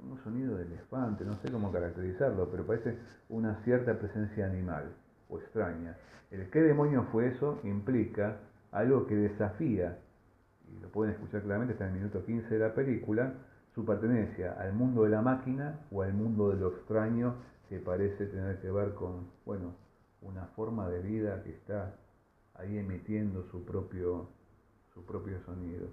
un 0.00 0.18
sonido 0.22 0.56
de 0.56 0.64
elefante, 0.64 1.24
no 1.24 1.36
sé 1.42 1.50
cómo 1.50 1.72
caracterizarlo, 1.72 2.48
pero 2.50 2.64
parece 2.64 2.96
una 3.28 3.56
cierta 3.64 3.98
presencia 3.98 4.46
animal 4.46 4.92
o 5.28 5.38
extraña. 5.38 5.96
El 6.30 6.48
qué 6.50 6.60
demonio 6.62 7.04
fue 7.10 7.28
eso 7.28 7.58
implica 7.64 8.36
algo 8.70 9.06
que 9.06 9.16
desafía, 9.16 9.98
y 10.68 10.80
lo 10.80 10.88
pueden 10.88 11.14
escuchar 11.14 11.42
claramente, 11.42 11.72
está 11.72 11.86
en 11.86 11.94
el 11.94 12.00
minuto 12.00 12.24
15 12.24 12.54
de 12.54 12.60
la 12.60 12.74
película, 12.74 13.32
su 13.74 13.84
pertenencia 13.84 14.52
al 14.52 14.72
mundo 14.72 15.04
de 15.04 15.10
la 15.10 15.22
máquina 15.22 15.80
o 15.90 16.02
al 16.02 16.12
mundo 16.12 16.50
de 16.50 16.56
lo 16.56 16.68
extraño 16.68 17.34
que 17.68 17.78
parece 17.78 18.26
tener 18.26 18.60
que 18.60 18.70
ver 18.70 18.94
con, 18.94 19.28
bueno, 19.44 19.74
una 20.22 20.46
forma 20.56 20.88
de 20.88 21.00
vida 21.00 21.42
que 21.42 21.50
está 21.50 21.94
ahí 22.58 22.78
emitiendo 22.78 23.42
su 23.44 23.64
propio, 23.64 24.28
su 24.92 25.04
propio 25.04 25.40
sonido. 25.40 25.88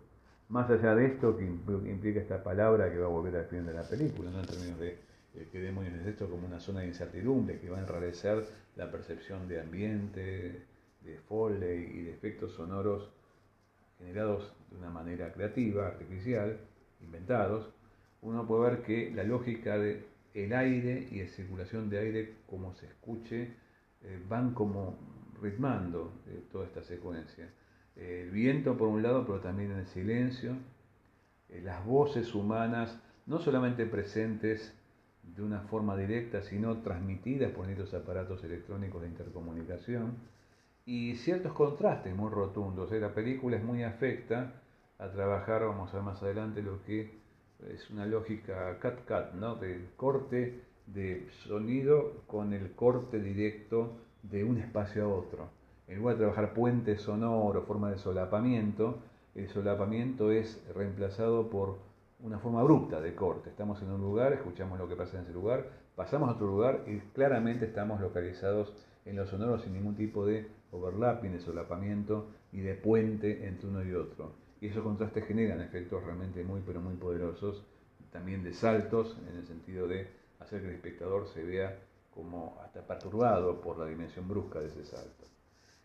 Más 0.49 0.69
allá 0.69 0.93
de 0.95 1.07
esto 1.07 1.37
que 1.37 1.45
implica 1.45 2.19
esta 2.19 2.43
palabra 2.43 2.91
que 2.91 2.99
va 2.99 3.05
a 3.05 3.09
volver 3.09 3.35
al 3.37 3.45
final 3.45 3.65
de 3.65 3.73
la 3.73 3.87
película, 3.87 4.29
¿no? 4.29 4.39
en 4.39 4.45
términos 4.45 4.79
de 4.79 4.97
eh, 5.35 5.47
qué 5.51 5.59
demonios 5.59 5.95
es 5.95 6.07
esto 6.07 6.29
como 6.29 6.45
una 6.45 6.59
zona 6.59 6.81
de 6.81 6.87
incertidumbre 6.87 7.59
que 7.59 7.69
va 7.69 7.77
a 7.77 7.81
enrarecer 7.81 8.45
la 8.75 8.91
percepción 8.91 9.47
de 9.47 9.61
ambiente, 9.61 10.65
de 11.01 11.17
foley 11.27 11.83
y 11.93 12.01
de 12.03 12.11
efectos 12.11 12.53
sonoros 12.53 13.09
generados 13.97 14.51
de 14.69 14.77
una 14.77 14.89
manera 14.89 15.31
creativa, 15.31 15.87
artificial, 15.87 16.57
inventados, 17.01 17.69
uno 18.21 18.45
puede 18.45 18.69
ver 18.71 18.81
que 18.81 19.11
la 19.11 19.23
lógica 19.23 19.77
de 19.77 20.03
el 20.33 20.53
aire 20.53 21.07
y 21.11 21.21
la 21.21 21.29
circulación 21.29 21.89
de 21.89 21.99
aire 21.99 22.33
como 22.47 22.73
se 22.73 22.87
escuche 22.87 23.53
eh, 24.03 24.21
van 24.27 24.53
como 24.53 24.97
ritmando 25.41 26.13
eh, 26.27 26.43
toda 26.51 26.65
esta 26.65 26.83
secuencia. 26.83 27.49
el 27.95 28.29
viento 28.31 28.77
por 28.77 28.87
un 28.87 29.01
lado, 29.01 29.25
pero 29.25 29.39
también 29.39 29.71
el 29.71 29.85
silencio, 29.87 30.55
eh, 31.49 31.61
las 31.63 31.85
voces 31.85 32.33
humanas, 32.35 32.99
no 33.25 33.39
solamente 33.39 33.85
presentes 33.85 34.73
de 35.23 35.41
una 35.41 35.61
forma 35.61 35.97
directa, 35.97 36.41
sino 36.41 36.81
transmitidas 36.81 37.51
por 37.51 37.69
estos 37.69 37.93
aparatos 37.93 38.43
electrónicos 38.43 39.01
de 39.01 39.07
intercomunicación, 39.07 40.15
y 40.85 41.15
ciertos 41.15 41.53
contrastes 41.53 42.15
muy 42.15 42.29
rotundos. 42.29 42.91
La 42.91 43.13
película 43.13 43.57
es 43.57 43.63
muy 43.63 43.83
afecta 43.83 44.53
a 44.99 45.09
trabajar, 45.09 45.65
vamos 45.65 45.91
a 45.91 45.97
ver 45.97 46.03
más 46.03 46.21
adelante, 46.21 46.61
lo 46.61 46.83
que 46.83 47.11
es 47.73 47.89
una 47.89 48.05
lógica 48.05 48.77
cat-cat, 48.79 49.33
¿no? 49.33 49.55
de 49.55 49.89
corte 49.95 50.61
de 50.85 51.27
sonido 51.47 52.23
con 52.27 52.53
el 52.53 52.73
corte 52.73 53.19
directo 53.19 53.97
de 54.29 54.43
un 54.43 54.57
espacio 54.57 55.05
a 55.05 55.07
otro. 55.07 55.49
En 55.87 55.99
lugar 55.99 56.15
de 56.15 56.25
trabajar 56.25 56.53
puentes 56.53 57.01
sonoros, 57.01 57.65
forma 57.65 57.91
de 57.91 57.97
solapamiento, 57.97 58.99
el 59.35 59.47
solapamiento 59.49 60.31
es 60.31 60.63
reemplazado 60.73 61.49
por 61.49 61.77
una 62.19 62.39
forma 62.39 62.61
abrupta 62.61 63.01
de 63.01 63.13
corte. 63.13 63.49
Estamos 63.49 63.81
en 63.81 63.91
un 63.91 64.01
lugar, 64.01 64.33
escuchamos 64.33 64.79
lo 64.79 64.87
que 64.87 64.95
pasa 64.95 65.17
en 65.17 65.25
ese 65.25 65.33
lugar, 65.33 65.69
pasamos 65.95 66.29
a 66.29 66.33
otro 66.33 66.47
lugar 66.47 66.83
y 66.87 66.99
claramente 67.13 67.65
estamos 67.65 68.01
localizados 68.01 68.73
en 69.05 69.15
los 69.15 69.29
sonoros 69.29 69.61
sin 69.61 69.73
ningún 69.73 69.95
tipo 69.95 70.25
de 70.25 70.47
overlapping, 70.71 71.33
de 71.33 71.39
solapamiento 71.39 72.27
y 72.51 72.61
de 72.61 72.73
puente 72.73 73.47
entre 73.47 73.67
uno 73.67 73.83
y 73.83 73.93
otro. 73.93 74.31
Y 74.61 74.67
esos 74.67 74.83
contrastes 74.83 75.25
generan 75.25 75.61
efectos 75.61 76.03
realmente 76.03 76.43
muy, 76.43 76.61
pero 76.65 76.81
muy 76.81 76.95
poderosos, 76.95 77.63
también 78.11 78.43
de 78.43 78.53
saltos, 78.53 79.17
en 79.29 79.37
el 79.37 79.45
sentido 79.45 79.87
de 79.87 80.07
hacer 80.39 80.61
que 80.61 80.69
el 80.69 80.75
espectador 80.75 81.27
se 81.27 81.43
vea 81.43 81.77
como 82.15 82.57
hasta 82.63 82.81
perturbado 82.81 83.59
por 83.61 83.77
la 83.77 83.85
dimensión 83.85 84.27
brusca 84.27 84.59
de 84.59 84.67
ese 84.67 84.85
salto. 84.85 85.25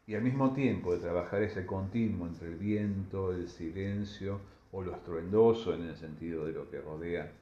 Y 0.07 0.15
al 0.15 0.23
mismo 0.23 0.53
tiempo 0.55 0.93
de 0.93 1.01
trabajar 1.01 1.43
ese 1.43 1.67
continuo 1.67 2.27
entre 2.27 2.49
el 2.49 2.57
viento, 2.57 3.33
el 3.33 3.49
silencio 3.49 4.41
o 4.73 4.83
lo 4.83 4.95
estruendoso 4.95 5.75
en 5.75 5.83
el 5.83 5.97
sentido 5.97 6.47
de 6.47 6.53
lo 6.53 6.71
que 6.71 6.81
rodea 6.81 7.33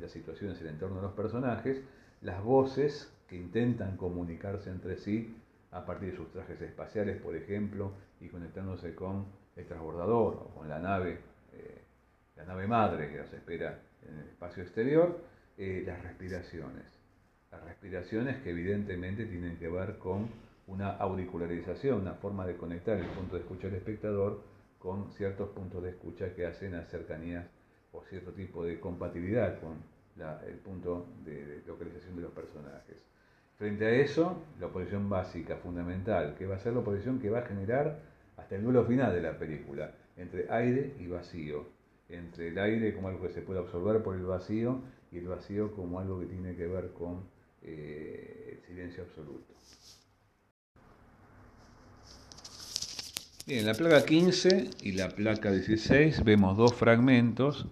las 0.00 0.10
situaciones, 0.10 0.60
el 0.60 0.68
entorno 0.68 0.96
de 0.96 1.02
los 1.02 1.12
personajes, 1.12 1.82
las 2.22 2.42
voces 2.42 3.12
que 3.28 3.36
intentan 3.36 3.96
comunicarse 3.96 4.70
entre 4.70 4.96
sí 4.96 5.34
a 5.70 5.84
partir 5.84 6.10
de 6.10 6.16
sus 6.16 6.30
trajes 6.30 6.60
espaciales, 6.60 7.20
por 7.20 7.36
ejemplo, 7.36 7.92
y 8.20 8.28
conectándose 8.28 8.94
con 8.94 9.26
el 9.56 9.66
transbordador 9.66 10.34
o 10.34 10.54
con 10.54 10.68
la 10.68 10.78
nave, 10.78 11.20
eh, 11.52 11.82
la 12.36 12.44
nave 12.44 12.66
madre 12.66 13.10
que 13.10 13.18
nos 13.18 13.32
espera 13.32 13.78
en 14.06 14.18
el 14.18 14.28
espacio 14.28 14.62
exterior, 14.62 15.18
eh, 15.56 15.84
las 15.86 16.02
respiraciones 16.02 16.99
las 17.50 17.64
respiraciones 17.64 18.42
que 18.42 18.50
evidentemente 18.50 19.26
tienen 19.26 19.56
que 19.56 19.68
ver 19.68 19.98
con 19.98 20.28
una 20.66 20.90
auricularización, 20.90 22.00
una 22.00 22.14
forma 22.14 22.46
de 22.46 22.56
conectar 22.56 22.96
el 22.96 23.06
punto 23.06 23.34
de 23.34 23.42
escucha 23.42 23.66
del 23.66 23.76
espectador 23.76 24.42
con 24.78 25.10
ciertos 25.12 25.48
puntos 25.50 25.82
de 25.82 25.90
escucha 25.90 26.32
que 26.34 26.46
hacen 26.46 26.74
a 26.74 26.84
cercanías 26.84 27.46
o 27.92 28.04
cierto 28.04 28.32
tipo 28.32 28.64
de 28.64 28.78
compatibilidad 28.78 29.60
con 29.60 29.78
el 30.46 30.54
punto 30.58 31.06
de, 31.24 31.62
localización 31.66 32.16
de 32.16 32.22
los 32.22 32.32
personajes. 32.32 32.96
Frente 33.56 33.86
a 33.86 33.90
eso, 33.90 34.42
la 34.58 34.66
oposición 34.66 35.08
básica, 35.08 35.56
fundamental, 35.56 36.34
que 36.36 36.46
va 36.46 36.56
a 36.56 36.58
ser 36.58 36.72
la 36.72 36.80
oposición 36.80 37.18
que 37.18 37.30
va 37.30 37.40
a 37.40 37.46
generar 37.46 38.00
hasta 38.36 38.54
el 38.54 38.62
duelo 38.62 38.84
final 38.84 39.12
de 39.12 39.22
la 39.22 39.38
película, 39.38 39.92
entre 40.16 40.50
aire 40.50 40.94
y 40.98 41.08
vacío, 41.08 41.66
entre 42.08 42.48
el 42.48 42.58
aire 42.58 42.94
como 42.94 43.08
algo 43.08 43.22
que 43.22 43.32
se 43.32 43.42
puede 43.42 43.60
absorber 43.60 44.02
por 44.02 44.14
el 44.14 44.24
vacío 44.24 44.80
y 45.10 45.18
el 45.18 45.28
vacío 45.28 45.74
como 45.74 46.00
algo 46.00 46.20
que 46.20 46.26
tiene 46.26 46.54
que 46.54 46.66
ver 46.66 46.92
con 46.92 47.24
eh, 47.62 48.62
silencio 48.66 49.02
absoluto. 49.02 49.54
Bien, 53.46 53.60
en 53.60 53.66
la 53.66 53.74
placa 53.74 54.04
15 54.04 54.70
y 54.82 54.92
la 54.92 55.08
placa 55.08 55.50
16 55.50 56.22
vemos 56.24 56.56
dos 56.56 56.74
fragmentos 56.74 57.66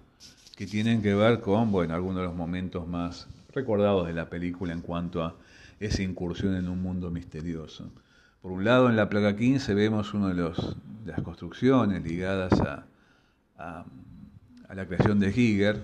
que 0.56 0.66
tienen 0.66 1.02
que 1.02 1.14
ver 1.14 1.40
con, 1.40 1.70
bueno, 1.70 1.94
algunos 1.94 2.22
de 2.22 2.26
los 2.26 2.34
momentos 2.34 2.88
más 2.88 3.28
recordados 3.52 4.06
de 4.06 4.12
la 4.12 4.28
película 4.28 4.72
en 4.72 4.80
cuanto 4.80 5.22
a 5.22 5.36
esa 5.78 6.02
incursión 6.02 6.56
en 6.56 6.68
un 6.68 6.82
mundo 6.82 7.10
misterioso. 7.10 7.92
Por 8.42 8.52
un 8.52 8.64
lado, 8.64 8.88
en 8.88 8.96
la 8.96 9.08
placa 9.08 9.36
15 9.36 9.74
vemos 9.74 10.14
una 10.14 10.34
de, 10.34 10.52
las 11.06 11.22
construcciones 11.22 12.02
ligadas 12.02 12.52
a, 12.60 12.86
a, 13.56 13.84
a 14.68 14.74
la 14.74 14.86
creación 14.86 15.20
de 15.20 15.32
Giger, 15.32 15.80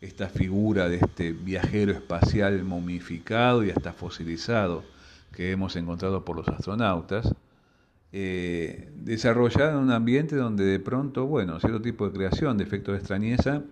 esta 0.00 0.28
figura 0.28 0.88
de 0.88 0.96
este 0.96 1.32
viajero 1.32 1.92
espacial 1.92 2.62
momificado 2.64 3.64
y 3.64 3.70
hasta 3.70 3.92
fosilizado 3.92 4.84
que 5.32 5.50
hemos 5.52 5.76
encontrado 5.76 6.24
por 6.24 6.36
los 6.36 6.48
astronautas. 6.48 7.34
eh, 8.12 8.90
desarrollada 8.96 9.72
en 9.72 9.78
un 9.78 9.90
ambiente 9.92 10.36
donde 10.36 10.64
de 10.64 10.80
pronto, 10.80 11.26
bueno, 11.26 11.60
cierto 11.60 11.82
tipo 11.82 12.06
de 12.08 12.12
creación 12.14 12.56
de 12.58 12.64
efectos 12.64 12.94
de 12.94 12.98
extrañeza, 13.00 13.62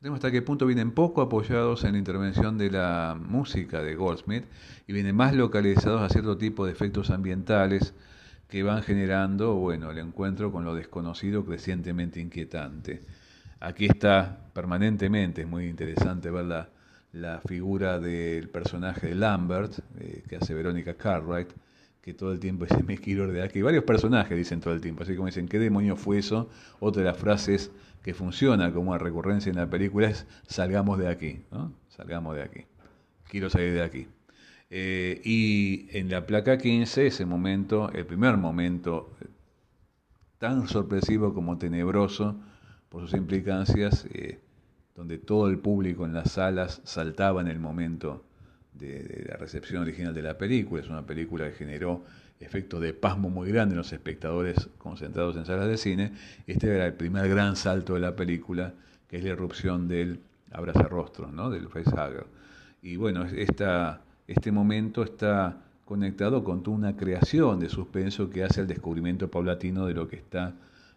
tenemos 0.00 0.18
hasta 0.18 0.30
qué 0.32 0.42
punto 0.42 0.66
vienen 0.66 0.90
poco 0.92 1.22
apoyados 1.22 1.84
en 1.84 1.92
la 1.92 1.98
intervención 1.98 2.58
de 2.58 2.70
la 2.70 3.16
música 3.20 3.82
de 3.82 3.94
Goldsmith 3.94 4.44
y 4.86 4.92
vienen 4.92 5.14
más 5.16 5.34
localizados 5.34 6.02
a 6.02 6.08
cierto 6.08 6.36
tipo 6.36 6.66
de 6.66 6.72
efectos 6.72 7.10
ambientales 7.10 7.94
que 8.48 8.62
van 8.62 8.82
generando, 8.82 9.54
bueno, 9.54 9.90
el 9.90 9.98
encuentro 9.98 10.52
con 10.52 10.64
lo 10.64 10.74
desconocido 10.74 11.44
crecientemente 11.46 12.20
inquietante. 12.20 13.02
Aquí 13.64 13.86
está 13.86 14.50
permanentemente, 14.52 15.42
es 15.42 15.46
muy 15.46 15.66
interesante 15.66 16.32
ver 16.32 16.46
la, 16.46 16.68
la 17.12 17.40
figura 17.46 18.00
del 18.00 18.48
personaje 18.48 19.06
de 19.06 19.14
Lambert, 19.14 19.78
eh, 20.00 20.24
que 20.28 20.34
hace 20.34 20.52
Verónica 20.52 20.94
Cartwright, 20.94 21.48
que 22.00 22.12
todo 22.12 22.32
el 22.32 22.40
tiempo 22.40 22.64
dice, 22.64 22.82
me 22.82 22.98
quiero 22.98 23.28
de 23.28 23.40
aquí. 23.40 23.62
Varios 23.62 23.84
personajes 23.84 24.36
dicen 24.36 24.60
todo 24.60 24.74
el 24.74 24.80
tiempo, 24.80 25.04
así 25.04 25.14
como 25.14 25.26
dicen, 25.26 25.46
¿qué 25.46 25.60
demonio 25.60 25.94
fue 25.94 26.18
eso? 26.18 26.50
Otra 26.80 27.04
de 27.04 27.08
las 27.08 27.16
frases 27.16 27.70
que 28.02 28.14
funciona 28.14 28.72
como 28.72 28.90
una 28.90 28.98
recurrencia 28.98 29.50
en 29.50 29.56
la 29.56 29.70
película 29.70 30.08
es, 30.08 30.26
salgamos 30.48 30.98
de 30.98 31.06
aquí, 31.06 31.44
¿no? 31.52 31.72
Salgamos 31.88 32.34
de 32.34 32.42
aquí. 32.42 32.64
Quiero 33.28 33.48
salir 33.48 33.74
de 33.74 33.82
aquí. 33.82 34.08
Eh, 34.70 35.20
y 35.22 35.86
en 35.96 36.10
la 36.10 36.26
placa 36.26 36.58
15, 36.58 37.06
ese 37.06 37.26
momento, 37.26 37.92
el 37.92 38.06
primer 38.06 38.36
momento 38.38 39.12
tan 40.38 40.66
sorpresivo 40.66 41.32
como 41.32 41.58
tenebroso 41.58 42.40
por 42.92 43.00
sus 43.00 43.14
implicancias, 43.14 44.04
eh, 44.12 44.38
donde 44.94 45.16
todo 45.16 45.48
el 45.48 45.58
público 45.58 46.04
en 46.04 46.12
las 46.12 46.32
salas 46.32 46.82
saltaba 46.84 47.40
en 47.40 47.48
el 47.48 47.58
momento 47.58 48.22
de, 48.74 49.24
la 49.30 49.38
recepción 49.38 49.80
original 49.80 50.12
de 50.12 50.20
la 50.20 50.36
película. 50.36 50.82
Es 50.82 50.90
una 50.90 51.06
película 51.06 51.48
que 51.48 51.54
generó 51.54 52.02
efectos 52.38 52.82
de 52.82 52.92
pasmo 52.92 53.30
muy 53.30 53.50
grande 53.50 53.72
en 53.72 53.78
los 53.78 53.94
espectadores 53.94 54.68
concentrados 54.76 55.36
en 55.36 55.46
salas 55.46 55.68
de 55.68 55.78
cine. 55.78 56.12
Este 56.46 56.68
era 56.68 56.84
el 56.84 56.92
primer 56.92 57.30
gran 57.30 57.56
salto 57.56 57.94
de 57.94 58.00
la 58.00 58.14
película, 58.14 58.74
que 59.08 59.16
es 59.16 59.24
la 59.24 59.30
erupción 59.30 59.88
del 59.88 60.20
rostro 60.90 61.32
¿no? 61.32 61.48
del 61.48 61.68
facehugger. 61.68 62.26
Y 62.82 62.96
bueno, 62.96 63.24
esta, 63.24 64.02
este 64.26 64.52
momento 64.52 65.02
está 65.02 65.62
conectado 65.86 66.44
con 66.44 66.62
toda 66.62 66.76
una 66.76 66.94
creación 66.94 67.58
de 67.58 67.70
suspenso 67.70 68.28
que 68.28 68.44
hace 68.44 68.60
el 68.60 68.66
descubrimiento 68.66 69.30
paulatino 69.30 69.86
de 69.86 69.94
lo 69.94 70.08
que 70.08 70.16
está 70.16 70.52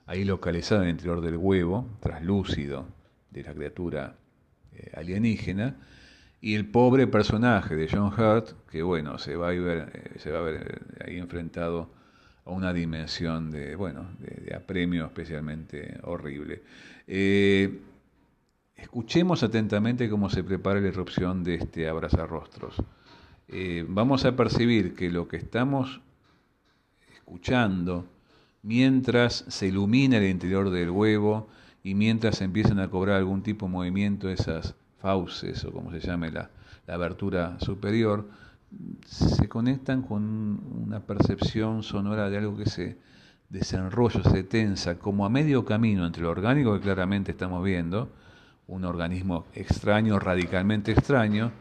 ahí 0.05 0.23
localizado 0.23 0.81
en 0.81 0.89
el 0.89 0.91
interior 0.91 1.21
del 1.21 1.37
huevo, 1.37 1.87
traslúcido, 1.99 2.87
de 3.31 3.43
la 3.43 3.53
criatura 3.53 4.15
eh, 4.73 4.91
alienígena, 4.95 5.75
y 6.41 6.55
el 6.55 6.67
pobre 6.67 7.07
personaje 7.07 7.75
de 7.75 7.89
John 7.91 8.13
Hurt, 8.13 8.51
que 8.69 8.83
bueno, 8.83 9.17
se 9.17 9.35
va 9.35 9.49
a 9.49 9.51
ver, 9.51 9.91
eh, 9.93 10.19
se 10.19 10.31
va 10.31 10.39
a 10.39 10.41
ver 10.41 10.83
eh, 10.99 11.03
ahí 11.05 11.17
enfrentado 11.17 11.89
a 12.45 12.51
una 12.51 12.71
dimensión 12.71 13.49
de, 13.49 13.75
bueno, 13.75 14.05
de, 14.19 14.53
apremio 14.53 15.05
especialmente 15.05 15.97
horrible. 16.03 16.61
escuchemos 18.75 19.41
atentamente 19.41 20.07
cómo 20.09 20.29
se 20.29 20.43
prepara 20.43 20.79
la 20.79 20.89
erupción 20.89 21.43
de 21.43 21.55
este 21.55 21.89
abrazarrostros. 21.89 22.75
vamos 23.87 24.25
a 24.25 24.35
percibir 24.35 24.93
que 24.93 25.09
lo 25.09 25.27
que 25.27 25.37
estamos 25.37 26.01
escuchando 27.15 28.05
mientras 28.65 29.45
se 29.47 29.67
ilumina 29.67 30.17
el 30.17 30.25
interior 30.25 30.69
del 30.71 30.89
huevo, 30.89 31.47
y 31.85 31.93
mientras 31.93 32.41
empiezan 32.41 32.79
a 32.79 32.89
cobrar 32.89 33.17
algún 33.17 33.43
tipo 33.43 33.67
de 33.67 33.71
movimiento 33.71 34.27
esas 34.27 34.73
fauces 34.99 35.63
o 35.65 35.71
como 35.71 35.91
se 35.91 35.99
llame 35.99 36.31
la, 36.31 36.49
abertura 36.87 37.59
superior, 37.59 38.27
se 39.05 39.47
conectan 39.47 40.01
con 40.01 40.61
una 40.83 40.99
percepción 40.99 41.83
sonora 41.83 42.29
de 42.29 42.37
algo 42.39 42.57
que 42.57 42.67
se 42.67 42.97
desenrolla, 43.49 44.23
se 44.23 44.43
tensa, 44.43 44.97
como 44.97 45.25
a 45.25 45.29
medio 45.29 45.63
camino 45.63 46.05
entre 46.05 46.23
lo 46.23 46.31
orgánico 46.31 46.73
que 46.73 46.81
claramente 46.81 47.31
estamos 47.31 47.63
viendo, 47.63 48.09
un 48.67 48.83
organismo 48.83 49.45
extraño, 49.53 50.19
radicalmente 50.19 50.91
extraño, 50.91 51.51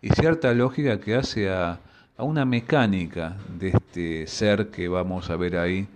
y 0.00 0.08
cierta 0.10 0.52
lógica 0.54 1.00
que 1.00 1.16
hace 1.16 1.50
a, 1.50 1.80
una 2.18 2.46
mecánica 2.46 3.36
de 3.58 3.68
este 3.68 4.26
ser 4.26 4.70
que 4.70 4.88
vamos 4.88 5.28
a 5.28 5.36
ver 5.36 5.58
ahí, 5.58 5.86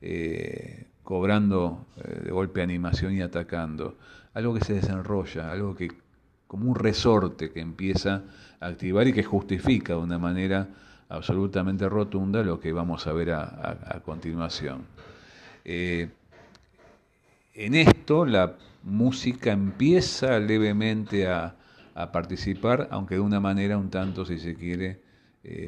eh, 0.00 0.86
cobrando 1.02 1.86
eh, 1.96 2.20
de 2.24 2.30
golpe 2.30 2.62
animación 2.62 3.14
y 3.14 3.20
atacando. 3.20 3.98
Algo 4.34 4.54
que 4.54 4.64
se 4.64 4.74
desenrolla, 4.74 5.50
algo 5.50 5.74
que 5.74 5.88
como 6.46 6.70
un 6.70 6.74
resorte 6.74 7.50
que 7.50 7.60
empieza 7.60 8.24
a 8.60 8.66
activar 8.66 9.06
y 9.06 9.12
que 9.12 9.22
justifica 9.22 9.92
de 9.94 10.00
una 10.00 10.18
manera 10.18 10.68
absolutamente 11.08 11.88
rotunda 11.88 12.42
lo 12.42 12.60
que 12.60 12.72
vamos 12.72 13.06
a 13.06 13.12
ver 13.12 13.32
a, 13.32 14.00
continuación. 14.04 14.84
Eh, 15.64 16.08
en 17.54 17.74
esto 17.74 18.24
la 18.24 18.56
música 18.82 19.52
empieza 19.52 20.38
levemente 20.38 21.28
a, 21.28 21.56
participar, 22.12 22.88
aunque 22.90 23.16
de 23.16 23.20
una 23.20 23.40
manera 23.40 23.76
un 23.76 23.90
tanto, 23.90 24.24
si 24.24 24.38
se 24.38 24.54
quiere, 24.54 25.02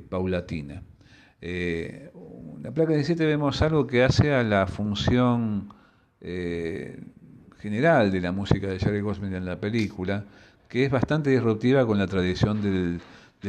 paulatina. 0.09 0.83
Eh, 1.45 2.13
la 2.63 2.71
placa 2.71 2.93
17 2.93 3.27
vemos 3.27 3.61
algo 3.63 3.89
que 3.89 4.05
hace 4.05 4.33
a 4.33 4.45
la 4.45 4.69
función 4.69 5.75
eh, 6.21 7.03
general 7.59 8.13
de 8.13 8.21
la 8.21 8.31
música 8.31 8.69
de 8.69 8.79
Jerry 8.79 9.01
Goldsmith 9.01 9.35
en 9.35 9.45
la 9.45 9.59
película, 9.59 10.25
que 10.69 10.85
es 10.85 10.91
bastante 10.93 11.31
disruptiva 11.31 11.85
con 11.85 11.99
la 11.99 12.07
tradición 12.07 12.63
del, 12.63 13.01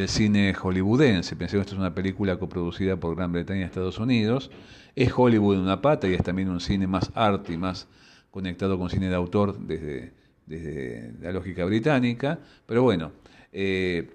cine 0.07 0.55
hollywoodense. 0.55 1.35
Pensé 1.35 1.57
que 1.57 1.61
esto 1.61 1.75
es 1.75 1.79
una 1.79 1.93
película 1.93 2.37
coproducida 2.37 2.97
por 2.97 3.15
Gran 3.15 3.31
Bretaña 3.31 3.61
y 3.61 3.63
Estados 3.65 3.99
Unidos. 3.99 4.49
Es 4.95 5.13
Hollywood 5.15 5.57
en 5.57 5.61
una 5.61 5.83
pata 5.83 6.07
y 6.07 6.15
es 6.15 6.23
también 6.23 6.49
un 6.49 6.59
cine 6.59 6.87
más 6.87 7.11
arte 7.13 7.53
y 7.53 7.57
más 7.57 7.87
conectado 8.31 8.79
con 8.79 8.89
cine 8.89 9.09
de 9.09 9.15
autor 9.15 9.59
desde, 9.59 10.13
desde 10.47 11.13
la 11.21 11.31
lógica 11.31 11.63
británica. 11.65 12.39
Pero 12.65 12.81
bueno, 12.81 13.11
eh, 13.51 14.09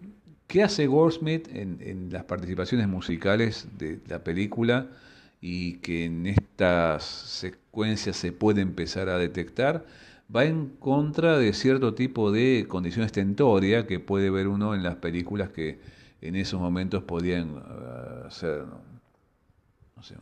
¿Qué 0.49 0.63
hace 0.63 0.87
Goldsmith 0.87 1.47
en, 1.53 2.09
las 2.11 2.25
participaciones 2.25 2.89
musicales 2.89 3.69
de 3.77 4.01
la 4.09 4.25
película 4.25 4.89
y 5.43 5.75
que 5.81 6.07
en 6.07 6.27
estas 6.27 7.05
secuencias 7.05 8.17
se 8.17 8.33
puede 8.33 8.63
empezar 8.63 9.11
a 9.11 9.19
detectar? 9.19 9.85
Va 10.35 10.45
en 10.45 10.69
contra 10.79 11.37
de 11.37 11.53
cierto 11.53 11.95
tipo 11.95 12.33
de 12.33 12.65
condición 12.67 13.05
estentoria 13.05 13.87
que 13.87 14.01
puede 14.01 14.31
ver 14.31 14.49
uno 14.49 14.75
en 14.75 14.83
las 14.83 14.97
películas 14.97 15.51
que 15.51 15.81
en 16.23 16.35
esos 16.35 16.59
momentos 16.59 17.03
podían 17.03 17.63
ser, 18.31 18.65
no 19.97 20.03
sé, 20.03 20.15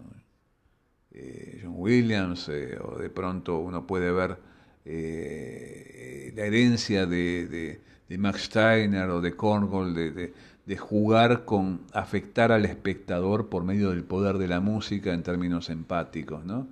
eh, 1.13 1.61
John 1.63 1.75
Williams, 1.77 2.49
eh, 2.49 2.77
o 2.83 2.99
de 2.99 3.11
pronto 3.11 3.59
uno 3.61 3.87
puede 3.87 4.11
ver 4.11 4.39
eh, 4.85 6.33
la 6.35 6.47
herencia 6.47 7.07
de 7.07 7.81
Max 8.19 8.45
Steiner 8.45 9.11
o 9.11 9.21
de 9.21 9.35
Cornwall, 9.35 9.95
de, 9.95 10.33
de, 10.65 10.77
jugar 10.77 11.45
con 11.45 11.81
afectar 11.93 12.53
al 12.53 12.65
espectador 12.65 13.49
por 13.49 13.65
medio 13.65 13.91
del 13.91 14.05
poder 14.05 14.39
de 14.39 14.49
la 14.49 14.61
música 14.61 15.13
en 15.13 15.23
términos 15.23 15.71
empáticos, 15.71 16.45
¿no? 16.45 16.67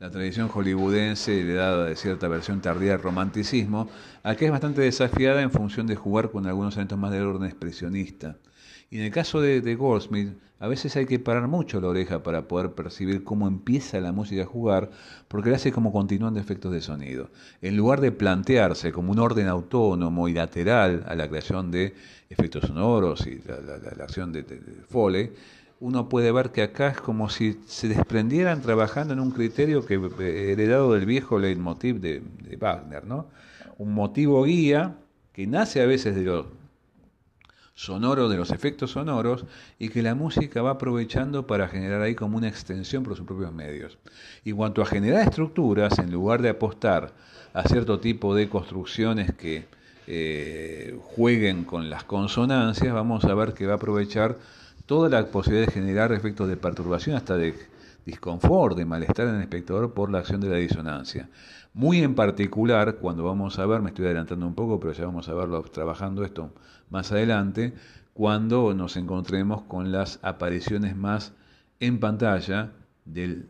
La 0.00 0.10
tradición 0.10 0.48
hollywoodense, 0.48 1.40
heredada 1.40 1.84
de 1.84 1.94
cierta 1.94 2.26
versión 2.26 2.60
tardía 2.60 2.92
del 2.92 3.02
romanticismo, 3.02 3.88
aquí 4.24 4.46
es 4.46 4.50
bastante 4.50 4.80
desafiada 4.80 5.42
en 5.42 5.52
función 5.52 5.86
de 5.86 5.94
jugar 5.94 6.30
con 6.32 6.46
algunos 6.46 6.74
elementos 6.74 6.98
más 6.98 7.12
del 7.12 7.22
orden 7.22 7.48
expresionista. 7.48 8.36
Y 8.92 8.98
en 8.98 9.04
el 9.04 9.10
caso 9.10 9.40
de, 9.40 9.62
de 9.62 9.74
Goldsmith, 9.74 10.34
a 10.60 10.68
veces 10.68 10.94
hay 10.96 11.06
que 11.06 11.18
parar 11.18 11.48
mucho 11.48 11.80
la 11.80 11.88
oreja 11.88 12.22
para 12.22 12.46
poder 12.46 12.72
percibir 12.72 13.24
cómo 13.24 13.48
empieza 13.48 13.98
la 14.00 14.12
música 14.12 14.42
a 14.42 14.46
jugar, 14.46 14.90
porque 15.28 15.48
le 15.48 15.56
hace 15.56 15.72
como 15.72 15.90
continuando 15.92 16.38
efectos 16.38 16.72
de 16.72 16.82
sonido. 16.82 17.30
En 17.62 17.74
lugar 17.74 18.02
de 18.02 18.12
plantearse 18.12 18.92
como 18.92 19.12
un 19.12 19.18
orden 19.18 19.48
autónomo 19.48 20.28
y 20.28 20.34
lateral 20.34 21.04
a 21.08 21.14
la 21.14 21.26
creación 21.26 21.70
de 21.70 21.94
efectos 22.28 22.66
sonoros 22.66 23.26
y 23.26 23.40
la, 23.46 24.04
acción 24.04 24.30
de, 24.30 24.44
Foley, 24.90 25.32
uno 25.80 26.10
puede 26.10 26.30
ver 26.30 26.50
que 26.50 26.60
acá 26.60 26.88
es 26.88 27.00
como 27.00 27.30
si 27.30 27.60
se 27.66 27.88
desprendieran 27.88 28.60
trabajando 28.60 29.14
en 29.14 29.20
un 29.20 29.30
criterio 29.30 29.86
que 29.86 29.94
eh, 29.94 30.52
heredado 30.52 30.92
del 30.92 31.06
viejo 31.06 31.38
leitmotiv 31.38 31.98
de, 31.98 32.20
de 32.46 32.56
Wagner, 32.56 33.06
¿no? 33.06 33.26
Un 33.78 33.94
motivo 33.94 34.44
guía 34.44 34.96
que 35.32 35.46
nace 35.46 35.80
a 35.80 35.86
veces 35.86 36.14
de 36.14 36.24
los 36.24 36.46
sonoro 37.82 38.28
de 38.28 38.36
los 38.36 38.52
efectos 38.52 38.92
sonoros 38.92 39.44
y 39.76 39.88
que 39.88 40.02
la 40.02 40.14
música 40.14 40.62
va 40.62 40.70
aprovechando 40.70 41.48
para 41.48 41.66
generar 41.66 42.00
ahí 42.00 42.14
como 42.14 42.36
una 42.36 42.46
extensión 42.46 43.02
por 43.02 43.16
sus 43.16 43.26
propios 43.26 43.52
medios. 43.52 43.98
Y 44.44 44.52
cuanto 44.52 44.82
a 44.82 44.86
generar 44.86 45.22
estructuras, 45.22 45.98
en 45.98 46.12
lugar 46.12 46.42
de 46.42 46.50
apostar 46.50 47.12
a 47.52 47.64
cierto 47.64 47.98
tipo 47.98 48.36
de 48.36 48.48
construcciones 48.48 49.32
que 49.34 49.66
eh, 50.06 50.96
jueguen 51.02 51.64
con 51.64 51.90
las 51.90 52.04
consonancias, 52.04 52.94
vamos 52.94 53.24
a 53.24 53.34
ver 53.34 53.52
que 53.52 53.66
va 53.66 53.72
a 53.72 53.76
aprovechar 53.76 54.38
toda 54.86 55.08
la 55.08 55.26
posibilidad 55.26 55.66
de 55.66 55.72
generar 55.72 56.12
efectos 56.12 56.48
de 56.48 56.56
perturbación 56.56 57.16
hasta 57.16 57.36
de 57.36 57.54
disconfort, 58.06 58.76
de 58.76 58.84
malestar 58.84 59.26
en 59.26 59.36
el 59.36 59.42
espectador 59.42 59.92
por 59.92 60.08
la 60.08 60.18
acción 60.18 60.40
de 60.40 60.50
la 60.50 60.56
disonancia. 60.56 61.28
Muy 61.74 62.00
en 62.02 62.14
particular, 62.14 62.96
cuando 62.96 63.24
vamos 63.24 63.58
a 63.58 63.66
ver, 63.66 63.80
me 63.80 63.88
estoy 63.90 64.04
adelantando 64.04 64.46
un 64.46 64.54
poco, 64.54 64.78
pero 64.78 64.92
ya 64.92 65.04
vamos 65.06 65.28
a 65.28 65.34
verlo 65.34 65.62
trabajando 65.62 66.24
esto 66.24 66.52
más 66.92 67.10
adelante, 67.10 67.72
cuando 68.12 68.74
nos 68.74 68.96
encontremos 68.96 69.62
con 69.62 69.90
las 69.90 70.20
apariciones 70.22 70.94
más 70.94 71.32
en 71.80 71.98
pantalla 71.98 72.70
del 73.06 73.48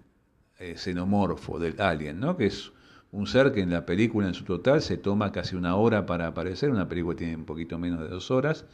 eh, 0.58 0.76
xenomorfo, 0.76 1.58
del 1.58 1.80
alien, 1.80 2.20
¿no? 2.20 2.36
que 2.36 2.46
es 2.46 2.72
un 3.10 3.26
ser 3.26 3.52
que 3.52 3.60
en 3.60 3.70
la 3.70 3.84
película 3.84 4.28
en 4.28 4.34
su 4.34 4.44
total 4.44 4.80
se 4.80 4.96
toma 4.96 5.32
casi 5.32 5.56
una 5.56 5.74
hora 5.74 6.06
para 6.06 6.28
aparecer, 6.28 6.70
una 6.70 6.88
película 6.88 7.16
tiene 7.16 7.36
un 7.36 7.44
poquito 7.44 7.78
menos 7.78 8.00
de 8.00 8.08
dos 8.08 8.30
horas, 8.30 8.64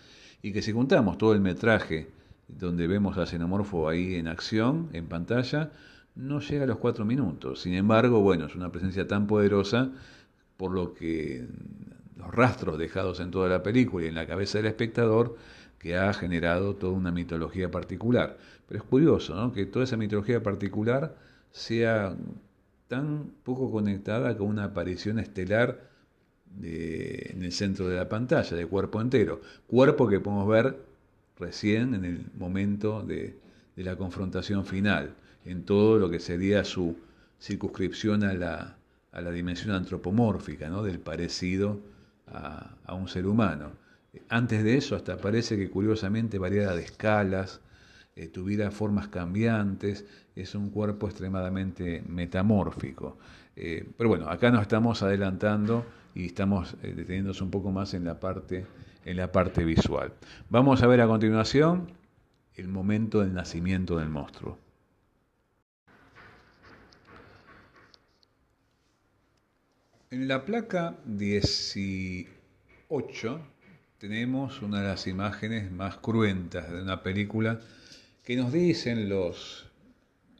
y 0.43 0.53
que 0.53 0.63
si 0.63 0.73
juntamos 0.73 1.17
todo 1.17 1.33
el 1.33 1.41
metraje 1.41 2.11
donde 2.47 2.87
vemos 2.87 3.17
a 3.19 3.27
Xenomorfo 3.27 3.89
ahí 3.89 4.15
en 4.15 4.29
acción, 4.29 4.91
en 4.93 5.07
pantalla, 5.07 5.73
no 6.15 6.41
llega 6.41 6.65
a 6.65 6.67
los 6.67 6.79
cuatro 6.79 7.05
minutos. 7.05 7.63
Sin 7.63 7.75
embargo, 7.75 8.21
bueno, 8.21 8.47
es 8.47 8.55
una 8.55 8.71
presencia 8.71 9.07
tan 9.09 9.27
poderosa 9.27 9.91
por 10.57 10.73
lo 10.73 10.95
que 10.95 11.47
los 12.19 12.35
rastros 12.35 12.79
dejados 12.79 13.21
en 13.21 13.31
toda 13.31 13.49
la 13.49 13.63
película 13.63 14.05
y 14.05 14.09
en 14.09 14.15
la 14.15 14.27
cabeza 14.27 14.59
del 14.59 14.67
espectador 14.67 15.37
que 15.79 15.97
ha 15.97 16.13
generado 16.13 16.75
toda 16.75 16.93
una 16.93 17.13
mitología 17.13 17.71
particular. 17.71 18.37
Pero 18.67 18.83
es 18.83 18.87
curioso 18.89 19.53
que 19.53 19.67
toda 19.67 19.85
esa 19.85 19.97
mitología 19.97 20.43
particular 20.43 21.17
sea 21.53 22.17
tan 22.89 23.31
poco 23.45 23.71
conectada 23.71 24.37
con 24.37 24.49
una 24.49 24.65
aparición 24.65 25.19
estelar 25.19 25.89
en 26.61 27.43
el 27.43 27.53
centro 27.53 27.89
de 27.89 27.97
la 27.97 28.09
pantalla, 28.09 28.57
de 28.57 28.67
cuerpo 28.67 29.01
entero. 29.01 29.41
Cuerpo 29.67 30.09
que 30.09 30.21
podemos 30.21 30.49
ver 30.49 30.77
recién 31.39 31.95
en 31.95 32.05
el 32.05 32.27
momento 32.37 33.03
de, 33.03 33.37
la 33.77 33.95
confrontación 33.95 34.67
final, 34.67 35.15
en 35.45 35.63
todo 35.63 35.99
lo 35.99 36.11
que 36.11 36.19
sería 36.19 36.65
su 36.65 36.97
circunscripción 37.41 38.25
a 38.25 38.35
la, 38.35 38.77
a 39.13 39.21
la 39.21 39.31
dimensión 39.31 39.73
antropomórfica, 39.73 40.69
¿no? 40.69 40.83
del 40.83 40.99
parecido 40.99 41.79
a, 42.33 42.95
un 42.95 43.09
ser 43.09 43.27
humano. 43.27 43.73
Antes 44.29 44.65
de 44.65 44.77
eso, 44.77 44.97
hasta 44.97 45.17
parece 45.17 45.57
que 45.57 45.71
curiosamente 45.71 46.39
variara 46.39 46.75
de 46.75 46.83
escalas, 46.83 47.61
eh, 48.17 48.29
tuviera 48.29 48.71
formas 48.71 49.09
cambiantes, 49.09 50.05
es 50.35 50.55
un 50.55 50.71
cuerpo 50.71 51.07
extremadamente 51.07 52.03
metamórfico. 52.09 53.19
Eh, 53.55 53.89
pero 53.97 54.09
bueno, 54.09 54.29
acá 54.29 54.51
nos 54.51 54.63
estamos 54.63 55.03
adelantando 55.03 55.85
y 56.15 56.27
estamos 56.27 56.75
eh, 56.83 56.95
deteniéndonos 56.95 57.41
un 57.41 57.51
poco 57.51 57.71
más 57.71 57.95
en 57.95 58.05
la, 58.05 58.19
parte, 58.19 58.67
en 59.05 59.17
la 59.17 59.31
parte 59.31 59.65
visual. 59.65 60.13
Vamos 60.51 60.83
a 60.83 60.87
ver 60.87 61.01
a 61.01 61.07
continuación 61.07 61.93
el 62.55 62.69
momento 62.69 63.21
del 63.21 63.35
nacimiento 63.35 63.99
del 63.99 64.09
monstruo. 64.09 64.59
En 70.11 70.27
la 70.27 70.47
placa 70.47 70.97
18 71.05 72.27
tenemos 73.99 74.63
una 74.63 74.81
de 74.81 74.89
las 74.89 75.07
imágenes 75.07 75.71
más 75.71 75.99
cruentas 75.99 76.73
de 76.73 76.81
una 76.81 77.03
película 77.03 77.61
que 78.25 78.35
nos 78.35 78.51
dicen 78.51 79.11
los 79.11 79.67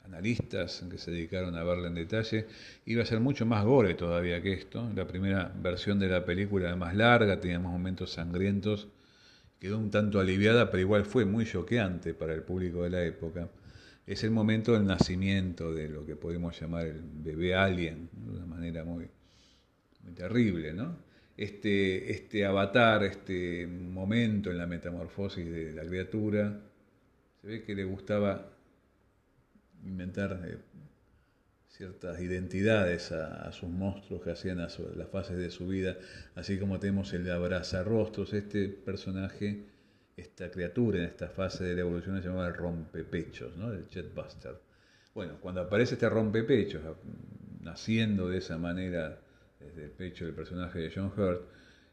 analistas 0.05 0.83
que 0.91 0.97
se 0.97 1.11
dedicaron 1.11 1.55
a 1.55 1.65
verla 1.65 1.89
en 1.89 1.97
detalle, 1.97 2.47
iba 2.87 3.03
a 3.03 3.07
ser 3.07 3.21
mucho 3.21 3.45
más 3.45 3.63
gore 3.63 3.93
todavía 3.93 4.41
que 4.41 4.55
esto. 4.55 4.91
La 4.97 5.07
primera 5.07 5.53
versión 5.61 5.99
de 5.99 6.09
la 6.09 6.25
película 6.25 6.69
era 6.69 6.77
más 6.77 6.97
larga, 6.97 7.39
teníamos 7.39 7.71
momentos 7.71 8.13
sangrientos, 8.13 8.89
quedó 9.61 9.77
un 9.77 9.91
tanto 9.91 10.19
aliviada, 10.19 10.71
pero 10.71 10.81
igual 10.81 11.05
fue 11.05 11.27
muy 11.27 11.45
choqueante 11.45 12.15
para 12.15 12.33
el 12.33 12.41
público 12.43 12.85
de 12.85 12.91
la 12.91 13.05
época. 13.05 13.51
Es 14.07 14.25
el 14.25 14.31
momento 14.31 14.73
del 14.73 14.87
nacimiento 14.87 15.75
de 15.75 15.91
lo 15.91 16.07
que 16.07 16.17
podemos 16.17 16.59
llamar 16.59 16.87
el 16.87 17.03
bebé 17.03 17.55
alien, 17.55 18.09
de 18.15 18.31
una 18.31 18.47
manera 18.47 18.83
muy, 18.83 19.11
terrible, 20.15 20.73
¿no? 20.73 20.97
Este, 21.37 22.11
este 22.11 22.45
avatar, 22.45 23.05
este 23.05 23.67
momento 23.67 24.51
en 24.51 24.59
la 24.59 24.67
metamorfosis 24.67 25.49
de 25.49 25.73
la 25.73 25.85
criatura, 25.85 26.61
se 27.41 27.47
ve 27.47 27.63
que 27.63 27.75
le 27.75 27.85
gustaba 27.85 28.51
inventar 29.85 30.41
eh, 30.45 30.59
ciertas 31.69 32.21
identidades 32.21 33.13
a, 33.13 33.53
sus 33.53 33.69
monstruos 33.69 34.23
que 34.23 34.33
hacían 34.33 34.59
las 34.59 34.77
fases 35.13 35.39
de 35.39 35.51
su 35.51 35.69
vida, 35.69 35.97
así 36.35 36.59
como 36.59 36.81
tenemos 36.81 37.13
el 37.13 37.31
abrazarrostros, 37.31 38.33
este 38.35 38.69
personaje, 38.69 39.65
esta 40.17 40.51
criatura 40.51 40.99
en 40.99 41.05
esta 41.05 41.29
fase 41.29 41.63
de 41.63 41.75
la 41.77 41.83
evolución 41.83 42.21
se 42.21 42.27
llamaba 42.27 42.49
el 42.49 42.55
rompepechos, 42.55 43.57
¿no? 43.57 43.73
el 43.73 43.89
Chetbuster. 43.89 44.57
Bueno, 45.15 45.39
cuando 45.41 45.61
aparece 45.61 45.95
este 45.95 46.09
rompepechos, 46.09 46.83
naciendo 47.61 48.29
de 48.29 48.39
esa 48.39 48.59
manera 48.59 49.21
desde 49.61 49.85
el 49.85 49.91
pecho 49.91 50.25
del 50.25 50.35
personaje 50.35 50.79
de 50.79 50.93
John 50.95 51.13
Hurt, 51.17 51.43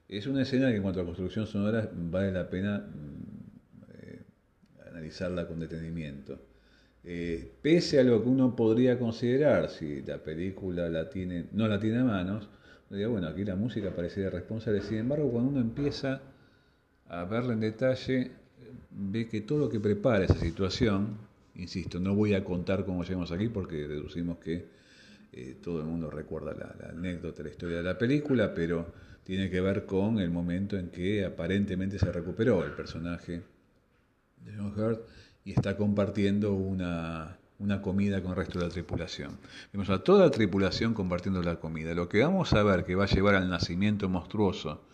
es 0.07 0.27
una 0.27 0.43
escena 0.43 0.69
que 0.69 0.77
en 0.77 0.83
cuanto 0.83 1.01
a 1.01 1.05
construcción 1.05 1.47
sonora 1.47 1.89
vale 1.93 2.31
la 2.31 2.49
pena 2.49 2.79
mm, 2.79 3.93
eh, 3.93 4.21
analizarla 4.89 5.47
con 5.47 5.59
detenimiento. 5.59 6.39
Eh, 7.03 7.51
pese 7.61 7.99
a 7.99 8.03
lo 8.03 8.21
que 8.23 8.29
uno 8.29 8.55
podría 8.55 8.97
considerar, 8.97 9.69
si 9.69 10.01
la 10.01 10.17
película 10.17 10.89
la 10.89 11.09
tiene, 11.09 11.45
no 11.51 11.67
la 11.67 11.79
tiene 11.79 11.99
a 11.99 12.03
manos, 12.03 12.49
bueno, 12.89 13.27
aquí 13.27 13.43
la 13.43 13.55
música 13.55 13.91
parecería 13.95 14.29
responsable. 14.29 14.81
Sin 14.81 14.97
embargo, 14.97 15.29
cuando 15.31 15.49
uno 15.49 15.59
empieza 15.59 16.21
a 17.07 17.25
verla 17.25 17.53
en 17.53 17.59
detalle, 17.59 18.31
ve 18.91 19.27
que 19.27 19.41
todo 19.41 19.59
lo 19.59 19.69
que 19.69 19.79
prepara 19.79 20.25
esa 20.25 20.39
situación, 20.39 21.17
insisto, 21.55 21.99
no 21.99 22.15
voy 22.15 22.33
a 22.33 22.43
contar 22.43 22.85
cómo 22.85 23.03
llegamos 23.03 23.31
aquí 23.31 23.49
porque 23.49 23.87
deducimos 23.87 24.37
que 24.37 24.65
eh, 25.37 25.57
todo 25.61 25.81
el 25.81 25.85
mundo 25.85 26.09
recuerda 26.09 26.53
la, 26.53 26.91
anécdota, 26.91 27.43
la 27.43 27.49
historia 27.49 27.77
de 27.77 27.83
la 27.83 27.97
película, 27.97 28.53
pero 28.53 28.93
tiene 29.25 29.49
que 29.49 29.59
ver 29.59 29.85
con 29.85 30.17
el 30.19 30.29
momento 30.29 30.77
en 30.77 30.89
que 30.89 31.25
aparentemente 31.25 31.99
se 31.99 32.09
recuperó 32.09 32.63
el 32.63 32.71
personaje 32.71 33.41
de 34.37 34.55
John 34.55 34.73
Hurt 34.77 35.01
y 35.43 35.51
está 35.51 35.75
compartiendo 35.75 36.53
una, 36.53 37.37
comida 37.81 38.21
con 38.21 38.31
el 38.31 38.37
resto 38.37 38.59
de 38.59 38.65
la 38.67 38.71
tripulación. 38.71 39.37
Vemos 39.73 39.89
a 39.89 40.01
toda 40.05 40.23
la 40.23 40.31
tripulación 40.31 40.93
compartiendo 40.93 41.43
la 41.43 41.59
comida. 41.59 41.93
Lo 41.93 42.07
que 42.07 42.23
vamos 42.23 42.53
a 42.53 42.63
ver 42.63 42.85
que 42.85 42.95
va 42.95 43.03
a 43.03 43.07
llevar 43.07 43.35
al 43.35 43.49
nacimiento 43.49 44.07
monstruoso 44.07 44.85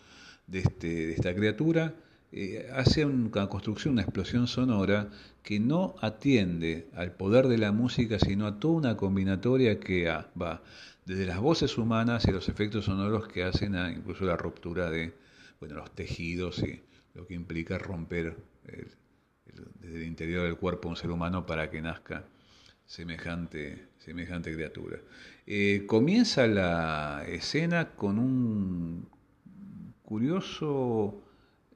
de, 0.48 0.58
este, 0.58 0.88
de 0.88 1.12
esta 1.12 1.32
criatura 1.36 1.94
eh, 2.32 2.70
hace 2.74 3.04
una 3.04 3.48
construcción, 3.48 3.94
una 3.94 4.02
explosión 4.02 4.46
sonora 4.46 5.10
que 5.42 5.60
no 5.60 5.94
atiende 6.00 6.88
al 6.94 7.12
poder 7.12 7.48
de 7.48 7.58
la 7.58 7.72
música, 7.72 8.18
sino 8.18 8.46
a 8.46 8.58
toda 8.58 8.74
una 8.74 8.96
combinatoria 8.96 9.78
que 9.78 10.06
va 10.40 10.62
desde 11.04 11.26
las 11.26 11.40
voces 11.40 11.76
humanas 11.78 12.26
y 12.26 12.32
los 12.32 12.48
efectos 12.48 12.86
sonoros 12.86 13.28
que 13.28 13.44
hacen 13.44 13.74
a 13.74 13.90
incluso 13.90 14.24
la 14.24 14.36
ruptura 14.36 14.90
de 14.90 15.12
bueno, 15.60 15.76
los 15.76 15.90
tejidos 15.94 16.62
y 16.62 16.80
lo 17.14 17.26
que 17.26 17.34
implica 17.34 17.78
romper 17.78 18.36
desde 19.80 19.96
el 19.96 20.02
interior 20.04 20.44
del 20.44 20.56
cuerpo 20.56 20.88
un 20.88 20.96
ser 20.96 21.10
humano 21.10 21.44
para 21.44 21.70
que 21.70 21.82
nazca 21.82 22.24
semejante, 22.86 23.88
semejante 23.98 24.52
criatura. 24.52 24.98
Eh, 25.46 25.84
comienza 25.86 26.46
la 26.46 27.24
escena 27.26 27.90
con 27.90 28.18
un 28.18 29.08
curioso 30.02 31.21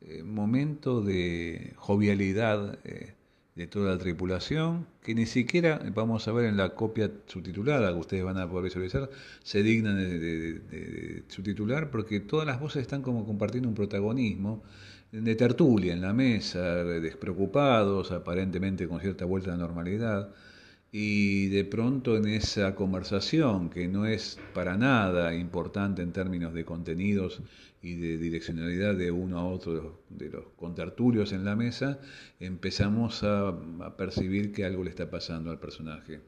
eh, 0.07 0.23
momento 0.23 1.03
de 1.03 1.73
jovialidad 1.77 2.79
eh, 2.85 3.15
de 3.55 3.67
toda 3.67 3.93
la 3.93 3.99
tripulación, 3.99 4.87
que 5.03 5.15
ni 5.15 5.27
siquiera, 5.27 5.81
vamos 5.95 6.29
a 6.29 6.33
ver 6.33 6.47
en 6.47 6.57
la 6.57 6.75
copia 6.75 7.11
subtitulada 7.27 7.93
que 7.93 7.99
ustedes 7.99 8.25
van 8.25 8.39
a 8.39 8.49
poder 8.49 8.65
visualizar, 8.65 9.11
se 9.43 9.63
dignan 9.63 9.97
de 9.97 11.23
subtitular 11.29 11.91
porque 11.91 12.21
todas 12.21 12.47
las 12.47 12.61
voces 12.61 12.83
están 12.83 13.03
como 13.03 13.25
compartiendo 13.25 13.69
un 13.69 13.75
protagonismo 13.75 14.63
de 15.13 15.35
tertulia 15.35 15.93
en 15.95 16.03
la 16.03 16.13
mesa, 16.13 16.85
despreocupados, 16.85 18.13
aparentemente 18.13 18.89
con 18.89 19.01
cierta 19.01 19.25
vuelta 19.25 19.51
a 19.53 19.57
la 19.57 19.63
normalidad, 19.63 20.35
y 20.99 21.49
de 21.49 21.67
pronto 21.67 22.17
en 22.17 22.27
esa 22.27 22.75
conversación, 22.75 23.69
que 23.69 23.87
no 23.87 24.07
es 24.07 24.39
para 24.55 24.79
nada 24.79 25.35
importante 25.35 26.01
en 26.01 26.11
términos 26.11 26.55
de 26.55 26.65
contenidos 26.65 27.43
y 27.83 27.97
de 27.97 28.17
direccionalidad 28.17 28.95
de 28.95 29.11
uno 29.11 29.39
a 29.39 29.45
otro 29.45 30.01
de 30.09 30.31
los 30.31 30.47
contertulios 30.57 31.33
en 31.33 31.45
la 31.45 31.55
mesa, 31.55 32.01
empezamos 32.41 33.23
a, 33.25 33.55
percibir 33.99 34.53
que 34.53 34.65
algo 34.65 34.85
le 34.85 34.89
está 34.89 35.11
pasando 35.11 35.51
al 35.51 35.59
personaje 35.59 36.21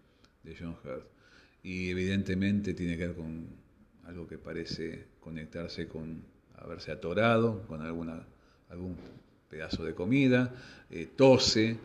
de 0.43 0.55
John 0.55 0.77
Hurt. 0.85 1.07
Y 1.63 1.89
evidentemente 1.89 2.75
tiene 2.75 2.99
que 2.99 3.07
ver 3.07 3.17
con 3.17 3.47
algo 4.05 4.29
que 4.29 4.37
parece 4.37 5.07
conectarse 5.19 5.89
con 5.89 6.21
haberse 6.59 6.93
atorado, 6.93 7.67
con 7.69 7.81
alguna 7.81 8.23
algún 8.69 8.97
pedazo 9.49 9.83
de 9.83 9.95
comida, 9.95 10.55
eh, 10.91 11.09
tose, 11.17 11.79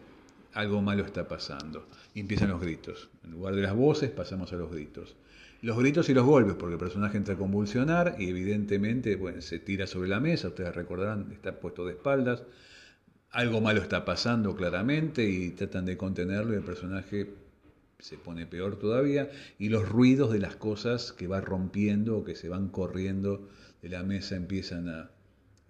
algo 0.54 0.82
malo 0.82 1.04
está 1.04 1.28
pasando. 1.28 1.88
Y 2.14 2.20
empiezan 2.20 2.50
los 2.50 2.62
gritos. 2.62 3.10
En 3.24 3.32
lugar 3.32 3.56
de 3.56 3.62
las 3.62 3.76
voces 3.76 4.10
pasamos 4.12 4.52
a 4.54 4.56
los 4.56 4.72
gritos. 4.72 5.16
Los 5.62 5.78
gritos 5.78 6.10
y 6.10 6.14
los 6.14 6.26
golpes, 6.26 6.56
porque 6.56 6.74
el 6.74 6.80
personaje 6.80 7.18
entra 7.18 7.36
a 7.36 7.38
convulsionar 7.38 8.16
y 8.20 8.30
evidentemente 8.30 9.16
bueno, 9.16 9.42
se 9.42 9.60
tira 9.60 9.88
sobre 9.88 10.10
la 10.10 10.20
mesa, 10.20 10.50
ustedes 10.50 10.76
recordarán, 10.76 11.32
está 11.32 11.60
puesto 11.60 11.86
de 11.86 11.94
espaldas. 11.94 12.44
Algo 13.32 13.62
malo 13.62 13.82
está 13.82 14.04
pasando 14.06 14.56
claramente 14.56 15.24
y 15.24 15.52
tratan 15.52 15.86
de 15.86 15.98
contenerlo 15.98 16.54
y 16.54 16.58
el 16.58 16.64
personaje 16.64 17.34
se 18.00 18.18
pone 18.18 18.46
peor 18.46 18.78
todavía 18.78 19.30
y 19.58 19.70
los 19.70 19.88
ruidos 19.88 20.34
de 20.34 20.40
las 20.40 20.58
cosas 20.58 21.14
que 21.14 21.28
va 21.28 21.40
rompiendo 21.40 22.18
o 22.18 22.24
que 22.26 22.36
se 22.36 22.50
van 22.50 22.68
corriendo 22.68 23.48
de 23.82 23.88
la 23.88 24.04
mesa 24.04 24.36
empiezan 24.36 24.90
a, 24.90 25.10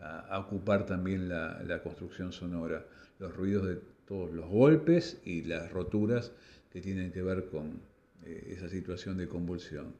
a, 0.03 0.39
ocupar 0.39 0.85
también 0.85 1.29
la, 1.29 1.81
construcción 1.83 2.31
sonora, 2.31 2.85
los 3.19 3.35
ruidos 3.35 3.67
de 3.67 3.79
todos 4.13 4.31
los 4.31 4.47
golpes 4.47 5.19
y 5.25 5.41
las 5.41 5.71
roturas 5.71 6.31
que 6.71 6.81
tienen 6.81 7.11
que 7.11 7.23
ver 7.23 7.47
con 7.47 7.81
eh, 8.23 8.53
esa 8.55 8.69
situación 8.69 9.17
de 9.17 9.27
convulsión. 9.27 9.95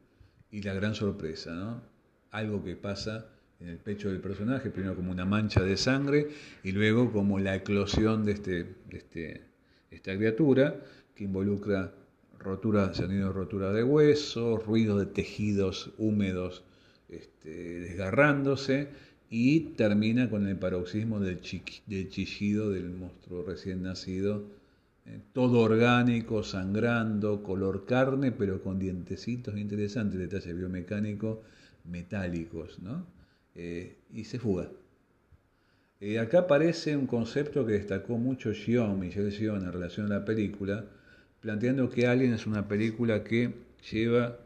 Y 0.52 0.62
la 0.62 0.76
gran 0.76 0.94
sorpresa, 0.94 1.52
¿no? 1.56 1.82
Algo 2.30 2.64
que 2.64 2.76
pasa 2.76 3.26
en 3.60 3.70
el 3.70 3.78
pecho 3.78 4.12
del 4.12 4.20
personaje, 4.20 4.70
primero 4.70 4.96
como 4.96 5.12
una 5.12 5.26
mancha 5.26 5.64
de 5.64 5.78
sangre 5.78 6.28
y 6.64 6.74
luego 6.74 7.12
como 7.12 7.40
la 7.40 7.56
eclosión 7.56 8.24
de, 8.24 8.34
este, 8.34 8.52
de 8.88 8.98
este, 8.98 9.42
esta 9.90 10.16
criatura 10.16 10.80
que 11.16 11.24
involucra 11.24 11.92
rotura, 12.38 12.94
sonido 12.94 13.30
de 13.30 13.34
rotura 13.34 13.72
de 13.72 13.84
hueso, 13.84 14.58
ruido 14.58 15.00
de 15.00 15.08
tejidos 15.08 15.92
húmedos 15.98 16.64
este, 17.10 17.80
desgarrándose 17.80 18.90
y 19.36 19.62
termina 19.76 20.30
con 20.30 20.48
el 20.48 20.58
paroxismo 20.58 21.20
del, 21.20 21.42
chillido 21.42 22.70
del 22.70 22.92
monstruo 22.92 23.42
recién 23.44 23.82
nacido, 23.82 24.44
eh, 25.08 25.22
todo 25.34 25.62
orgánico, 25.62 26.44
sangrando, 26.44 27.42
color 27.42 27.88
carne, 27.88 28.32
pero 28.32 28.62
con 28.62 28.78
dientecitos 28.78 29.58
interesantes, 29.58 30.20
detalles 30.20 30.56
biomecánicos 30.56 31.40
metálicos, 31.84 32.78
¿no? 32.78 33.08
Eh, 33.56 33.98
y 34.14 34.26
se 34.26 34.38
fuga. 34.38 34.70
Eh, 36.00 36.20
acá 36.20 36.42
aparece 36.42 36.96
un 36.96 37.08
concepto 37.08 37.66
que 37.66 37.74
destacó 37.74 38.20
mucho 38.20 38.54
Gion, 38.54 39.00
Michel 39.00 39.32
Gion, 39.32 39.64
en 39.64 39.74
relación 39.74 40.12
a 40.12 40.20
la 40.20 40.26
película, 40.26 40.86
planteando 41.40 41.90
que 41.90 42.06
Alien 42.06 42.34
es 42.34 42.46
una 42.46 42.68
película 42.68 43.24
que 43.24 43.52
lleva 43.92 44.43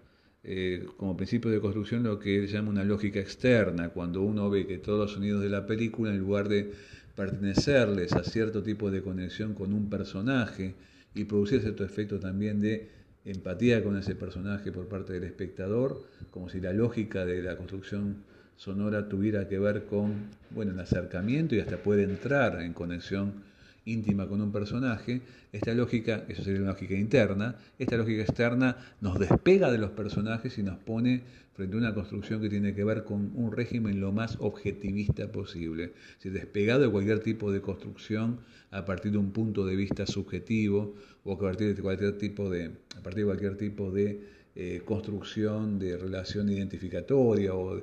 eh, 0.50 0.86
como 0.96 1.18
principio 1.18 1.52
de 1.52 1.60
construcción 1.60 2.04
lo 2.04 2.20
que 2.20 2.38
él 2.38 2.48
llama 2.48 2.70
una 2.70 2.86
lógica 2.86 3.20
externa, 3.20 3.90
cuando 3.90 4.22
uno 4.22 4.50
ve 4.50 4.66
que 4.66 4.78
todos 4.78 4.98
los 4.98 5.12
sonidos 5.12 5.42
de 5.42 5.50
la 5.50 5.68
película, 5.68 6.12
en 6.12 6.20
lugar 6.20 6.48
de 6.48 6.72
pertenecerles 7.18 8.14
a 8.14 8.24
cierto 8.24 8.64
tipo 8.64 8.90
de 8.90 9.02
conexión 9.02 9.54
con 9.54 9.74
un 9.74 9.90
personaje 9.90 10.76
y 11.14 11.26
producir 11.26 11.60
cierto 11.60 11.84
efecto 11.84 12.20
también 12.20 12.62
de 12.62 12.88
empatía 13.26 13.84
con 13.84 13.98
ese 13.98 14.16
personaje 14.16 14.72
por 14.72 14.88
parte 14.88 15.12
del 15.12 15.26
espectador, 15.26 16.02
como 16.32 16.48
si 16.48 16.62
la 16.62 16.72
lógica 16.72 17.26
de 17.26 17.42
la 17.42 17.58
construcción 17.58 18.24
sonora 18.56 19.10
tuviera 19.10 19.50
que 19.50 19.60
ver 19.60 19.84
con 19.84 20.30
bueno, 20.52 20.72
el 20.72 20.80
acercamiento 20.80 21.56
y 21.56 21.60
hasta 21.60 21.76
puede 21.78 22.04
entrar 22.04 22.62
en 22.62 22.72
conexión 22.72 23.44
íntima 23.88 24.28
con 24.28 24.42
un 24.42 24.52
personaje, 24.52 25.22
esta 25.52 25.74
lógica, 25.74 26.26
eso 26.28 26.44
sería 26.44 26.62
una 26.62 26.72
lógica 26.72 26.94
interna, 26.94 27.56
esta 27.80 27.98
lógica 27.98 28.22
externa 28.22 28.78
nos 29.02 29.18
despega 29.18 29.72
de 29.72 29.78
los 29.78 29.92
personajes 29.92 30.58
y 30.58 30.64
nos 30.64 30.78
pone 30.78 31.24
frente 31.54 31.76
a 31.76 31.80
una 31.80 31.94
construcción 31.94 32.40
que 32.42 32.50
tiene 32.50 32.76
que 32.76 32.84
ver 32.84 33.04
con 33.04 33.32
un 33.34 33.52
régimen 33.52 34.00
lo 34.00 34.12
más 34.12 34.38
objetivista 34.40 35.32
posible, 35.32 35.94
es 36.24 36.34
despegado 36.34 36.82
de 36.82 36.90
cualquier 36.90 37.20
tipo 37.20 37.52
de 37.52 37.62
construcción 37.62 38.42
a 38.72 38.86
partir 38.86 39.14
de 39.14 39.18
un 39.18 39.32
punto 39.32 39.66
de 39.66 39.76
vista 39.76 40.06
subjetivo 40.06 40.94
o 41.24 41.34
a 41.34 41.40
partir 41.40 41.76
de 41.76 41.82
cualquier 41.82 42.18
tipo 42.18 42.50
de, 42.50 42.72
a 42.96 43.02
partir 43.02 43.24
de 43.24 43.26
cualquier 43.26 43.58
tipo 43.58 43.92
de 43.92 44.38
eh, 44.56 44.82
construcción 44.84 45.80
de 45.80 45.98
relación 45.98 46.50
identificatoria 46.50 47.54
o, 47.54 47.76
de, 47.76 47.82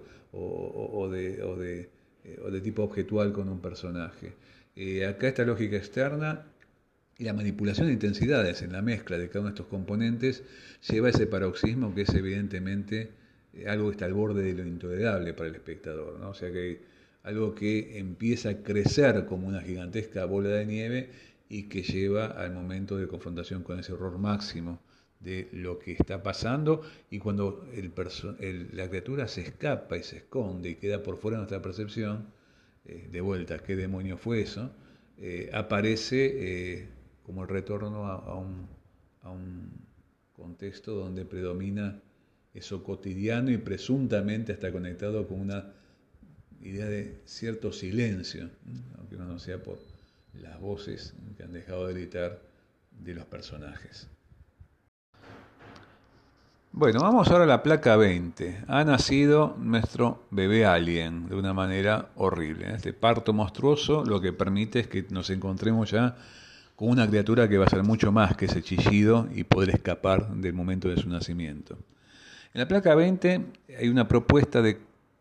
eh, 2.24 2.40
o 2.42 2.50
de 2.50 2.60
tipo 2.60 2.82
objetual 2.82 3.32
con 3.32 3.48
un 3.48 3.60
personaje. 3.60 4.32
Eh, 4.76 5.06
acá 5.06 5.28
esta 5.28 5.44
lógica 5.44 5.76
externa 5.76 6.46
y 7.16 7.24
la 7.24 7.32
manipulación 7.32 7.86
de 7.86 7.92
intensidades 7.92 8.62
en 8.62 8.72
la 8.72 8.82
mezcla 8.82 9.16
de 9.18 9.28
cada 9.28 9.40
uno 9.40 9.50
de 9.50 9.54
estos 9.54 9.68
componentes 9.68 10.42
lleva 10.88 11.08
a 11.08 11.10
ese 11.10 11.26
paroxismo 11.26 11.94
que 11.94 12.02
es 12.02 12.14
evidentemente 12.14 13.12
eh, 13.54 13.68
algo 13.68 13.86
que 13.86 13.92
está 13.92 14.06
al 14.06 14.14
borde 14.14 14.42
de 14.42 14.54
lo 14.54 14.66
intolerable 14.66 15.32
para 15.34 15.48
el 15.48 15.54
espectador. 15.54 16.18
¿no? 16.18 16.30
O 16.30 16.34
sea 16.34 16.50
que 16.50 16.80
algo 17.22 17.54
que 17.54 17.98
empieza 17.98 18.50
a 18.50 18.62
crecer 18.62 19.26
como 19.26 19.48
una 19.48 19.62
gigantesca 19.62 20.24
bola 20.24 20.50
de 20.50 20.66
nieve 20.66 21.10
y 21.48 21.64
que 21.64 21.82
lleva 21.82 22.26
al 22.26 22.52
momento 22.52 22.96
de 22.96 23.06
confrontación 23.06 23.62
con 23.62 23.78
ese 23.78 23.92
horror 23.92 24.18
máximo 24.18 24.80
de 25.20 25.48
lo 25.52 25.78
que 25.78 25.92
está 25.92 26.22
pasando 26.22 26.82
y 27.10 27.18
cuando 27.18 27.66
el, 27.72 28.68
la 28.72 28.88
criatura 28.88 29.28
se 29.28 29.40
escapa 29.42 29.96
y 29.96 30.02
se 30.02 30.18
esconde 30.18 30.70
y 30.70 30.74
queda 30.74 31.02
por 31.02 31.16
fuera 31.16 31.38
de 31.38 31.42
nuestra 31.42 31.62
percepción, 31.62 32.26
eh, 32.86 33.08
de 33.10 33.20
vuelta, 33.20 33.58
¿qué 33.58 33.76
demonio 33.76 34.16
fue 34.18 34.42
eso? 34.42 34.70
Eh, 35.18 35.50
aparece 35.52 36.32
eh, 36.76 36.88
como 37.24 37.42
el 37.42 37.48
retorno 37.48 38.06
a, 38.06 38.38
un, 38.38 38.66
a, 39.22 39.30
un, 39.30 39.84
contexto 40.34 40.96
donde 40.96 41.24
predomina 41.24 42.02
eso 42.52 42.82
cotidiano 42.82 43.52
y 43.52 43.56
presuntamente 43.56 44.52
está 44.52 44.72
conectado 44.72 45.28
con 45.28 45.40
una 45.40 45.72
idea 46.60 46.86
de 46.86 47.20
cierto 47.24 47.72
silencio, 47.72 48.50
aunque 48.98 49.16
no 49.16 49.38
sea 49.38 49.62
por 49.62 49.78
las 50.34 50.60
voces 50.60 51.14
que 51.36 51.44
han 51.44 51.52
dejado 51.52 51.86
de 51.86 51.94
gritar 51.94 52.42
de 53.04 53.14
los 53.14 53.24
personajes. 53.26 54.08
Bueno, 56.76 57.02
vamos 57.02 57.28
ahora 57.28 57.44
a 57.44 57.46
la 57.46 57.62
placa 57.62 57.94
20. 57.94 58.64
Ha 58.66 58.82
nacido 58.82 59.56
nuestro 59.60 60.26
bebé 60.32 60.66
alien 60.66 61.28
de 61.28 61.36
una 61.36 61.54
manera 61.54 62.10
horrible. 62.16 62.74
Este 62.74 62.92
parto 62.92 63.32
monstruoso 63.32 64.04
lo 64.04 64.20
que 64.20 64.32
permite 64.32 64.80
es 64.80 64.88
que 64.88 65.06
nos 65.10 65.30
encontremos 65.30 65.92
ya 65.92 66.16
con 66.74 66.88
una 66.88 67.06
criatura 67.06 67.48
que 67.48 67.58
va 67.58 67.66
a 67.66 67.70
ser 67.70 67.84
mucho 67.84 68.10
más 68.10 68.36
que 68.36 68.46
ese 68.46 68.60
chillido 68.60 69.28
y 69.32 69.44
poder 69.44 69.70
escapar 69.70 70.34
del 70.34 70.52
momento 70.52 70.88
de 70.88 70.96
su 70.96 71.08
nacimiento. 71.08 71.78
En 72.52 72.60
la 72.60 72.66
placa 72.66 72.96
20 72.96 73.46
hay 73.78 73.88
una 73.88 74.08
propuesta 74.08 74.60
de 74.60 74.80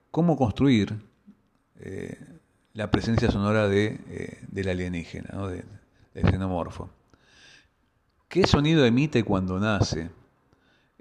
cómo 0.10 0.36
construir 0.36 0.96
eh, 1.82 2.18
la 2.74 2.90
presencia 2.90 3.30
sonora 3.30 3.68
de, 3.68 4.00
eh, 4.10 4.40
del 4.48 4.70
alienígena, 4.70 5.30
¿no? 5.34 5.50
del 5.50 5.66
xenomorfo. 6.16 6.90
¿Qué 8.28 8.48
sonido 8.48 8.88
emite 8.88 9.24
cuando 9.24 9.60
nace? 9.60 10.10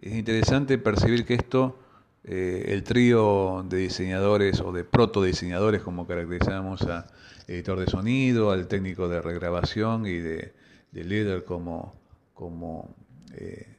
Es 0.02 0.14
interesante 0.14 0.78
percibir 0.78 1.24
que 1.24 1.34
esto, 1.34 1.78
eh, 2.24 2.64
el 2.70 2.82
trío 2.82 3.64
de 3.68 3.76
diseñadores 3.76 4.60
o 4.60 4.72
de 4.72 4.82
proto-diseñadores, 4.82 5.80
como 5.80 6.08
caracterizamos 6.08 6.82
a 6.82 7.06
editor 7.46 7.78
de 7.78 7.86
sonido, 7.86 8.50
al 8.50 8.66
técnico 8.66 9.08
de 9.08 9.22
regrabación 9.22 10.04
y 10.06 10.18
de, 10.18 10.54
líder 10.92 11.44
como, 11.44 11.94
eh, 13.32 13.76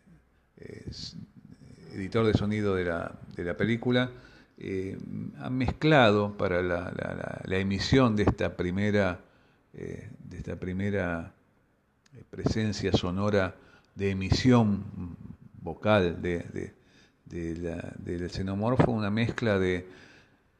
editor 1.93 2.25
de 2.25 2.33
sonido 2.33 2.73
de 2.75 2.85
la, 2.85 3.19
de 3.35 3.43
la 3.43 3.57
película, 3.57 4.09
eh, 4.57 4.97
han 5.39 5.57
mezclado 5.57 6.37
para 6.37 6.61
la, 6.61 7.57
emisión 7.59 8.15
de 8.15 8.23
esta 8.23 8.55
primera, 8.55 9.19
de 9.73 10.37
esta 10.37 10.55
primera 10.55 11.33
presencia 12.29 12.93
sonora 12.93 13.55
de 13.95 14.11
emisión 14.11 14.85
vocal 15.63 16.21
de, 16.21 16.73
del 17.25 18.29
xenomorfo, 18.29 18.91
una 18.91 19.09
mezcla 19.09 19.57
de 19.57 19.87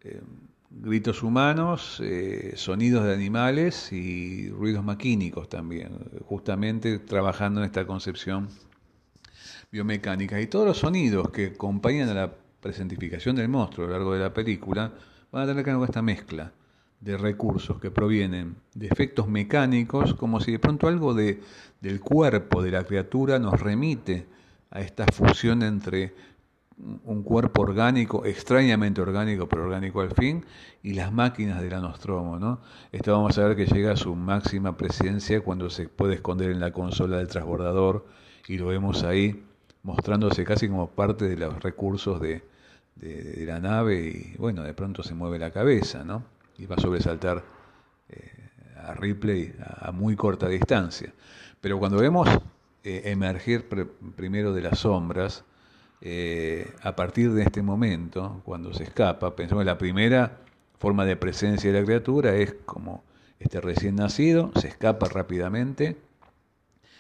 eh, 0.02 0.22
gritos 0.70 1.22
humanos, 1.22 2.02
eh, 2.04 2.54
sonidos 2.56 3.06
de 3.06 3.14
animales 3.14 3.92
y 3.92 4.50
ruidos 4.50 4.84
maquínicos 4.84 5.50
también, 5.50 5.92
justamente 6.26 7.00
trabajando 7.00 7.62
en 7.62 7.66
esta 7.66 7.86
concepción 7.86 8.48
biomecánica. 9.72 10.40
Y 10.42 10.48
todos 10.48 10.66
los 10.66 10.78
sonidos 10.78 11.30
que 11.30 11.48
acompañan 11.48 12.10
a 12.10 12.14
la 12.14 12.34
presentificación 12.62 13.36
del 13.36 13.50
monstruo 13.50 13.86
a 13.86 13.90
lo 13.90 13.94
largo 13.96 14.14
de 14.14 14.20
la 14.20 14.34
película 14.34 14.94
van 15.32 15.44
a 15.44 15.48
tener 15.48 15.64
que 15.64 15.72
ver 15.72 15.80
con 15.80 15.90
esta 15.90 16.02
mezcla 16.02 16.52
de 17.02 17.18
recursos 17.18 17.82
que 17.82 17.92
provienen 17.92 18.56
de 18.74 18.88
efectos 18.88 19.28
mecánicos, 19.28 20.14
como 20.14 20.40
si 20.40 20.54
de 20.54 20.60
pronto 20.60 20.88
algo 20.88 21.14
de, 21.14 21.42
del 21.82 22.00
cuerpo 22.00 22.64
de 22.64 22.72
la 22.72 22.86
criatura 22.86 23.40
nos 23.40 23.60
remite 23.60 24.26
a 24.74 24.82
esta 24.82 25.06
fusión 25.06 25.62
entre 25.62 26.14
un 27.06 27.22
cuerpo 27.22 27.62
orgánico, 27.62 28.26
extrañamente 28.26 29.02
orgánico, 29.02 29.48
pero 29.48 29.66
orgánico 29.66 30.02
al 30.02 30.12
fin, 30.12 30.44
y 30.82 30.94
las 30.94 31.14
máquinas 31.14 31.62
del 31.62 31.74
anostromo. 31.74 32.40
¿no? 32.40 32.60
Esto 32.92 33.14
vamos 33.14 33.38
a 33.38 33.48
ver 33.48 33.56
que 33.56 33.68
llega 33.68 33.92
a 33.92 33.96
su 33.96 34.16
máxima 34.16 34.76
presencia 34.76 35.42
cuando 35.42 35.70
se 35.70 35.88
puede 35.88 36.16
esconder 36.16 36.50
en 36.50 36.60
la 36.60 36.72
consola 36.72 37.18
del 37.18 37.28
transbordador 37.28 38.08
y 38.48 38.58
lo 38.58 38.66
vemos 38.68 39.04
ahí 39.04 39.44
mostrándose 39.84 40.44
casi 40.44 40.68
como 40.68 40.90
parte 40.90 41.30
de 41.30 41.38
los 41.38 41.62
recursos 41.62 42.20
de, 42.20 42.42
la 43.46 43.60
nave 43.60 44.08
y 44.08 44.38
bueno, 44.38 44.64
de 44.64 44.74
pronto 44.74 45.04
se 45.04 45.14
mueve 45.14 45.38
la 45.38 45.52
cabeza 45.52 46.04
¿no? 46.04 46.24
y 46.58 46.66
va 46.66 46.76
a 46.78 46.80
sobresaltar 46.80 47.44
eh, 48.08 48.50
a 48.78 48.94
Ripley 48.94 49.54
a 49.82 49.92
muy 49.92 50.16
corta 50.16 50.48
distancia. 50.48 51.14
Pero 51.60 51.80
cuando 51.80 51.98
vemos 51.98 52.30
eh, 52.84 53.02
emergir 53.06 53.68
primero 54.16 54.54
de 54.54 54.62
las 54.62 54.80
sombras, 54.80 55.46
eh, 56.02 56.70
a 56.82 56.96
partir 56.98 57.32
de 57.32 57.44
este 57.44 57.62
momento, 57.62 58.42
cuando 58.44 58.74
se 58.74 58.84
escapa, 58.84 59.36
pensamos 59.36 59.62
que 59.62 59.66
la 59.66 59.78
primera 59.78 60.40
forma 60.78 61.06
de 61.06 61.16
presencia 61.16 61.72
de 61.72 61.80
la 61.80 61.86
criatura 61.86 62.36
es 62.36 62.56
como 62.66 63.06
este 63.40 63.62
recién 63.62 63.96
nacido, 63.96 64.52
se 64.60 64.68
escapa 64.68 65.08
rápidamente 65.08 65.98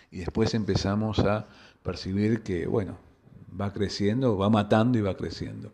y 0.09 0.19
después 0.19 0.53
empezamos 0.53 1.19
a 1.19 1.47
percibir 1.83 2.43
que, 2.43 2.65
bueno, 2.65 2.97
va 3.59 3.73
creciendo, 3.73 4.37
va 4.37 4.49
matando 4.49 4.97
y 4.97 5.01
va 5.01 5.17
creciendo. 5.17 5.73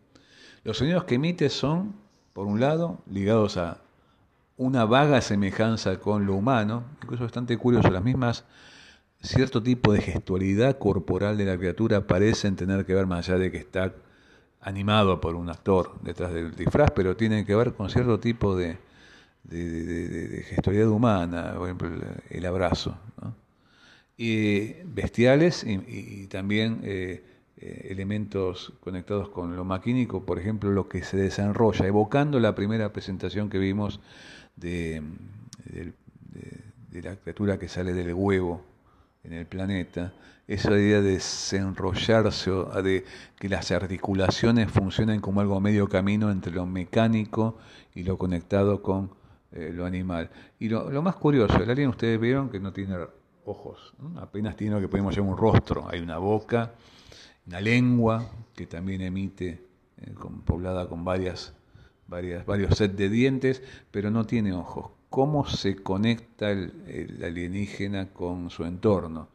Los 0.63 0.77
sonidos 0.77 1.03
que 1.03 1.15
emite 1.15 1.49
son, 1.49 1.93
por 2.33 2.47
un 2.47 2.59
lado, 2.59 2.99
ligados 3.05 3.57
a 3.57 3.81
una 4.57 4.85
vaga 4.85 5.21
semejanza 5.21 5.99
con 5.99 6.25
lo 6.25 6.33
humano, 6.33 6.83
incluso 7.03 7.25
bastante 7.25 7.57
curioso, 7.57 7.91
las 7.91 8.03
mismas, 8.03 8.43
cierto 9.21 9.61
tipo 9.61 9.93
de 9.93 10.01
gestualidad 10.01 10.77
corporal 10.77 11.37
de 11.37 11.45
la 11.45 11.57
criatura 11.57 12.07
parecen 12.07 12.55
tener 12.55 12.85
que 12.85 12.93
ver 12.93 13.05
más 13.05 13.27
allá 13.27 13.37
de 13.37 13.51
que 13.51 13.57
está 13.57 13.93
animado 14.61 15.19
por 15.19 15.35
un 15.35 15.49
actor 15.49 15.99
detrás 16.01 16.33
del 16.33 16.55
disfraz, 16.55 16.91
pero 16.91 17.15
tienen 17.15 17.45
que 17.45 17.55
ver 17.55 17.73
con 17.73 17.89
cierto 17.89 18.19
tipo 18.19 18.55
de, 18.55 18.77
gestualidad 20.49 20.89
humana, 20.89 21.53
por 21.57 21.67
ejemplo 21.67 21.89
el, 22.29 22.45
abrazo. 22.45 22.97
Y 24.17 24.73
bestiales 24.83 25.63
y, 25.65 26.27
también 26.27 26.81
eh, 26.83 27.23
eh, 27.57 27.87
elementos 27.89 28.73
conectados 28.81 29.29
con 29.29 29.55
lo 29.55 29.63
maquínico, 29.63 30.25
por 30.25 30.39
ejemplo, 30.39 30.71
lo 30.71 30.89
que 30.89 31.03
se 31.03 31.15
desenrolla, 31.15 31.87
evocando 31.87 32.39
la 32.39 32.53
primera 32.53 32.91
presentación 32.91 33.49
que 33.49 33.59
vimos 33.59 34.01
de 34.57 35.01
la 36.91 37.15
criatura 37.15 37.57
que 37.57 37.69
sale 37.69 37.93
del 37.93 38.13
huevo 38.13 38.68
en 39.23 39.33
el 39.33 39.45
planeta, 39.45 40.13
esa 40.47 40.71
idea 40.71 41.01
de 41.01 41.11
desenrollarse, 41.11 42.51
de 42.83 43.05
que 43.37 43.49
las 43.49 43.71
articulaciones 43.71 44.71
funcionen 44.71 45.21
como 45.21 45.41
algo 45.41 45.59
medio 45.61 45.87
camino 45.87 46.31
entre 46.31 46.51
lo 46.51 46.65
mecánico 46.65 47.57
y 47.93 48.03
lo 48.03 48.17
conectado 48.17 48.81
con 48.81 49.11
eh, 49.51 49.71
lo 49.73 49.85
animal. 49.85 50.29
Y 50.59 50.69
lo, 50.69 51.01
más 51.01 51.15
curioso, 51.15 51.57
el 51.57 51.69
alien 51.69 51.89
ustedes 51.89 52.19
vieron 52.19 52.49
que 52.49 52.59
no 52.59 52.73
tiene 52.73 52.95
ojos, 53.45 53.93
apenas 54.17 54.55
tiene 54.55 54.75
lo 54.75 54.81
que 54.81 54.87
podemos 54.87 55.15
llamar 55.15 55.33
un 55.33 55.37
rostro, 55.37 55.87
hay 55.89 55.99
una 55.99 56.17
boca, 56.17 56.73
una 57.45 57.61
lengua 57.61 58.25
que 58.55 58.65
también 58.65 59.01
emite, 59.01 59.65
eh, 59.97 60.13
poblada 60.45 60.87
con 60.87 61.03
varias, 61.03 61.53
varias, 62.07 62.45
varios 62.45 62.75
sets 62.75 62.95
de 62.95 63.09
dientes, 63.09 63.61
pero 63.91 64.09
no 64.09 64.25
tiene 64.25 64.53
ojos. 64.53 64.98
¿Cómo 65.09 65.45
se 65.47 65.75
conecta 65.75 66.51
el 66.51 67.21
alienígena 67.23 68.09
con 68.13 68.49
su 68.49 68.63
entorno? 68.65 69.29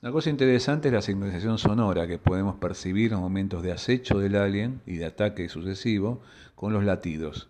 Una 0.00 0.12
cosa 0.12 0.30
interesante 0.30 0.88
es 0.88 0.94
la 0.94 1.02
sincronización 1.02 1.58
sonora 1.58 2.06
que 2.06 2.18
podemos 2.18 2.54
percibir 2.54 3.06
en 3.06 3.12
los 3.14 3.20
momentos 3.20 3.64
de 3.64 3.72
acecho 3.72 4.20
del 4.20 4.36
alien 4.36 4.80
y 4.86 4.96
de 4.96 5.06
ataque 5.06 5.48
sucesivo 5.48 6.22
con 6.54 6.72
los 6.72 6.84
latidos. 6.84 7.48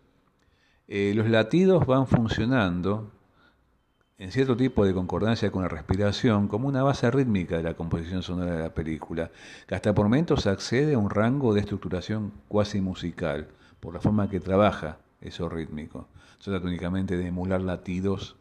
Eh, 0.86 1.12
los 1.14 1.28
latidos 1.28 1.86
van 1.86 2.06
funcionando 2.06 3.12
en 4.16 4.32
cierto 4.32 4.56
tipo 4.56 4.86
de 4.86 4.94
concordancia 4.94 5.50
con 5.50 5.60
la 5.60 5.68
respiración 5.68 6.48
como 6.48 6.68
una 6.68 6.82
base 6.82 7.10
rítmica 7.10 7.58
de 7.58 7.64
la 7.64 7.74
composición 7.74 8.22
sonora 8.22 8.56
de 8.56 8.62
la 8.62 8.72
película, 8.72 9.30
que 9.66 9.74
hasta 9.74 9.94
por 9.94 10.06
momentos 10.06 10.46
accede 10.46 10.94
a 10.94 10.98
un 10.98 11.10
rango 11.10 11.52
de 11.52 11.60
estructuración 11.60 12.32
cuasi 12.48 12.80
musical, 12.80 13.48
por 13.78 13.92
la 13.92 14.00
forma 14.00 14.30
que 14.30 14.40
trabaja 14.40 14.96
eso 15.20 15.50
rítmico. 15.50 16.08
Se 16.38 16.50
trata 16.50 16.66
únicamente 16.66 17.16
de 17.16 17.26
emular 17.26 17.60
latidos 17.60 18.36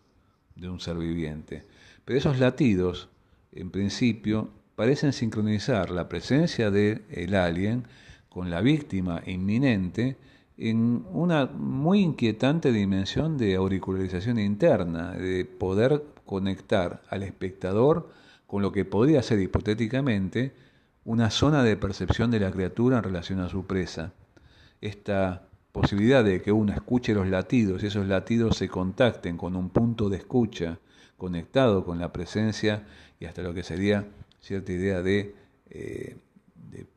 de 0.56 0.70
un 0.70 0.80
ser 0.80 0.98
viviente. 0.98 1.64
Pero 2.06 2.20
esos 2.20 2.39
latidos 2.39 3.10
en 3.58 3.72
principio, 3.72 4.50
parecen 4.76 5.14
sincronizar 5.14 5.89
la 5.89 6.08
presencia 6.08 6.70
del 6.70 7.04
el 7.10 7.34
alien 7.34 7.86
con 8.30 8.52
la 8.52 8.62
víctima 8.62 9.24
inminente 9.26 10.18
en 10.58 11.06
una 11.12 11.48
muy 11.48 12.02
inquietante 12.02 12.72
dimensión 12.72 13.38
de 13.38 13.56
auricularización 13.56 14.39
interna, 14.39 15.14
de 15.14 15.45
poder 15.45 16.04
conectar 16.26 17.02
al 17.10 17.24
espectador 17.24 18.10
con 18.45 18.62
lo 18.62 18.72
que 18.72 18.86
podría 18.86 19.24
ser 19.24 19.39
hipotéticamente 19.39 20.54
una 21.04 21.32
zona 21.32 21.64
de 21.64 21.78
percepción 21.78 22.30
de 22.32 22.39
la 22.39 22.52
criatura 22.52 22.98
en 22.98 23.04
relación 23.04 23.39
a 23.39 23.50
su 23.50 23.66
presa. 23.66 24.14
Esta 24.82 25.47
posibilidad 25.82 26.23
de 26.23 26.41
que 26.41 26.51
uno 26.51 26.73
escuche 26.73 27.13
los 27.13 27.28
latidos 27.28 27.84
y 27.84 27.88
esos 27.88 28.07
latidos 28.07 28.57
se 28.57 28.67
contacten 28.67 29.38
con 29.38 29.55
un 29.55 29.69
punto 29.69 30.09
de 30.09 30.17
escucha 30.17 30.80
conectado 31.17 31.86
con 31.86 31.99
la 31.99 32.11
presencia 32.11 32.88
y 33.19 33.25
hasta 33.25 33.43
lo 33.43 33.53
que 33.53 33.61
sería 33.61 34.07
cierta 34.39 34.71
idea 34.71 35.03
de, 35.03 35.36
eh, 35.69 36.17
de 36.71 36.88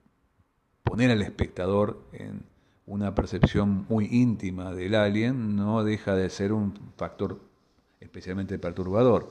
poner 0.83 1.11
al 1.11 1.21
espectador 1.21 2.03
en 2.13 2.43
una 2.87 3.15
percepción 3.15 3.85
muy 3.91 4.07
íntima 4.11 4.73
del 4.73 4.95
alien, 4.95 5.57
no 5.57 5.85
deja 5.85 6.15
de 6.15 6.31
ser 6.31 6.55
un 6.55 6.73
factor 6.97 7.39
especialmente 8.01 8.59
perturbador. 8.59 9.31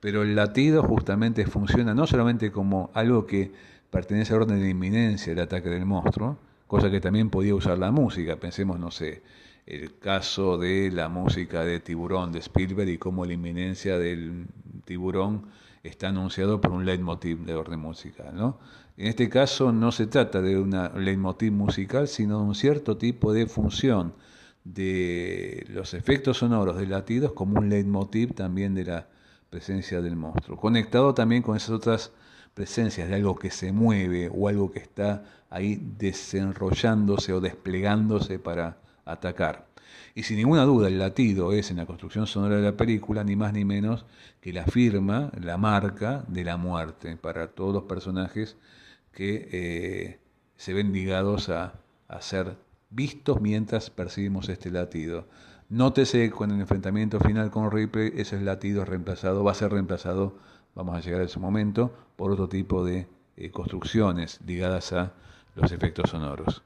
Pero 0.00 0.22
el 0.22 0.34
latido 0.34 0.82
justamente 0.82 1.46
funciona 1.46 1.94
no 1.94 2.08
solamente 2.08 2.50
como 2.50 2.90
algo 2.94 3.24
que 3.24 3.52
pertenece 3.90 4.34
al 4.34 4.42
orden 4.42 4.60
de 4.60 4.68
inminencia 4.68 5.32
del 5.32 5.44
ataque 5.44 5.68
del 5.68 5.86
monstruo, 5.86 6.38
cosa 6.70 6.88
que 6.88 7.00
también 7.00 7.30
podía 7.30 7.52
usar 7.52 7.78
la 7.78 7.90
música. 7.90 8.36
Pensemos, 8.36 8.78
no 8.78 8.92
sé, 8.92 9.24
el 9.66 9.98
caso 9.98 10.56
de 10.56 10.92
la 10.92 11.08
música 11.08 11.64
de 11.64 11.80
Tiburón 11.80 12.30
de 12.30 12.38
Spielberg 12.38 12.88
y 12.90 12.96
cómo 12.96 13.26
la 13.26 13.32
inminencia 13.32 13.98
del 13.98 14.46
tiburón 14.84 15.46
está 15.82 16.10
anunciado 16.10 16.60
por 16.60 16.70
un 16.70 16.86
leitmotiv 16.86 17.40
de 17.40 17.56
orden 17.56 17.80
musical. 17.80 18.36
¿no? 18.36 18.60
En 18.96 19.08
este 19.08 19.28
caso 19.28 19.72
no 19.72 19.90
se 19.90 20.06
trata 20.06 20.40
de 20.42 20.60
un 20.60 20.70
leitmotiv 21.04 21.50
musical, 21.50 22.06
sino 22.06 22.38
de 22.38 22.44
un 22.44 22.54
cierto 22.54 22.96
tipo 22.96 23.32
de 23.32 23.46
función 23.46 24.14
de 24.62 25.66
los 25.70 25.92
efectos 25.92 26.38
sonoros 26.38 26.76
de 26.76 26.86
latidos 26.86 27.32
como 27.32 27.58
un 27.58 27.68
leitmotiv 27.68 28.32
también 28.34 28.76
de 28.76 28.84
la 28.84 29.08
presencia 29.50 30.00
del 30.00 30.14
monstruo, 30.14 30.56
conectado 30.56 31.14
también 31.14 31.42
con 31.42 31.56
esas 31.56 31.70
otras 31.70 32.12
presencias 32.54 33.08
de 33.08 33.14
algo 33.14 33.36
que 33.36 33.50
se 33.50 33.72
mueve 33.72 34.30
o 34.32 34.48
algo 34.48 34.70
que 34.70 34.80
está 34.80 35.24
ahí 35.50 35.80
desenrollándose 35.98 37.32
o 37.32 37.40
desplegándose 37.40 38.38
para 38.38 38.78
atacar. 39.04 39.66
Y 40.14 40.24
sin 40.24 40.36
ninguna 40.38 40.64
duda 40.64 40.88
el 40.88 40.98
latido 40.98 41.52
es 41.52 41.70
en 41.70 41.78
la 41.78 41.86
construcción 41.86 42.26
sonora 42.26 42.56
de 42.56 42.62
la 42.62 42.76
película 42.76 43.24
ni 43.24 43.36
más 43.36 43.52
ni 43.52 43.64
menos 43.64 44.04
que 44.40 44.52
la 44.52 44.64
firma, 44.64 45.30
la 45.40 45.56
marca 45.56 46.24
de 46.28 46.44
la 46.44 46.56
muerte 46.56 47.16
para 47.16 47.48
todos 47.48 47.72
los 47.72 47.84
personajes 47.84 48.56
que 49.12 49.48
eh, 49.52 50.18
se 50.56 50.72
ven 50.72 50.92
ligados 50.92 51.48
a, 51.48 51.74
a 52.08 52.20
ser 52.20 52.56
vistos 52.90 53.40
mientras 53.40 53.90
percibimos 53.90 54.48
este 54.48 54.70
latido. 54.70 55.26
Nótese 55.68 56.30
con 56.30 56.50
el 56.50 56.60
enfrentamiento 56.60 57.20
final 57.20 57.50
con 57.50 57.70
Ripley, 57.70 58.12
ese 58.16 58.40
latido 58.40 58.82
es 58.82 58.88
reemplazado, 58.88 59.44
va 59.44 59.52
a 59.52 59.54
ser 59.54 59.70
reemplazado, 59.70 60.36
vamos 60.74 60.96
a 60.96 61.00
llegar 61.00 61.20
a 61.20 61.24
ese 61.24 61.38
momento, 61.38 61.92
por 62.16 62.30
otro 62.32 62.48
tipo 62.48 62.84
de 62.84 63.06
eh, 63.36 63.50
construcciones 63.50 64.40
ligadas 64.46 64.92
a 64.92 65.12
los 65.54 65.72
efectos 65.72 66.10
sonoros. 66.10 66.62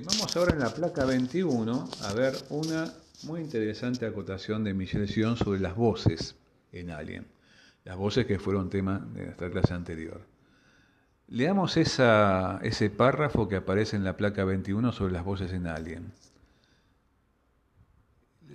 vamos 0.00 0.34
ahora 0.36 0.54
en 0.54 0.60
la 0.60 0.72
placa 0.72 1.04
21 1.04 1.88
a 2.04 2.12
ver 2.14 2.34
una 2.48 2.90
muy 3.24 3.42
interesante 3.42 4.06
acotación 4.06 4.64
de 4.64 4.72
Michel 4.72 5.06
Sion 5.06 5.36
sobre 5.36 5.60
las 5.60 5.76
voces 5.76 6.34
en 6.72 6.90
Alien. 6.90 7.26
Las 7.84 7.96
voces 7.96 8.26
que 8.26 8.38
fueron 8.38 8.70
tema 8.70 8.98
de 9.12 9.26
nuestra 9.26 9.50
clase 9.50 9.74
anterior. 9.74 10.22
Leamos 11.28 11.76
ese 11.76 12.90
párrafo 12.90 13.48
que 13.48 13.56
aparece 13.56 13.96
en 13.96 14.04
la 14.04 14.16
placa 14.16 14.44
21 14.44 14.92
sobre 14.92 15.12
las 15.12 15.24
voces 15.24 15.52
en 15.52 15.66
Alien. 15.66 16.12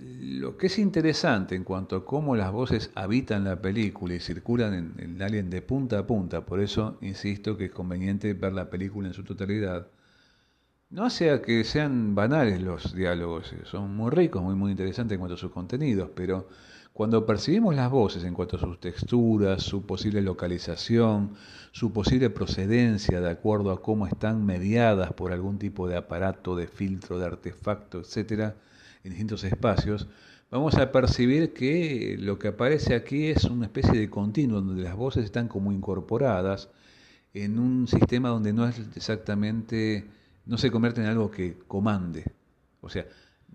Lo 0.00 0.56
que 0.56 0.68
es 0.68 0.78
interesante 0.78 1.54
en 1.54 1.64
cuanto 1.64 1.96
a 1.96 2.04
cómo 2.04 2.36
las 2.36 2.52
voces 2.52 2.90
habitan 2.94 3.44
la 3.44 3.60
película 3.60 4.14
y 4.14 4.20
circulan 4.20 4.74
en, 4.74 4.94
en 4.98 5.22
Alien 5.22 5.50
de 5.50 5.62
punta 5.62 5.98
a 5.98 6.06
punta, 6.06 6.46
por 6.46 6.60
eso 6.60 6.98
insisto 7.00 7.56
que 7.56 7.66
es 7.66 7.70
conveniente 7.72 8.34
ver 8.34 8.52
la 8.52 8.70
película 8.70 9.08
en 9.08 9.14
su 9.14 9.24
totalidad, 9.24 9.88
no 10.90 11.04
hace 11.04 11.40
que 11.42 11.64
sean 11.64 12.14
banales 12.14 12.62
los 12.62 12.94
diálogos, 12.94 13.52
eh, 13.52 13.60
son 13.64 13.94
muy 13.94 14.10
ricos, 14.10 14.42
muy, 14.42 14.54
muy 14.54 14.70
interesantes 14.70 15.16
en 15.16 15.20
cuanto 15.20 15.34
a 15.34 15.38
sus 15.38 15.50
contenidos, 15.50 16.10
pero 16.14 16.48
cuando 16.94 17.26
percibimos 17.26 17.74
las 17.76 17.90
voces 17.90 18.24
en 18.24 18.34
cuanto 18.34 18.56
a 18.56 18.60
sus 18.60 18.80
texturas, 18.80 19.62
su 19.62 19.84
posible 19.84 20.22
localización, 20.22 21.34
su 21.72 21.92
posible 21.92 22.30
procedencia 22.30 23.20
de 23.20 23.30
acuerdo 23.30 23.70
a 23.70 23.82
cómo 23.82 24.06
están 24.06 24.46
mediadas 24.46 25.12
por 25.12 25.32
algún 25.32 25.58
tipo 25.58 25.86
de 25.88 25.96
aparato, 25.96 26.56
de 26.56 26.68
filtro, 26.68 27.18
de 27.18 27.26
artefacto, 27.26 28.00
etcétera, 28.00 28.56
en 29.04 29.10
distintos 29.10 29.44
espacios, 29.44 30.08
vamos 30.50 30.74
a 30.76 30.92
percibir 30.92 31.52
que 31.52 32.16
lo 32.18 32.38
que 32.38 32.48
aparece 32.48 32.94
aquí 32.94 33.26
es 33.26 33.44
una 33.44 33.66
especie 33.66 33.98
de 33.98 34.10
continuo 34.10 34.60
donde 34.60 34.82
las 34.82 34.96
voces 34.96 35.24
están 35.24 35.48
como 35.48 35.72
incorporadas 35.72 36.70
en 37.34 37.58
un 37.58 37.86
sistema 37.86 38.30
donde 38.30 38.52
no 38.52 38.66
es 38.66 38.78
exactamente 38.96 40.06
no 40.48 40.56
se 40.56 40.70
convierte 40.70 41.02
en 41.02 41.06
algo 41.06 41.30
que 41.30 41.58
comande. 41.68 42.24
O 42.80 42.88
sea, 42.88 43.06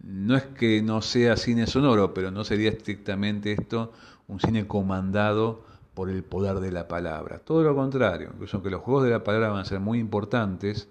no 0.04 0.38
es 0.38 0.44
que 0.44 0.82
no 0.82 1.02
sea 1.02 1.36
cine 1.38 1.66
sonoro, 1.66 2.14
pero 2.14 2.30
no 2.32 2.44
sería 2.44 2.70
estrictamente 2.70 3.52
esto 3.52 3.92
un 4.28 4.40
cine 4.40 4.68
comandado 4.68 5.66
por 5.96 6.10
el 6.10 6.24
poder 6.24 6.60
de 6.60 6.72
la 6.72 6.88
palabra. 6.88 7.40
Todo 7.40 7.64
lo 7.64 7.76
contrario, 7.76 8.30
incluso 8.34 8.62
que 8.62 8.70
los 8.70 8.82
juegos 8.82 9.04
de 9.06 9.10
la 9.10 9.24
palabra 9.24 9.50
van 9.50 9.62
a 9.62 9.66
ser 9.66 9.80
muy 9.80 10.00
importantes. 10.00 10.88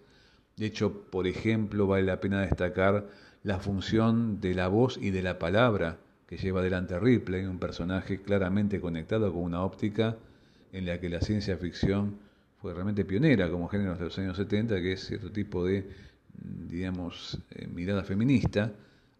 De 0.62 0.68
hecho, 0.68 0.92
por 1.10 1.26
ejemplo, 1.26 1.88
vale 1.88 2.04
la 2.04 2.20
pena 2.20 2.42
destacar 2.42 3.08
la 3.42 3.58
función 3.58 4.40
de 4.40 4.54
la 4.54 4.68
voz 4.68 4.96
y 4.96 5.10
de 5.10 5.20
la 5.20 5.40
palabra 5.40 5.98
que 6.28 6.36
lleva 6.36 6.60
adelante 6.60 7.00
Ripley, 7.00 7.46
un 7.46 7.58
personaje 7.58 8.22
claramente 8.22 8.80
conectado 8.80 9.32
con 9.32 9.42
una 9.42 9.64
óptica 9.64 10.16
en 10.72 10.86
la 10.86 11.00
que 11.00 11.08
la 11.08 11.20
ciencia 11.20 11.56
ficción 11.56 12.14
fue 12.60 12.74
realmente 12.74 13.04
pionera 13.04 13.50
como 13.50 13.66
género 13.66 13.96
de 13.96 14.04
los 14.04 14.16
años 14.20 14.36
70, 14.36 14.80
que 14.80 14.92
es 14.92 15.04
cierto 15.04 15.32
tipo 15.32 15.64
de 15.64 15.84
digamos, 16.68 17.40
eh, 17.50 17.66
mirada 17.66 18.04
feminista, 18.04 18.70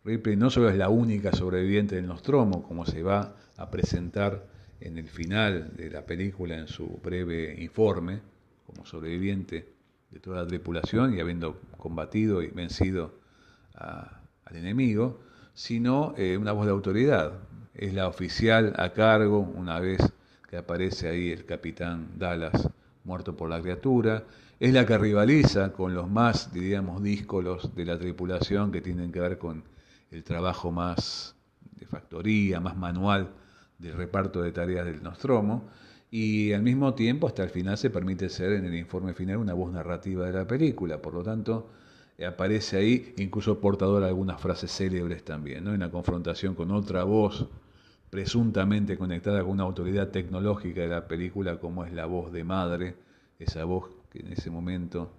Ripley 0.05 0.36
no 0.36 0.49
solo 0.49 0.70
es 0.70 0.76
la 0.76 0.90
única 0.90 1.32
sobreviviente 1.32 1.97
del 1.97 2.07
Nostromo, 2.07 2.62
como 2.62 2.86
se 2.86 3.03
va 3.03 3.34
a 3.57 3.68
presentar 3.68 4.47
en 4.80 4.97
el 4.97 5.09
final 5.09 5.72
de 5.76 5.90
la 5.90 6.07
película 6.07 6.57
en 6.57 6.68
su 6.68 7.01
breve 7.03 7.61
informe, 7.61 8.20
como 8.64 8.86
sobreviviente 8.86 9.82
de 10.12 10.20
toda 10.20 10.42
la 10.42 10.46
tripulación 10.46 11.16
y 11.16 11.20
habiendo 11.20 11.58
combatido 11.78 12.42
y 12.42 12.48
vencido 12.48 13.14
al 13.74 14.56
enemigo, 14.56 15.20
sino 15.54 16.14
eh, 16.16 16.36
una 16.36 16.52
voz 16.52 16.66
de 16.66 16.72
autoridad. 16.72 17.32
Es 17.74 17.94
la 17.94 18.06
oficial 18.06 18.74
a 18.76 18.92
cargo, 18.92 19.40
una 19.40 19.80
vez 19.80 20.00
que 20.48 20.58
aparece 20.58 21.08
ahí 21.08 21.30
el 21.30 21.46
capitán 21.46 22.10
Dallas 22.18 22.68
muerto 23.04 23.34
por 23.34 23.48
la 23.48 23.60
criatura, 23.60 24.24
es 24.60 24.72
la 24.72 24.86
que 24.86 24.96
rivaliza 24.96 25.72
con 25.72 25.94
los 25.94 26.08
más, 26.08 26.52
diríamos, 26.52 27.02
díscolos 27.02 27.74
de 27.74 27.84
la 27.84 27.98
tripulación 27.98 28.70
que 28.70 28.80
tienen 28.80 29.10
que 29.10 29.20
ver 29.20 29.38
con 29.38 29.64
el 30.10 30.22
trabajo 30.22 30.70
más 30.70 31.34
de 31.72 31.86
factoría, 31.86 32.60
más 32.60 32.76
manual 32.76 33.30
del 33.78 33.94
reparto 33.94 34.42
de 34.42 34.52
tareas 34.52 34.84
del 34.84 35.02
Nostromo, 35.02 35.68
y 36.12 36.52
al 36.52 36.62
mismo 36.62 36.92
tiempo 36.92 37.26
hasta 37.26 37.42
el 37.42 37.48
final 37.48 37.78
se 37.78 37.88
permite 37.88 38.28
ser 38.28 38.52
en 38.52 38.66
el 38.66 38.74
informe 38.74 39.14
final 39.14 39.38
una 39.38 39.54
voz 39.54 39.72
narrativa 39.72 40.26
de 40.26 40.32
la 40.32 40.46
película, 40.46 41.00
por 41.00 41.14
lo 41.14 41.22
tanto 41.22 41.70
aparece 42.28 42.76
ahí 42.76 43.14
incluso 43.16 43.58
portador 43.58 44.02
de 44.02 44.08
algunas 44.08 44.38
frases 44.38 44.70
célebres 44.70 45.24
también, 45.24 45.64
¿no? 45.64 45.72
en 45.72 45.80
la 45.80 45.90
confrontación 45.90 46.54
con 46.54 46.70
otra 46.70 47.04
voz 47.04 47.48
presuntamente 48.10 48.98
conectada 48.98 49.40
con 49.40 49.52
una 49.52 49.62
autoridad 49.62 50.10
tecnológica 50.10 50.82
de 50.82 50.88
la 50.88 51.08
película 51.08 51.58
como 51.58 51.82
es 51.82 51.94
la 51.94 52.04
voz 52.04 52.30
de 52.30 52.44
madre, 52.44 52.94
esa 53.38 53.64
voz 53.64 53.90
que 54.10 54.18
en 54.18 54.34
ese 54.34 54.50
momento 54.50 55.10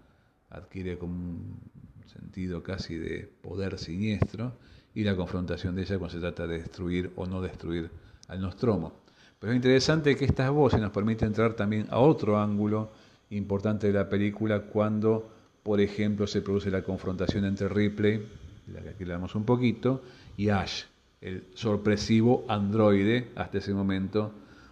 adquiere 0.52 1.00
como 1.00 1.16
un 1.16 1.60
sentido 2.06 2.62
casi 2.62 2.96
de 2.98 3.28
poder 3.42 3.80
siniestro, 3.80 4.54
y 4.94 5.04
la 5.04 5.16
confrontación 5.16 5.76
de 5.76 5.82
ella 5.82 5.98
cuando 5.98 6.14
se 6.14 6.20
trata 6.20 6.46
de 6.46 6.60
destruir 6.60 7.12
o 7.16 7.26
no 7.26 7.42
destruir 7.42 7.90
al 8.28 8.40
Nostromo. 8.40 9.03
Pero 9.44 9.52
es 9.52 9.58
interesante 9.58 10.16
que 10.16 10.24
estas 10.24 10.50
voces 10.52 10.80
nos 10.80 10.92
permiten 10.92 11.28
entrar 11.28 11.54
también 11.54 11.88
a 11.90 12.00
otro 12.00 12.40
ángulo 12.40 12.92
importante 13.32 13.88
de 13.88 13.92
la 13.92 14.08
película 14.08 14.62
cuando, 14.62 15.30
por 15.64 15.82
ejemplo, 15.82 16.28
se 16.28 16.42
produce 16.42 16.72
la 16.72 16.82
confrontación 16.82 17.44
entre 17.44 17.68
Ripley, 17.68 18.26
de 18.66 18.74
la 18.74 18.82
que 18.82 18.90
aquí 18.92 19.04
hablamos 19.04 19.36
un 19.36 19.44
poquito, 19.44 20.02
y 20.38 20.48
Ash, 20.48 20.84
el 21.20 21.44
sorpresivo 21.56 22.46
androide, 22.48 23.32
hasta 23.36 23.58
ese 23.58 23.74
momento 23.74 24.32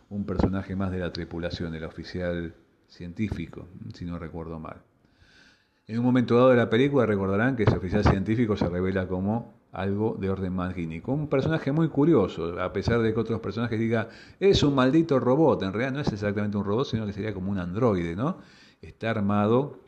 un 0.10 0.26
personaje 0.26 0.74
más 0.74 0.90
de 0.90 1.00
la 1.00 1.12
tripulación, 1.12 1.76
el 1.76 1.84
oficial 1.84 2.54
científico, 2.88 3.68
si 3.94 4.06
no 4.06 4.18
recuerdo 4.20 4.58
mal. 4.58 4.78
En 5.86 6.00
un 6.00 6.06
momento 6.06 6.38
dado 6.38 6.52
de 6.52 6.56
la 6.56 6.70
película 6.70 7.06
recordarán 7.06 7.58
que 7.58 7.64
ese 7.64 7.76
oficial 7.76 8.06
científico 8.06 8.56
se 8.56 8.70
revela 8.70 9.06
como 9.06 9.54
algo 9.72 10.18
de 10.20 10.30
orden 10.30 10.54
magínico. 10.54 11.14
Un 11.14 11.28
personaje 11.28 11.72
muy 11.72 11.90
curioso, 11.90 12.60
a 12.62 12.74
pesar 12.74 13.02
de 13.02 13.14
que 13.14 13.20
otros 13.20 13.40
personajes 13.40 13.80
digan, 13.80 14.08
es 14.40 14.64
un 14.64 14.76
maldito 14.76 15.20
robot, 15.20 15.64
en 15.64 15.74
realidad 15.74 15.94
no 15.94 16.02
es 16.02 16.12
exactamente 16.12 16.58
un 16.58 16.66
robot, 16.66 16.88
sino 16.88 17.06
que 17.06 17.14
sería 17.14 17.34
como 17.34 17.52
un 17.52 17.60
androide, 17.60 18.16
¿no? 18.16 18.38
Está 18.82 19.12
armado 19.12 19.80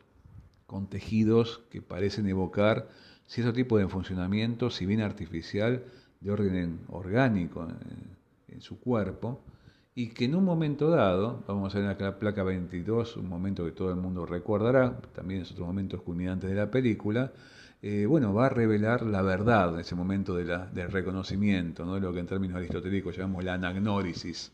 con 0.66 0.88
tejidos 0.88 1.62
que 1.70 1.82
parecen 1.82 2.26
evocar 2.28 2.88
cierto 3.26 3.52
tipo 3.52 3.78
de 3.78 3.88
funcionamiento, 3.88 4.70
si 4.70 4.86
bien 4.86 5.00
artificial, 5.00 5.84
de 6.20 6.30
orden 6.30 6.80
orgánico 6.88 7.66
en, 8.48 8.60
su 8.60 8.78
cuerpo, 8.78 9.40
y 9.96 10.10
que 10.10 10.26
en 10.26 10.36
un 10.36 10.44
momento 10.44 10.88
dado, 10.88 11.42
vamos 11.48 11.74
a 11.74 11.80
ver 11.80 12.00
la 12.00 12.18
placa 12.18 12.44
22, 12.44 13.16
un 13.16 13.28
momento 13.28 13.64
que 13.64 13.72
todo 13.72 13.90
el 13.90 13.96
mundo 13.96 14.24
recordará, 14.24 15.00
también 15.12 15.42
es 15.42 15.50
otro 15.50 15.66
momento 15.66 16.02
culminante 16.02 16.46
de 16.46 16.54
la 16.54 16.70
película, 16.70 17.32
eh, 17.86 18.06
bueno, 18.06 18.32
va 18.32 18.46
a 18.46 18.48
revelar 18.48 19.02
la 19.02 19.20
verdad 19.20 19.74
en 19.74 19.80
ese 19.80 19.94
momento 19.94 20.34
del 20.34 20.90
reconocimiento, 20.90 21.84
¿no? 21.84 22.00
lo 22.00 22.14
que 22.14 22.20
en 22.20 22.26
términos 22.26 22.56
aristotélicos 22.56 23.14
llamamos 23.14 23.44
la 23.44 23.52
anagnórisis 23.52 24.52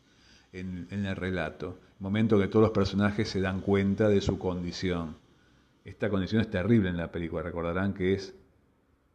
en, 0.52 0.88
en 0.90 1.06
el 1.06 1.14
relato, 1.14 1.78
momento 2.00 2.40
que 2.40 2.48
todos 2.48 2.64
los 2.64 2.72
personajes 2.72 3.28
se 3.28 3.40
dan 3.40 3.60
cuenta 3.60 4.08
de 4.08 4.20
su 4.20 4.36
condición. 4.36 5.14
Esta 5.84 6.10
condición 6.10 6.40
es 6.40 6.50
terrible 6.50 6.88
en 6.88 6.96
la 6.96 7.12
película, 7.12 7.44
recordarán 7.44 7.94
que 7.94 8.14
es, 8.14 8.34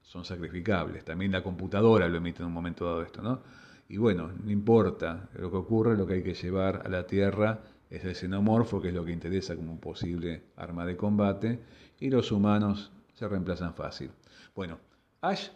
son 0.02 0.24
sacrificables, 0.24 1.04
también 1.04 1.34
la 1.34 1.44
computadora 1.44 2.08
lo 2.08 2.16
emite 2.16 2.40
en 2.42 2.46
un 2.48 2.54
momento 2.54 2.86
dado 2.86 3.02
esto, 3.02 3.22
¿no? 3.22 3.42
Y 3.90 3.98
bueno, 3.98 4.32
no 4.42 4.50
importa 4.50 5.28
lo 5.38 5.52
que 5.52 5.58
ocurre, 5.58 5.98
lo 5.98 6.08
que 6.08 6.14
hay 6.14 6.24
que 6.24 6.36
llevar 6.36 6.84
a 6.86 6.88
la 6.88 7.06
Tierra 7.06 7.60
es 7.90 8.06
el 8.06 8.16
xenomorfo, 8.16 8.82
que 8.82 8.88
es 8.88 8.94
lo 8.94 9.04
que 9.04 9.12
interesa 9.12 9.58
como 9.58 9.78
posible 9.78 10.44
arma 10.56 10.86
de 10.86 10.96
combate, 10.96 11.60
y 12.00 12.10
los 12.10 12.32
humanos 12.32 12.94
se 13.16 13.28
reemplazan 13.28 13.74
fácil. 13.74 14.12
Bueno, 14.54 14.80
Ash 15.22 15.50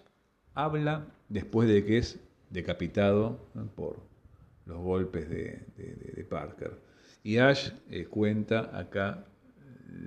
habla 0.56 1.06
después 1.28 1.70
de 1.70 1.86
que 1.86 2.00
es 2.00 2.20
decapitado 2.50 3.40
por 3.76 4.02
los 4.66 4.80
golpes 4.80 5.30
de, 5.30 6.26
Parker. 6.30 6.80
Y 7.24 7.38
Ash 7.38 7.72
eh, 7.90 8.06
cuenta 8.06 8.78
acá 8.78 9.26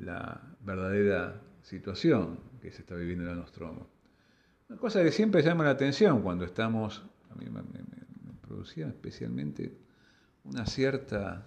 la 0.02 0.40
verdadera 0.60 1.40
situación 1.62 2.38
que 2.60 2.70
se 2.70 2.82
está 2.82 2.94
viviendo 2.94 3.24
en 3.30 3.38
el. 3.38 3.44
Una 4.68 4.78
cosa 4.78 5.02
que 5.02 5.12
siempre 5.12 5.42
llama 5.42 5.64
la 5.64 5.70
atención 5.70 6.22
cuando 6.22 6.44
estamos, 6.44 7.02
a 7.30 7.34
mí 7.34 7.46
me, 7.50 7.62
producía 8.40 8.86
especialmente 8.86 9.76
una 10.44 10.66
cierta 10.66 11.46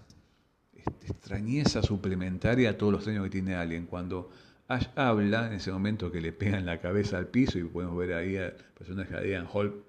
este, 0.74 1.08
extrañeza 1.08 1.82
suplementaria 1.82 2.72
a 2.72 2.78
todos 2.78 2.93
los 2.93 3.03
sueños 3.03 3.24
que 3.24 3.30
tiene 3.30 3.56
alguien, 3.56 3.86
cuando 3.86 4.30
Ash 4.68 4.88
habla 4.95 5.47
en 5.47 5.53
ese 5.53 5.72
momento 5.72 6.11
que 6.11 6.22
le 6.22 6.32
pegan 6.32 6.66
la 6.66 6.80
cabeza 6.80 7.18
al 7.18 7.28
piso 7.28 7.59
y 7.59 7.63
podemos 7.63 7.97
ver 7.97 8.13
ahí 8.13 8.38
al 8.38 8.53
personaje 8.78 9.16
de 9.16 9.30
Ian 9.30 9.47
Hall 9.53 9.84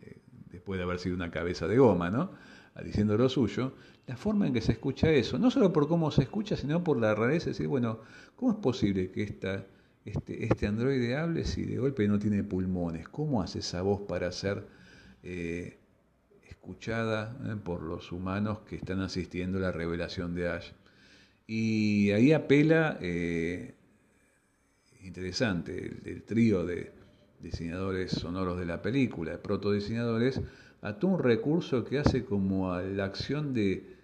eh, 0.00 0.18
después 0.50 0.78
de 0.78 0.84
haber 0.84 0.98
sido 0.98 1.14
una 1.14 1.30
cabeza 1.30 1.66
de 1.66 1.78
goma, 1.78 2.10
¿no? 2.10 2.30
diciendo 2.84 3.16
lo 3.16 3.28
suyo, 3.28 3.74
la 4.06 4.16
forma 4.16 4.46
en 4.46 4.52
que 4.52 4.60
se 4.60 4.72
escucha 4.72 5.10
eso, 5.10 5.38
no 5.38 5.50
solo 5.50 5.72
por 5.72 5.88
cómo 5.88 6.10
se 6.10 6.22
escucha, 6.22 6.56
sino 6.56 6.82
por 6.82 6.98
la 6.98 7.14
rareza 7.14 7.46
de 7.46 7.50
decir, 7.52 7.68
bueno, 7.68 8.00
¿cómo 8.36 8.52
es 8.52 8.58
posible 8.58 9.10
que 9.10 9.22
esta, 9.22 9.66
este, 10.04 10.44
este 10.44 10.66
androide 10.66 11.16
hable 11.16 11.44
si 11.44 11.64
de 11.64 11.78
golpe 11.78 12.06
no 12.08 12.18
tiene 12.18 12.42
pulmones? 12.42 13.08
¿Cómo 13.08 13.42
hace 13.42 13.58
esa 13.58 13.82
voz 13.82 14.02
para 14.02 14.32
ser 14.32 14.66
eh, 15.22 15.78
escuchada 16.48 17.36
eh, 17.44 17.56
por 17.62 17.82
los 17.82 18.12
humanos 18.12 18.60
que 18.60 18.76
están 18.76 19.00
asistiendo 19.00 19.58
a 19.58 19.62
la 19.62 19.72
revelación 19.72 20.34
de 20.34 20.48
Ash? 20.48 20.70
Y 21.52 22.12
ahí 22.12 22.32
apela, 22.32 22.96
eh, 23.00 23.74
interesante, 25.02 25.98
el, 26.04 26.22
trío 26.22 26.64
de 26.64 26.92
diseñadores 27.40 28.12
sonoros 28.12 28.56
de 28.56 28.66
la 28.66 28.80
película, 28.80 29.32
de 29.32 29.38
protodiseñadores, 29.38 30.40
a 30.80 30.92
todo 31.00 31.10
un 31.10 31.18
recurso 31.18 31.84
que 31.84 31.98
hace 31.98 32.24
como 32.24 32.72
a 32.72 32.82
la 32.82 33.04
acción 33.04 33.52
de, 33.52 33.96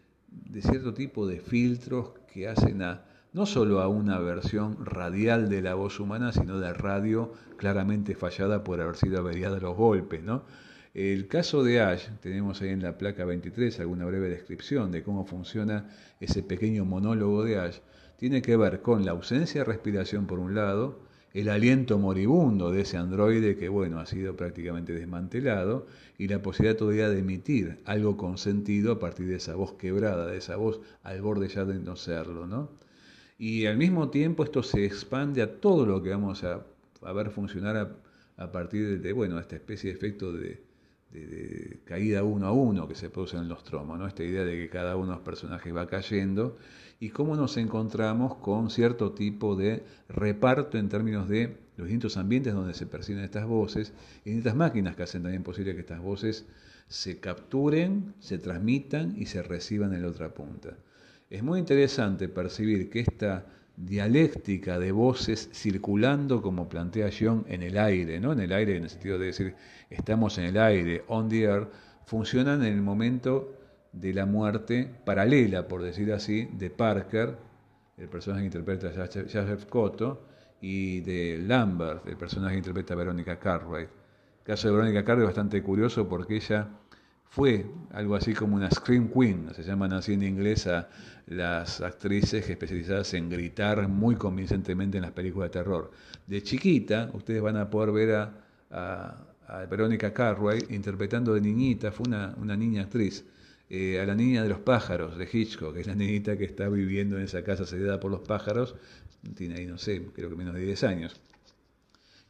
cierto 0.60 0.92
tipo 0.92 1.24
de 1.28 1.38
filtros 1.38 2.14
que 2.34 2.48
hacen 2.48 2.82
a 2.82 3.04
no 3.32 3.46
solo 3.46 3.80
a 3.80 3.86
una 3.86 4.18
versión 4.18 4.84
radial 4.84 5.48
de 5.48 5.62
la 5.62 5.74
voz 5.74 6.00
humana, 6.00 6.32
sino 6.32 6.58
de 6.58 6.72
radio 6.72 7.32
claramente 7.58 8.16
fallada 8.16 8.64
por 8.64 8.80
haber 8.80 8.96
sido 8.96 9.20
averiada 9.20 9.60
los 9.60 9.76
golpes, 9.76 10.20
¿no? 10.20 10.42
El 10.96 11.28
caso 11.28 11.62
de 11.62 11.82
Ash, 11.82 12.08
tenemos 12.22 12.62
ahí 12.62 12.70
en 12.70 12.80
la 12.80 12.96
placa 12.96 13.26
23 13.26 13.80
alguna 13.80 14.06
breve 14.06 14.30
descripción 14.30 14.90
de 14.90 15.02
cómo 15.02 15.26
funciona 15.26 15.90
ese 16.20 16.42
pequeño 16.42 16.86
monólogo 16.86 17.44
de 17.44 17.58
Ash, 17.58 17.80
tiene 18.16 18.40
que 18.40 18.56
ver 18.56 18.80
con 18.80 19.04
la 19.04 19.10
ausencia 19.10 19.60
de 19.60 19.66
respiración 19.66 20.26
por 20.26 20.38
un 20.38 20.54
lado, 20.54 20.98
el 21.34 21.50
aliento 21.50 21.98
moribundo 21.98 22.70
de 22.70 22.80
ese 22.80 22.96
androide 22.96 23.58
que, 23.58 23.68
bueno, 23.68 24.00
ha 24.00 24.06
sido 24.06 24.36
prácticamente 24.36 24.94
desmantelado, 24.94 25.86
y 26.16 26.28
la 26.28 26.40
posibilidad 26.40 26.78
todavía 26.78 27.10
de 27.10 27.18
emitir 27.18 27.78
algo 27.84 28.16
con 28.16 28.38
sentido 28.38 28.92
a 28.92 28.98
partir 28.98 29.26
de 29.26 29.36
esa 29.36 29.54
voz 29.54 29.74
quebrada, 29.74 30.26
de 30.26 30.38
esa 30.38 30.56
voz 30.56 30.80
al 31.02 31.20
borde 31.20 31.48
ya 31.48 31.66
de 31.66 31.78
no 31.78 31.96
serlo, 31.96 32.46
¿no? 32.46 32.70
Y 33.36 33.66
al 33.66 33.76
mismo 33.76 34.08
tiempo 34.08 34.44
esto 34.44 34.62
se 34.62 34.86
expande 34.86 35.42
a 35.42 35.60
todo 35.60 35.84
lo 35.84 36.02
que 36.02 36.08
vamos 36.08 36.42
a, 36.42 36.64
ver 37.12 37.28
funcionar 37.28 37.76
a, 37.76 38.42
a 38.42 38.50
partir 38.50 39.02
de, 39.02 39.12
bueno, 39.12 39.38
esta 39.38 39.56
especie 39.56 39.90
de 39.90 39.96
efecto 39.98 40.32
de, 40.32 40.64
de, 41.20 41.80
caída 41.84 42.22
uno 42.24 42.46
a 42.46 42.52
uno 42.52 42.88
que 42.88 42.94
se 42.94 43.10
produce 43.10 43.36
en 43.36 43.48
los 43.48 43.64
tromos, 43.64 43.98
¿no? 43.98 44.06
esta 44.06 44.24
idea 44.24 44.44
de 44.44 44.56
que 44.56 44.68
cada 44.68 44.96
uno 44.96 45.12
de 45.12 45.16
los 45.16 45.24
personajes 45.24 45.74
va 45.74 45.86
cayendo 45.86 46.56
y 46.98 47.10
cómo 47.10 47.36
nos 47.36 47.56
encontramos 47.56 48.36
con 48.36 48.70
cierto 48.70 49.12
tipo 49.12 49.56
de 49.56 49.84
reparto 50.08 50.78
en 50.78 50.88
términos 50.88 51.28
de 51.28 51.56
los 51.76 51.86
distintos 51.88 52.16
ambientes 52.16 52.54
donde 52.54 52.74
se 52.74 52.86
perciben 52.86 53.24
estas 53.24 53.46
voces 53.46 53.92
y 54.24 54.30
distintas 54.30 54.56
máquinas 54.56 54.96
que 54.96 55.02
hacen 55.02 55.22
también 55.22 55.42
posible 55.42 55.74
que 55.74 55.80
estas 55.80 56.00
voces 56.00 56.46
se 56.88 57.18
capturen, 57.20 58.14
se 58.20 58.38
transmitan 58.38 59.14
y 59.16 59.26
se 59.26 59.42
reciban 59.42 59.92
en 59.92 60.02
la 60.02 60.08
otra 60.08 60.32
punta. 60.32 60.76
Es 61.28 61.42
muy 61.42 61.58
interesante 61.58 62.28
percibir 62.28 62.88
que 62.88 63.00
esta 63.00 63.46
dialéctica 63.76 64.78
de 64.78 64.92
voces 64.92 65.50
circulando, 65.52 66.40
como 66.40 66.68
plantea 66.68 67.10
John, 67.16 67.44
en 67.48 67.62
el 67.62 67.76
aire, 67.78 68.20
¿no? 68.20 68.32
En 68.32 68.40
el 68.40 68.52
aire 68.52 68.76
en 68.76 68.84
el 68.84 68.90
sentido 68.90 69.18
de 69.18 69.26
decir, 69.26 69.54
estamos 69.90 70.38
en 70.38 70.44
el 70.44 70.58
aire, 70.58 71.04
on 71.08 71.28
the 71.28 71.44
air, 71.44 71.68
funcionan 72.06 72.64
en 72.64 72.72
el 72.72 72.82
momento 72.82 73.52
de 73.92 74.14
la 74.14 74.26
muerte 74.26 74.90
paralela, 75.04 75.68
por 75.68 75.82
decir 75.82 76.12
así, 76.12 76.48
de 76.52 76.70
Parker, 76.70 77.36
el 77.96 78.08
personaje 78.08 78.42
que 78.42 78.46
interpreta 78.46 78.90
Joseph 78.90 79.66
Cotto, 79.66 80.22
y 80.60 81.00
de 81.00 81.38
Lambert, 81.38 82.06
el 82.06 82.16
personaje 82.16 82.54
que 82.54 82.58
interpreta 82.58 82.94
Verónica 82.94 83.38
Cartwright. 83.38 83.88
El 83.88 84.44
caso 84.44 84.68
de 84.68 84.74
Verónica 84.74 85.04
Cartwright 85.04 85.30
es 85.30 85.36
bastante 85.36 85.62
curioso 85.62 86.08
porque 86.08 86.36
ella 86.36 86.68
fue 87.28 87.66
algo 87.92 88.14
así 88.14 88.32
como 88.32 88.56
una 88.56 88.70
scream 88.70 89.08
queen, 89.08 89.48
se 89.54 89.62
llaman 89.62 89.92
así 89.92 90.14
en 90.14 90.22
inglés 90.22 90.66
a 90.66 90.88
las 91.26 91.80
actrices 91.80 92.48
especializadas 92.48 93.12
en 93.14 93.28
gritar 93.28 93.88
muy 93.88 94.16
convincentemente 94.16 94.98
en 94.98 95.02
las 95.02 95.12
películas 95.12 95.50
de 95.50 95.58
terror. 95.58 95.90
De 96.26 96.42
chiquita, 96.42 97.10
ustedes 97.12 97.42
van 97.42 97.56
a 97.56 97.68
poder 97.68 97.92
ver 97.92 98.30
a, 98.70 99.22
Verónica 99.70 100.12
Cartwright 100.12 100.72
interpretando 100.72 101.32
de 101.32 101.40
niñita, 101.40 101.92
fue 101.92 102.08
una, 102.08 102.34
una 102.36 102.56
niña 102.56 102.82
actriz, 102.82 103.24
eh, 103.68 104.00
a 104.00 104.06
la 104.06 104.14
niña 104.14 104.42
de 104.42 104.48
los 104.48 104.58
pájaros 104.58 105.16
de 105.18 105.28
Hitchcock, 105.30 105.74
que 105.74 105.80
es 105.80 105.86
la 105.86 105.94
niñita 105.94 106.36
que 106.36 106.44
está 106.44 106.68
viviendo 106.68 107.16
en 107.16 107.24
esa 107.24 107.44
casa 107.44 107.64
sedada 107.64 108.00
por 108.00 108.10
los 108.10 108.20
pájaros, 108.20 108.76
tiene 109.34 109.56
ahí, 109.56 109.66
no 109.66 109.78
sé, 109.78 110.02
creo 110.14 110.30
que 110.30 110.36
menos 110.36 110.54
de 110.54 110.60
10 110.60 110.84
años. 110.84 111.20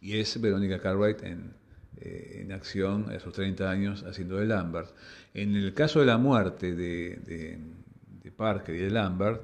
Y 0.01 0.19
es 0.19 0.41
Verónica 0.41 0.79
Cartwright 0.81 1.23
en, 1.23 1.53
eh, 2.01 2.43
en 2.43 2.53
acción 2.53 3.11
a 3.11 3.19
sus 3.21 3.33
30 3.33 3.71
años 3.71 4.05
haciendo 4.05 4.37
de 4.37 4.47
Lambert. 4.47 4.91
En 5.33 5.57
el 5.57 5.73
caso 5.73 6.01
de 6.01 6.07
la 6.07 6.19
muerte 6.19 6.75
de, 6.75 7.17
de, 7.17 8.31
Parker 8.37 8.75
y 8.75 8.79
de 8.79 8.91
Lambert, 8.91 9.41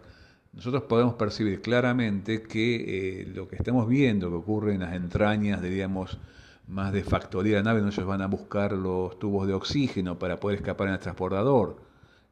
nosotros 0.53 0.83
podemos 0.83 1.15
percibir 1.15 1.63
claramente 1.63 2.43
que 2.43 3.23
eh, 3.23 3.27
lo 3.35 3.49
que 3.49 3.57
estamos 3.57 3.89
viendo 3.89 4.29
que 4.29 4.37
ocurre 4.37 4.75
en 4.75 4.81
las 4.81 4.93
entrañas, 4.93 5.63
diríamos, 5.63 6.19
más 6.69 6.93
de 6.93 7.05
factoría 7.05 7.57
de 7.57 7.63
la 7.63 7.71
nave, 7.71 7.81
donde 7.81 7.95
ellos 7.95 8.07
van 8.07 8.21
a 8.21 8.27
buscar 8.27 8.73
los 8.73 9.19
tubos 9.19 9.47
de 9.47 9.55
oxígeno 9.55 10.19
para 10.19 10.39
poder 10.39 10.59
escapar 10.59 10.89
en 10.89 10.95
el 10.95 11.01
transportador, 11.01 11.77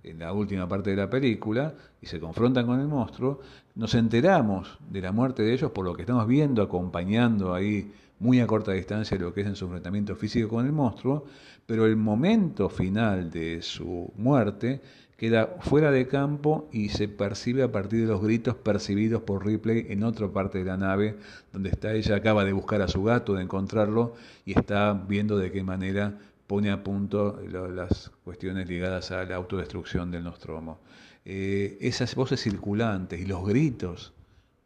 en 0.03 0.19
la 0.19 0.35
última 0.35 0.69
parte 0.69 0.91
de 0.91 0.97
la 0.97 1.09
película, 1.09 1.73
y 2.03 2.07
se 2.07 2.21
confrontan 2.21 2.67
con 2.67 2.79
el 2.81 2.89
monstruo, 2.89 3.41
nos 3.75 3.95
enteramos 3.95 4.79
de 4.91 5.01
la 5.01 5.13
muerte 5.13 5.43
de 5.43 5.55
ellos 5.55 5.71
por 5.73 5.85
lo 5.85 5.95
que 5.95 6.03
estamos 6.03 6.27
viendo, 6.27 6.63
acompañando 6.63 7.55
ahí 7.55 7.91
muy 8.21 8.41
a 8.41 8.47
corta 8.47 8.73
distancia 8.73 9.19
lo 9.19 9.35
que 9.35 9.41
es 9.41 9.47
en 9.47 9.57
su 9.57 9.65
enfrentamiento 9.65 10.15
físico 10.15 10.49
con 10.49 10.67
el 10.67 10.73
monstruo, 10.73 11.25
pero 11.67 11.87
el 11.87 11.97
momento 11.97 12.69
final 12.69 13.31
de 13.31 13.63
su 13.63 14.13
muerte 14.17 14.81
queda 15.17 15.57
fuera 15.61 15.91
de 15.91 16.07
campo 16.07 16.69
y 16.73 16.91
se 16.91 17.09
percibe 17.09 17.63
a 17.63 17.73
partir 17.73 18.01
de 18.01 18.07
los 18.07 18.23
gritos 18.23 18.55
percibidos 18.55 19.23
por 19.23 19.45
Ripley 19.45 19.87
en 19.91 20.03
otra 20.03 20.29
parte 20.29 20.59
de 20.59 20.65
la 20.65 20.77
nave, 20.77 21.17
donde 21.53 21.71
está 21.71 21.93
ella, 21.93 22.17
acaba 22.17 22.45
de 22.45 22.53
buscar 22.53 22.81
a 22.83 22.89
su 22.89 23.03
gato, 23.03 23.35
de 23.35 23.43
encontrarlo, 23.43 24.15
y 24.45 24.59
está 24.59 24.93
viendo 24.93 25.37
de 25.37 25.51
qué 25.51 25.63
manera 25.63 26.19
pone 26.47 26.71
a 26.71 26.83
punto 26.83 27.39
las 27.49 28.11
cuestiones 28.25 28.69
ligadas 28.69 29.11
a 29.13 29.25
la 29.25 29.37
autodestrucción 29.37 30.11
del 30.11 30.25
Nostromo. 30.25 30.79
Eh, 31.25 31.79
esas 31.81 32.15
voces 32.15 32.41
circulantes 32.41 33.21
y 33.21 33.27
los 33.27 33.47
gritos 33.47 34.13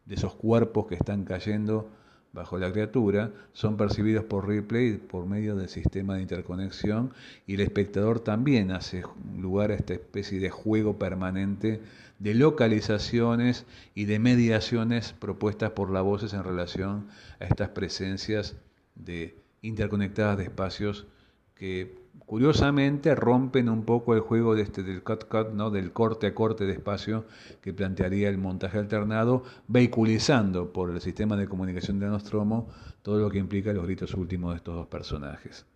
de 0.06 0.14
esos 0.14 0.34
cuerpos 0.34 0.86
que 0.86 0.94
están 0.94 1.24
cayendo 1.24 1.90
bajo 2.34 2.58
la 2.58 2.72
criatura 2.72 3.30
son 3.52 3.76
percibidos 3.76 4.24
por 4.24 4.48
Ripley 4.48 4.96
por 4.98 5.24
medio 5.24 5.54
del 5.54 5.68
sistema 5.68 6.16
de 6.16 6.22
interconexión 6.22 7.14
y 7.46 7.54
el 7.54 7.60
espectador 7.60 8.18
también 8.20 8.72
hace 8.72 9.04
lugar 9.38 9.70
a 9.70 9.74
esta 9.76 9.94
especie 9.94 10.40
de 10.40 10.50
juego 10.50 10.98
permanente 10.98 11.80
de 12.18 12.34
localizaciones 12.34 13.66
y 13.94 14.06
de 14.06 14.18
mediaciones 14.18 15.12
propuestas 15.12 15.70
por 15.70 15.90
las 15.90 16.02
voces 16.02 16.32
en 16.34 16.42
relación 16.42 17.06
a 17.38 17.44
estas 17.44 17.68
presencias 17.68 18.56
de 18.96 19.36
interconectadas 19.62 20.36
de 20.36 20.44
espacios 20.44 21.06
que 21.54 22.03
curiosamente 22.26 23.14
rompen 23.14 23.68
un 23.68 23.84
poco 23.84 24.14
el 24.14 24.20
juego 24.20 24.54
de 24.54 24.62
este, 24.62 24.82
del 24.82 25.02
cut 25.02 25.24
cut, 25.28 25.50
¿no? 25.50 25.70
del 25.70 25.92
corte 25.92 26.26
a 26.28 26.34
corte 26.34 26.64
de 26.64 26.72
espacio 26.72 27.26
que 27.60 27.72
plantearía 27.72 28.28
el 28.28 28.38
montaje 28.38 28.78
alternado, 28.78 29.44
vehiculizando 29.68 30.72
por 30.72 30.90
el 30.90 31.00
sistema 31.00 31.36
de 31.36 31.48
comunicación 31.48 32.00
de 32.00 32.06
Nostromo 32.06 32.68
todo 33.02 33.18
lo 33.18 33.30
que 33.30 33.38
implica 33.38 33.72
los 33.72 33.84
gritos 33.84 34.14
últimos 34.14 34.52
de 34.52 34.56
estos 34.56 34.74
dos 34.74 34.86
personajes. 34.86 35.66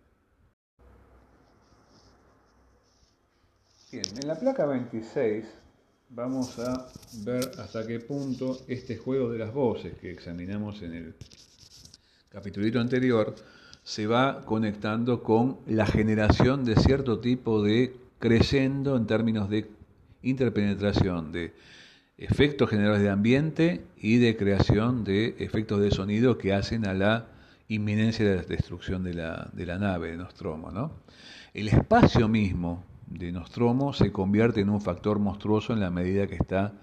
Bien, 3.91 4.05
en 4.21 4.27
la 4.27 4.39
placa 4.39 4.65
26 4.65 5.45
vamos 6.09 6.57
a 6.59 6.87
ver 7.23 7.51
hasta 7.59 7.85
qué 7.85 7.99
punto 7.99 8.57
este 8.67 8.97
juego 8.97 9.31
de 9.31 9.39
las 9.39 9.53
voces 9.53 9.95
que 9.97 10.11
examinamos 10.11 10.81
en 10.81 10.93
el 10.93 11.15
capítulo 12.29 12.79
anterior 12.79 13.35
se 13.89 14.05
va 14.05 14.45
conectando 14.45 15.23
con 15.23 15.57
la 15.65 15.87
generación 15.87 16.63
de 16.63 16.75
cierto 16.75 17.21
tipo 17.21 17.63
de 17.63 17.95
creyendo 18.19 18.95
en 18.95 19.07
términos 19.07 19.49
de 19.49 19.67
interpenetración, 20.21 21.31
de 21.31 21.55
efectos 22.19 22.69
generales 22.69 23.01
de 23.01 23.09
ambiente 23.09 23.83
y 23.97 24.17
de 24.17 24.37
creación 24.37 25.03
de 25.03 25.37
efectos 25.39 25.81
de 25.81 25.89
sonido 25.89 26.37
que 26.37 26.53
hacen 26.53 26.85
a 26.85 26.93
la 26.93 27.29
inminencia 27.67 28.29
de 28.29 28.35
la 28.35 28.43
destrucción 28.43 29.03
de 29.03 29.15
la, 29.15 29.49
de 29.53 29.65
la 29.65 29.79
nave 29.79 30.11
de 30.11 30.17
Nostromo. 30.17 30.69
¿no? 30.69 30.91
El 31.55 31.67
espacio 31.67 32.27
mismo 32.27 32.83
de 33.07 33.31
Nostromo 33.31 33.93
se 33.93 34.11
convierte 34.11 34.61
en 34.61 34.69
un 34.69 34.81
factor 34.81 35.17
monstruoso 35.17 35.73
en 35.73 35.79
la 35.79 35.89
medida 35.89 36.27
que 36.27 36.35
está 36.35 36.73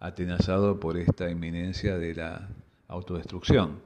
atenazado 0.00 0.80
por 0.80 0.96
esta 0.96 1.30
inminencia 1.30 1.96
de 1.96 2.16
la 2.16 2.48
autodestrucción. 2.88 3.85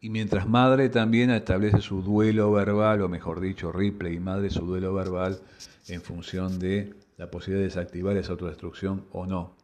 Y 0.00 0.10
mientras 0.10 0.48
madre 0.48 0.88
también 0.88 1.30
establece 1.30 1.80
su 1.80 2.02
duelo 2.02 2.52
verbal, 2.52 3.02
o 3.02 3.08
mejor 3.08 3.40
dicho, 3.40 3.72
Ripley 3.72 4.16
y 4.16 4.20
madre 4.20 4.50
su 4.50 4.66
duelo 4.66 4.94
verbal 4.94 5.40
en 5.88 6.02
función 6.02 6.58
de 6.58 6.94
la 7.16 7.30
posibilidad 7.30 7.60
de 7.60 7.68
desactivar 7.68 8.16
esa 8.16 8.32
autodestrucción 8.32 9.06
o 9.12 9.26
no. 9.26 9.56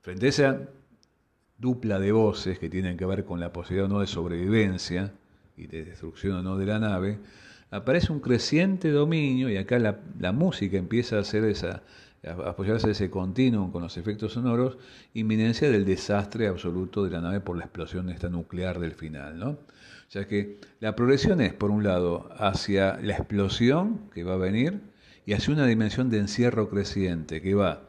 Frente 0.00 0.26
a 0.26 0.28
esa 0.28 0.60
dupla 1.58 1.98
de 2.00 2.10
voces 2.12 2.58
que 2.58 2.68
tienen 2.68 2.96
que 2.96 3.06
ver 3.06 3.24
con 3.24 3.38
la 3.38 3.52
posibilidad 3.52 3.86
o 3.86 3.94
no 3.94 4.00
de 4.00 4.06
sobrevivencia 4.06 5.12
y 5.56 5.66
de 5.66 5.84
destrucción 5.84 6.36
o 6.36 6.42
no 6.42 6.56
de 6.56 6.66
la 6.66 6.78
nave, 6.78 7.18
aparece 7.70 8.12
un 8.12 8.20
creciente 8.20 8.90
dominio 8.90 9.48
y 9.48 9.56
acá 9.56 9.78
la, 9.78 10.00
la 10.18 10.32
música 10.32 10.78
empieza 10.78 11.16
a 11.16 11.20
hacer 11.20 11.44
esa, 11.44 11.82
apoyarse 12.22 12.90
ese 12.90 13.10
continuum 13.10 13.72
con 13.72 13.82
los 13.82 13.96
efectos 13.96 14.34
sonoros, 14.34 14.76
inminencia 15.14 15.70
del 15.70 15.84
desastre 15.84 16.48
absoluto 16.48 17.04
de 17.04 17.10
la 17.10 17.20
nave 17.20 17.40
por 17.40 17.56
la 17.56 17.64
explosión 17.64 18.10
esta 18.10 18.28
nuclear 18.28 18.78
del 18.78 18.92
final. 18.92 19.38
¿no? 19.38 19.50
O 19.50 19.58
sea 20.08 20.26
que 20.26 20.58
la 20.80 20.94
progresión 20.96 21.40
es, 21.40 21.54
por 21.54 21.70
un 21.70 21.84
lado, 21.84 22.28
hacia 22.36 22.98
la 23.00 23.14
explosión 23.14 24.10
que 24.12 24.24
va 24.24 24.34
a 24.34 24.38
venir 24.38 24.80
y 25.24 25.32
hacia 25.32 25.54
una 25.54 25.66
dimensión 25.66 26.10
de 26.10 26.18
encierro 26.18 26.68
creciente 26.68 27.40
que 27.40 27.54
va 27.54 27.82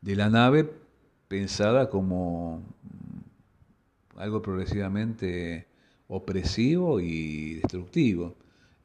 de 0.00 0.16
la 0.16 0.30
nave 0.30 0.68
pensada 1.28 1.90
como 1.90 2.62
algo 4.16 4.42
progresivamente 4.42 5.66
opresivo 6.08 7.00
y 7.00 7.54
destructivo. 7.54 8.36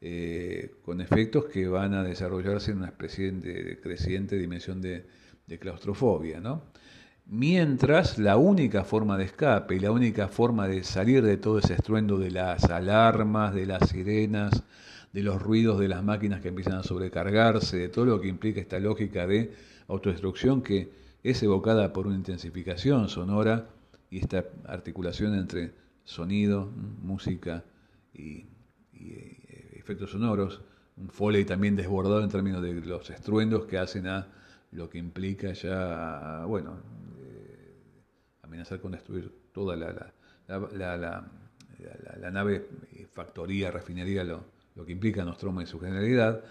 Eh, 0.04 0.74
con 0.84 1.00
efectos 1.00 1.44
que 1.44 1.68
van 1.68 1.94
a 1.94 2.02
desarrollarse 2.02 2.72
en 2.72 2.78
una 2.78 2.88
especie 2.88 3.30
de, 3.30 3.78
creciente 3.80 4.36
dimensión 4.36 4.82
de, 4.82 5.06
claustrofobia. 5.60 6.40
¿no? 6.40 6.64
Mientras 7.26 8.18
la 8.18 8.36
única 8.36 8.82
forma 8.82 9.16
de 9.16 9.26
escape 9.26 9.76
y 9.76 9.78
la 9.78 9.92
única 9.92 10.26
forma 10.26 10.66
de 10.66 10.82
salir 10.82 11.22
de 11.22 11.36
todo 11.36 11.60
ese 11.60 11.74
estruendo 11.74 12.18
de 12.18 12.32
las 12.32 12.64
alarmas, 12.64 13.54
de 13.54 13.64
las 13.64 13.90
sirenas, 13.90 14.64
de 15.12 15.22
los 15.22 15.40
ruidos 15.40 15.78
de 15.78 15.86
las 15.86 16.02
máquinas 16.02 16.40
que 16.40 16.48
empiezan 16.48 16.74
a 16.74 16.82
sobrecargarse, 16.82 17.76
de 17.76 17.88
todo 17.88 18.06
lo 18.06 18.20
que 18.20 18.26
implica 18.26 18.60
esta 18.60 18.80
lógica 18.80 19.28
de 19.28 19.52
autodestrucción 19.86 20.62
que 20.62 20.90
es 21.22 21.40
evocada 21.44 21.92
por 21.92 22.08
una 22.08 22.16
intensificación 22.16 23.08
sonora 23.08 23.68
y 24.10 24.18
esta 24.18 24.46
articulación 24.66 25.36
entre 25.36 25.74
sonido, 26.02 26.72
música 27.02 27.62
y, 28.12 28.46
efectos 29.82 30.12
sonoros, 30.12 30.60
un 30.96 31.08
foley 31.08 31.44
también 31.44 31.76
desbordado 31.76 32.22
en 32.22 32.30
términos 32.30 32.62
de 32.62 32.74
los 32.74 33.10
estruendos 33.10 33.66
que 33.66 33.78
hacen 33.78 34.06
a 34.06 34.26
lo 34.72 34.88
que 34.88 34.98
implica 34.98 35.52
ya, 35.52 36.44
bueno, 36.46 36.78
eh, 37.20 37.74
amenazar 38.42 38.80
con 38.80 38.92
destruir 38.92 39.30
toda 39.52 39.76
la, 39.76 40.12
la, 40.48 42.30
nave, 42.30 42.68
eh, 42.92 43.06
factoría, 43.12 43.70
refinería, 43.70 44.24
lo, 44.24 44.44
lo 44.74 44.86
que 44.86 44.92
implica 44.92 45.24
Nostromo 45.24 45.60
en 45.60 45.66
su 45.66 45.78
generalidad, 45.80 46.42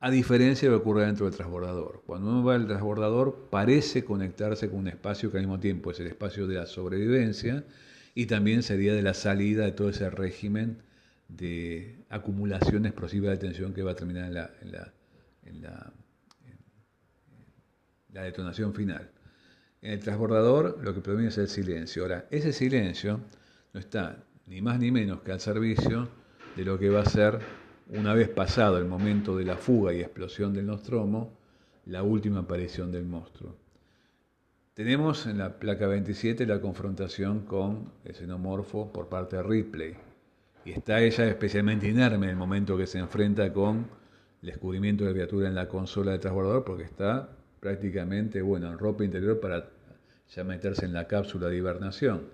a 0.00 0.10
diferencia 0.10 0.68
de 0.68 0.72
lo 0.72 0.78
que 0.78 0.82
ocurre 0.82 1.06
dentro 1.06 1.26
del 1.26 1.34
transbordador. 1.34 2.02
Cuando 2.06 2.30
uno 2.30 2.44
va 2.44 2.54
al 2.54 2.66
transbordador 2.66 3.48
parece 3.50 4.04
conectarse 4.04 4.70
con 4.70 4.80
un 4.80 4.88
espacio 4.88 5.30
que 5.30 5.38
al 5.38 5.44
mismo 5.44 5.60
tiempo 5.60 5.90
es 5.90 6.00
el 6.00 6.06
espacio 6.06 6.46
de 6.46 6.54
la 6.56 6.66
sobrevivencia 6.66 7.64
y 8.14 8.26
también 8.26 8.62
sería 8.62 8.94
de 8.94 9.02
la 9.02 9.14
salida 9.14 9.64
de 9.64 9.72
todo 9.72 9.90
ese 9.90 10.08
régimen 10.08 10.78
de 11.28 12.04
acumulación 12.08 12.86
explosiva 12.86 13.30
de 13.30 13.36
tensión 13.36 13.74
que 13.74 13.82
va 13.82 13.92
a 13.92 13.96
terminar 13.96 14.24
en 14.24 14.34
la, 14.34 14.50
en 14.62 14.72
la, 14.72 14.92
en 15.44 15.62
la, 15.62 15.92
detonación 18.22 18.74
final. 18.74 19.10
En 19.80 19.92
el 19.92 20.00
transbordador 20.00 20.82
lo 20.82 20.92
que 20.92 21.00
predomina 21.00 21.28
es 21.28 21.38
el 21.38 21.48
silencio. 21.48 22.02
Ahora, 22.02 22.26
ese 22.30 22.52
silencio 22.52 23.20
no 23.72 23.78
está 23.78 24.24
ni 24.46 24.60
más 24.60 24.80
ni 24.80 24.90
menos 24.90 25.20
que 25.20 25.30
al 25.30 25.40
servicio 25.40 26.08
de 26.56 26.64
lo 26.64 26.78
que 26.78 26.88
va 26.88 27.02
a 27.02 27.04
ser, 27.04 27.38
una 27.90 28.12
vez 28.14 28.28
pasado 28.28 28.78
el 28.78 28.86
momento 28.86 29.36
de 29.36 29.44
la 29.44 29.56
fuga 29.56 29.92
y 29.92 30.00
explosión 30.00 30.52
del 30.52 30.66
Nostromo, 30.66 31.38
la 31.86 32.02
última 32.02 32.40
aparición 32.40 32.90
del 32.90 33.04
monstruo. 33.04 33.54
Tenemos 34.74 35.26
en 35.26 35.38
la 35.38 35.58
placa 35.58 35.86
27 35.86 36.46
la 36.46 36.60
confrontación 36.60 37.40
con 37.40 37.92
el 38.04 38.14
xenomorfo 38.14 38.92
por 38.92 39.08
parte 39.08 39.36
de 39.36 39.42
Ripley. 39.42 40.07
Y 40.68 40.72
está 40.72 41.00
ella 41.00 41.26
especialmente 41.26 41.88
inerme 41.88 42.26
en 42.26 42.30
el 42.32 42.36
momento 42.36 42.76
que 42.76 42.86
se 42.86 42.98
enfrenta 42.98 43.50
con 43.54 43.86
el 44.42 44.48
descubrimiento 44.50 45.02
de 45.02 45.10
la 45.10 45.14
criatura 45.14 45.48
en 45.48 45.54
la 45.54 45.66
consola 45.66 46.12
de 46.12 46.18
transbordador, 46.18 46.62
porque 46.62 46.82
está 46.82 47.30
prácticamente, 47.58 48.42
bueno, 48.42 48.70
en 48.70 48.78
ropa 48.78 49.02
interior 49.02 49.40
para 49.40 49.70
ya 50.28 50.44
meterse 50.44 50.84
en 50.84 50.92
la 50.92 51.06
cápsula 51.06 51.48
de 51.48 51.56
hibernación. 51.56 52.24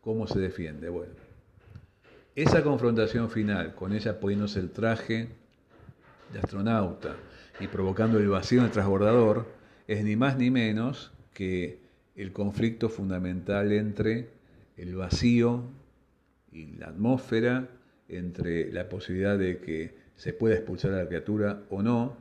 ¿Cómo 0.00 0.26
se 0.26 0.38
defiende? 0.38 0.88
Bueno, 0.88 1.12
esa 2.34 2.62
confrontación 2.62 3.28
final, 3.28 3.74
con 3.74 3.92
ella 3.92 4.18
poniéndose 4.20 4.58
el 4.58 4.70
traje 4.70 5.28
de 6.32 6.38
astronauta 6.38 7.14
y 7.60 7.66
provocando 7.66 8.18
el 8.18 8.28
vacío 8.28 8.60
en 8.60 8.64
el 8.64 8.72
transbordador, 8.72 9.44
es 9.86 10.02
ni 10.02 10.16
más 10.16 10.38
ni 10.38 10.50
menos 10.50 11.12
que 11.34 11.82
el 12.14 12.32
conflicto 12.32 12.88
fundamental 12.88 13.70
entre 13.70 14.30
el 14.78 14.96
vacío 14.96 15.64
y 16.56 16.76
la 16.78 16.88
atmósfera, 16.88 17.68
entre 18.08 18.72
la 18.72 18.88
posibilidad 18.88 19.38
de 19.38 19.58
que 19.58 19.94
se 20.14 20.32
pueda 20.32 20.54
expulsar 20.54 20.92
a 20.92 21.02
la 21.02 21.06
criatura 21.06 21.62
o 21.70 21.82
no, 21.82 22.16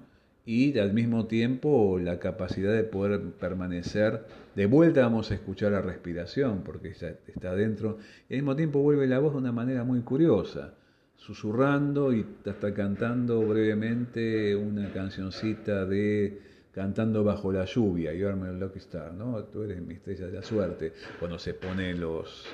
y 0.46 0.78
al 0.78 0.94
mismo 0.94 1.26
tiempo 1.26 1.98
la 2.00 2.20
capacidad 2.20 2.74
de 2.74 2.84
poder 2.84 3.20
permanecer. 3.40 4.26
De 4.56 4.68
vuelta 4.68 5.02
vamos 5.02 5.32
a 5.32 5.36
escuchar 5.36 5.72
la 5.72 5.82
respiración, 5.82 6.62
porque 6.64 6.90
está 6.90 7.56
dentro, 7.56 7.98
y 8.30 8.34
al 8.34 8.42
mismo 8.42 8.56
tiempo 8.56 8.80
vuelve 8.80 9.08
la 9.08 9.20
voz 9.20 9.34
de 9.34 9.40
una 9.40 9.52
manera 9.52 9.84
muy 9.84 10.02
curiosa, 10.02 10.74
susurrando 11.16 12.14
y 12.14 12.26
hasta 12.46 12.74
cantando 12.74 13.42
brevemente 13.42 14.56
una 14.56 14.92
cancioncita 14.92 15.86
de 15.86 16.42
cantando 16.74 17.24
bajo 17.24 17.54
la 17.54 17.64
lluvia, 17.64 18.14
You 18.14 18.28
are 18.28 18.36
my 18.36 18.60
lucky 18.60 18.80
star, 18.80 19.14
¿no? 19.14 19.42
Tú 19.46 19.64
eres 19.64 19.82
mi 19.82 19.94
estrella 19.94 20.28
de 20.28 20.34
la 20.34 20.44
suerte, 20.44 20.92
cuando 21.20 21.40
se 21.40 21.54
pone 21.54 21.94
los 21.94 22.46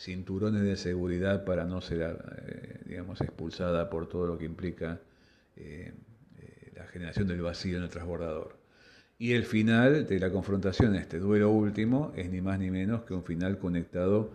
cinturones 0.00 0.62
de 0.62 0.76
seguridad 0.76 1.44
para 1.44 1.66
no 1.66 1.82
ser, 1.82 2.16
eh, 2.46 2.80
digamos, 2.86 3.20
expulsada 3.20 3.90
por 3.90 4.08
todo 4.08 4.26
lo 4.26 4.38
que 4.38 4.46
implica 4.46 4.98
eh, 5.56 5.92
eh, 6.38 6.72
la 6.74 6.86
generación 6.86 7.28
del 7.28 7.42
vacío 7.42 7.76
en 7.76 7.82
el 7.82 7.90
transbordador. 7.90 8.56
Y 9.18 9.34
el 9.34 9.44
final 9.44 10.06
de 10.06 10.18
la 10.18 10.30
confrontación, 10.30 10.94
este 10.94 11.18
duelo 11.18 11.50
último, 11.50 12.14
es 12.16 12.30
ni 12.30 12.40
más 12.40 12.58
ni 12.58 12.70
menos 12.70 13.02
que 13.02 13.12
un 13.12 13.22
final 13.22 13.58
conectado 13.58 14.32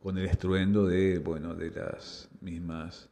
con 0.00 0.16
el 0.18 0.26
estruendo 0.26 0.86
de, 0.86 1.18
bueno, 1.18 1.56
de 1.56 1.70
las 1.72 2.28
mismas 2.40 3.08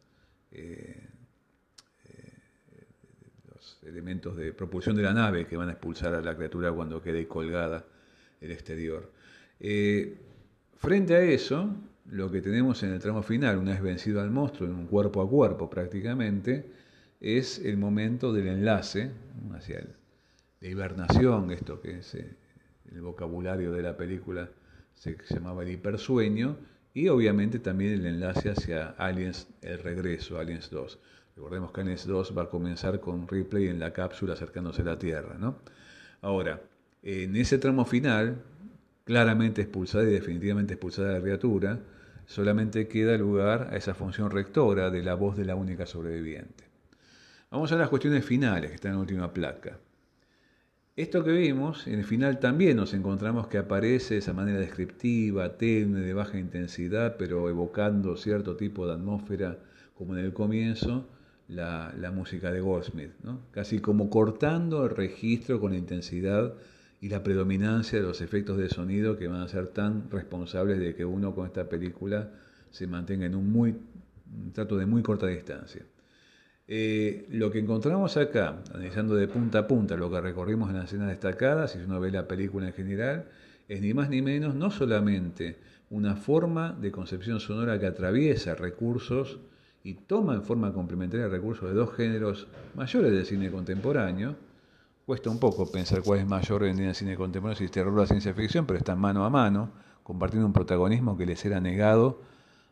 elementos 3.82 4.36
de 4.36 4.52
propulsión 4.52 4.96
de 4.96 5.02
la 5.02 5.12
nave 5.12 5.46
que 5.46 5.56
van 5.56 5.68
a 5.68 5.72
expulsar 5.72 6.14
a 6.14 6.20
la 6.20 6.36
criatura 6.36 6.72
cuando 6.72 7.02
quede 7.02 7.26
colgada 7.26 7.84
el 8.40 8.52
exterior. 8.52 9.10
Frente 10.76 11.16
a 11.16 11.22
eso, 11.22 11.74
lo 12.10 12.30
que 12.30 12.40
tenemos 12.40 12.82
en 12.82 12.92
el 12.92 13.00
tramo 13.00 13.22
final, 13.22 13.58
una 13.58 13.72
vez 13.72 13.82
vencido 13.82 14.20
al 14.20 14.30
monstruo 14.30 14.68
en 14.68 14.74
un 14.74 14.86
cuerpo 14.86 15.22
a 15.22 15.28
cuerpo 15.28 15.68
prácticamente, 15.68 16.70
es 17.20 17.58
el 17.58 17.76
momento 17.76 18.32
del 18.32 18.48
enlace 18.48 19.10
hacia 19.54 19.86
de 20.60 20.70
hibernación, 20.70 21.50
esto 21.50 21.80
que 21.80 21.98
es 21.98 22.14
eh, 22.14 22.36
el 22.92 23.00
vocabulario 23.00 23.72
de 23.72 23.82
la 23.82 23.96
película 23.96 24.48
se 24.94 25.16
llamaba 25.28 25.62
el 25.62 25.70
hipersueño, 25.70 26.56
y 26.94 27.08
obviamente 27.08 27.58
también 27.58 27.92
el 27.92 28.06
enlace 28.06 28.50
hacia 28.50 28.88
Aliens, 28.96 29.48
el 29.60 29.78
regreso, 29.80 30.38
Aliens 30.38 30.70
2. 30.70 30.98
Recordemos 31.36 31.70
que 31.70 31.82
Aliens 31.82 32.06
2 32.06 32.36
va 32.36 32.44
a 32.44 32.48
comenzar 32.48 33.00
con 33.00 33.28
Ripley 33.28 33.68
en 33.68 33.78
la 33.78 33.92
cápsula 33.92 34.32
acercándose 34.32 34.80
a 34.80 34.86
la 34.86 34.98
Tierra. 34.98 35.36
¿no? 35.38 35.58
Ahora, 36.22 36.62
en 37.02 37.36
ese 37.36 37.58
tramo 37.58 37.84
final, 37.84 38.42
claramente 39.04 39.60
expulsada 39.60 40.04
y 40.04 40.12
definitivamente 40.12 40.74
expulsada 40.74 41.08
de 41.08 41.14
la 41.14 41.20
criatura, 41.20 41.78
solamente 42.26 42.88
queda 42.88 43.16
lugar 43.16 43.68
a 43.72 43.76
esa 43.76 43.94
función 43.94 44.30
rectora 44.30 44.90
de 44.90 45.02
la 45.02 45.14
voz 45.14 45.36
de 45.36 45.44
la 45.44 45.54
única 45.54 45.86
sobreviviente. 45.86 46.64
Vamos 47.50 47.72
a 47.72 47.76
las 47.76 47.88
cuestiones 47.88 48.24
finales 48.24 48.70
que 48.70 48.74
están 48.74 48.90
en 48.90 48.96
la 48.96 49.02
última 49.02 49.32
placa. 49.32 49.78
Esto 50.96 51.22
que 51.22 51.32
vimos, 51.32 51.86
en 51.86 51.98
el 51.98 52.04
final 52.04 52.40
también 52.40 52.76
nos 52.76 52.94
encontramos 52.94 53.48
que 53.48 53.58
aparece 53.58 54.14
de 54.14 54.20
esa 54.20 54.32
manera 54.32 54.58
descriptiva, 54.58 55.56
tenue, 55.56 56.00
de 56.00 56.14
baja 56.14 56.38
intensidad, 56.38 57.16
pero 57.18 57.48
evocando 57.48 58.16
cierto 58.16 58.56
tipo 58.56 58.86
de 58.86 58.94
atmósfera 58.94 59.58
como 59.94 60.16
en 60.16 60.24
el 60.24 60.32
comienzo, 60.32 61.06
la, 61.48 62.12
música 62.14 62.50
de 62.50 62.60
Goldsmith, 62.60 63.12
¿no? 63.22 63.40
casi 63.52 63.78
como 63.78 64.10
cortando 64.10 64.84
el 64.84 64.90
registro 64.90 65.60
con 65.60 65.72
la 65.72 65.78
intensidad 65.78 66.54
y 67.00 67.08
la 67.08 67.22
predominancia 67.22 67.98
de 67.98 68.04
los 68.06 68.20
efectos 68.20 68.56
de 68.58 68.68
sonido 68.68 69.18
que 69.18 69.28
van 69.28 69.42
a 69.42 69.48
ser 69.48 69.68
tan 69.68 70.10
responsables 70.10 70.78
de 70.78 70.94
que 70.94 71.04
uno 71.04 71.34
con 71.34 71.46
esta 71.46 71.68
película 71.68 72.30
se 72.70 72.86
mantenga 72.86 73.26
en 73.26 73.34
un, 73.34 73.50
muy, 73.50 73.74
trato 74.52 74.76
de 74.76 74.86
muy 74.86 75.02
corta 75.02 75.26
distancia. 75.26 75.82
Eh, 76.68 77.26
lo 77.30 77.50
que 77.50 77.60
encontramos 77.60 78.16
acá, 78.16 78.56
analizando 78.74 79.14
de 79.14 79.28
punta 79.28 79.60
a 79.60 79.66
punta 79.68 79.96
lo 79.96 80.10
que 80.10 80.20
recorrimos 80.20 80.70
en 80.70 80.76
las 80.76 80.86
escenas 80.86 81.08
destacadas, 81.08 81.72
si 81.72 81.78
uno 81.78 82.00
ve 82.00 82.10
la 82.10 82.26
película 82.26 82.66
en 82.66 82.72
general, 82.72 83.26
es 83.68 83.80
ni 83.80 83.94
más 83.94 84.08
ni 84.08 84.22
menos 84.22 84.54
no 84.54 84.70
solamente 84.70 85.56
una 85.90 86.16
forma 86.16 86.72
de 86.72 86.90
concepción 86.90 87.38
sonora 87.40 87.78
que 87.78 87.86
atraviesa 87.86 88.54
recursos 88.54 89.38
y 89.84 89.94
toma 89.94 90.34
en 90.34 90.42
forma 90.42 90.72
complementaria 90.72 91.28
recursos 91.28 91.68
de 91.68 91.74
dos 91.74 91.94
géneros 91.94 92.48
mayores 92.74 93.12
del 93.12 93.24
cine 93.24 93.50
contemporáneo. 93.50 94.34
Cuesta 95.06 95.30
un 95.30 95.38
poco 95.38 95.70
pensar 95.70 96.02
cuál 96.02 96.18
es 96.18 96.26
mayor 96.26 96.64
en 96.64 96.80
el 96.80 96.92
cine 96.92 97.14
contemporáneo, 97.14 97.56
si 97.56 97.66
es 97.66 97.70
terror 97.70 97.94
o 97.94 97.96
la 97.96 98.08
ciencia 98.08 98.34
ficción, 98.34 98.66
pero 98.66 98.76
están 98.76 98.98
mano 98.98 99.24
a 99.24 99.30
mano, 99.30 99.70
compartiendo 100.02 100.48
un 100.48 100.52
protagonismo 100.52 101.16
que 101.16 101.24
les 101.24 101.44
era 101.44 101.60
negado 101.60 102.22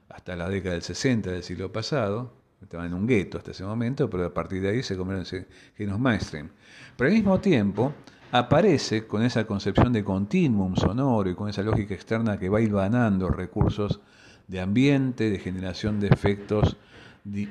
hasta 0.09 0.35
la 0.35 0.49
década 0.49 0.73
del 0.73 0.83
60 0.83 1.31
del 1.31 1.45
siglo 1.45 1.71
pasado. 1.71 2.33
Estaban 2.61 2.89
en 2.89 2.95
un 2.95 3.07
gueto 3.07 3.39
hasta 3.39 3.53
ese 3.53 3.63
momento, 3.63 4.11
pero 4.11 4.27
a 4.27 4.35
partir 4.35 4.63
de 4.63 4.71
ahí 4.71 4.83
se 4.83 4.97
convirtieron 4.97 5.47
en 5.47 5.77
géneros 5.77 6.01
mainstream. 6.01 6.49
Pero 6.97 7.09
al 7.09 7.15
mismo 7.15 7.39
tiempo, 7.39 7.93
aparece 8.33 9.07
con 9.07 9.23
esa 9.23 9.47
concepción 9.47 9.93
de 9.93 10.03
continuum 10.03 10.75
sonoro 10.75 11.31
y 11.31 11.37
con 11.37 11.49
esa 11.49 11.63
lógica 11.63 11.95
externa 11.95 12.37
que 12.37 12.49
va 12.49 12.61
hilvanando 12.61 13.29
recursos 13.29 14.01
de 14.49 14.61
ambiente, 14.61 15.31
de 15.31 15.39
generación 15.39 16.01
de 16.01 16.09
efectos 16.09 16.77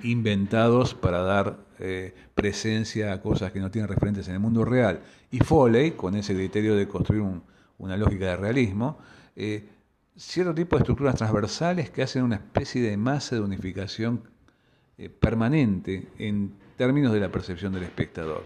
inventados 0.04 0.94
para 0.94 1.22
dar 1.22 1.58
eh, 1.86 2.14
presencia 2.34 3.12
a 3.12 3.22
cosas 3.22 3.52
que 3.52 3.60
no 3.60 3.70
tienen 3.70 3.90
referentes 3.90 4.30
en 4.30 4.36
el 4.36 4.40
mundo 4.40 4.64
real. 4.64 5.02
Y 5.32 5.40
Foley, 5.40 5.92
con 5.92 6.16
ese 6.16 6.34
criterio 6.34 6.78
de 6.78 6.88
construir 6.88 7.26
una 7.78 7.98
lógica 7.98 8.28
de 8.28 8.38
realismo, 8.38 9.00
eh, 9.36 9.68
cierto 10.16 10.56
tipo 10.56 10.78
de 10.78 10.84
estructuras 10.84 11.16
transversales 11.16 11.90
que 11.90 12.02
hacen 12.02 12.24
una 12.24 12.36
especie 12.36 12.82
de 12.82 12.96
masa 12.96 13.36
de 13.36 13.42
unificación 13.42 14.22
eh, 14.98 15.10
permanente 15.10 16.08
en 16.20 16.54
términos 16.78 17.12
de 17.12 17.20
la 17.20 17.30
percepción 17.30 17.74
del 17.74 17.84
espectador. 17.84 18.46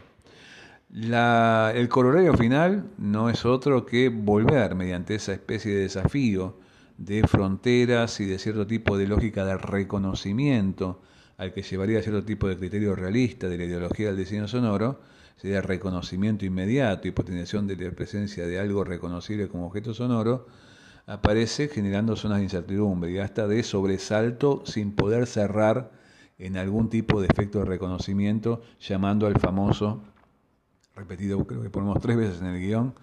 el 0.90 1.90
corolario 1.90 2.34
final 2.34 2.86
no 2.98 3.30
es 3.30 3.46
otro 3.46 3.86
que 3.86 4.10
volver 4.10 4.74
mediante 4.74 5.14
esa 5.14 5.34
especie 5.34 5.76
de 5.76 5.82
desafío 5.82 6.58
de 6.98 7.28
fronteras 7.28 8.20
y 8.20 8.26
de 8.26 8.40
cierto 8.40 8.66
tipo 8.66 8.98
de 8.98 9.06
lógica 9.06 9.46
de 9.46 9.60
reconocimiento 9.60 11.04
al 11.38 11.54
que 11.54 11.62
llevaría 11.62 12.02
cierto 12.02 12.26
tipo 12.26 12.48
de 12.48 12.58
criterio 12.58 12.96
realista 12.96 13.48
de 13.48 13.58
la 13.58 13.66
ideología 13.66 14.08
del 14.08 14.18
diseño 14.18 14.48
sonoro, 14.48 15.00
sería 15.38 15.62
reconocimiento 15.62 16.46
inmediato 16.46 17.08
y 17.08 17.12
potenciación 17.12 17.68
de 17.68 17.76
la 17.76 17.92
presencia 17.92 18.48
de 18.48 18.60
algo 18.60 18.84
reconocible 18.84 19.48
como 19.48 19.68
objeto 19.68 19.94
sonoro, 19.94 20.48
aparece 21.06 21.68
generando 21.68 22.16
zonas 22.16 22.40
de 22.40 22.46
incertidumbre 22.46 23.12
y 23.12 23.20
hasta 23.20 23.48
de 23.48 23.64
sobresalto 23.64 24.64
sin 24.66 24.94
poder 24.94 25.28
cerrar 25.28 25.92
en 26.40 26.58
algún 26.58 26.90
tipo 26.90 27.22
de 27.22 27.28
efecto 27.28 27.60
de 27.60 27.66
reconocimiento, 27.66 28.62
llamando 28.80 29.28
al 29.28 29.40
famoso, 29.40 30.02
repetido 30.96 31.46
creo 31.46 31.62
que 31.62 31.70
ponemos 31.70 32.00
tres 32.02 32.18
veces 32.18 32.42
en 32.42 32.48
el 32.48 32.60
guion, 32.60 32.94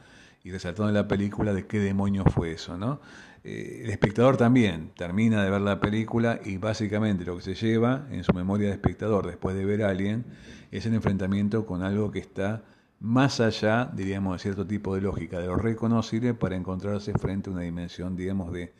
y 0.44 0.50
resaltando 0.50 0.92
la 0.92 1.08
película 1.08 1.54
de 1.54 1.66
qué 1.66 1.80
demonio 1.80 2.24
fue 2.24 2.52
eso, 2.52 2.76
¿no? 2.76 3.00
Eh, 3.42 3.80
el 3.84 3.90
espectador 3.90 4.36
también 4.36 4.90
termina 4.94 5.42
de 5.42 5.50
ver 5.50 5.62
la 5.62 5.80
película 5.80 6.38
y 6.44 6.58
básicamente 6.58 7.24
lo 7.24 7.36
que 7.36 7.42
se 7.42 7.54
lleva 7.54 8.06
en 8.10 8.24
su 8.24 8.32
memoria 8.34 8.68
de 8.68 8.74
espectador 8.74 9.26
después 9.26 9.56
de 9.56 9.64
ver 9.64 9.82
a 9.82 9.88
alguien 9.88 10.26
es 10.70 10.84
el 10.84 10.94
enfrentamiento 10.94 11.64
con 11.64 11.82
algo 11.82 12.10
que 12.10 12.18
está 12.18 12.62
más 13.00 13.40
allá, 13.40 13.90
diríamos, 13.94 14.34
de 14.34 14.38
cierto 14.38 14.66
tipo 14.66 14.94
de 14.94 15.00
lógica, 15.00 15.38
de 15.38 15.46
lo 15.46 15.56
reconocible 15.56 16.34
para 16.34 16.56
encontrarse 16.56 17.12
frente 17.14 17.48
a 17.48 17.54
una 17.54 17.62
dimensión, 17.62 18.14
digamos, 18.14 18.52
de 18.52 18.72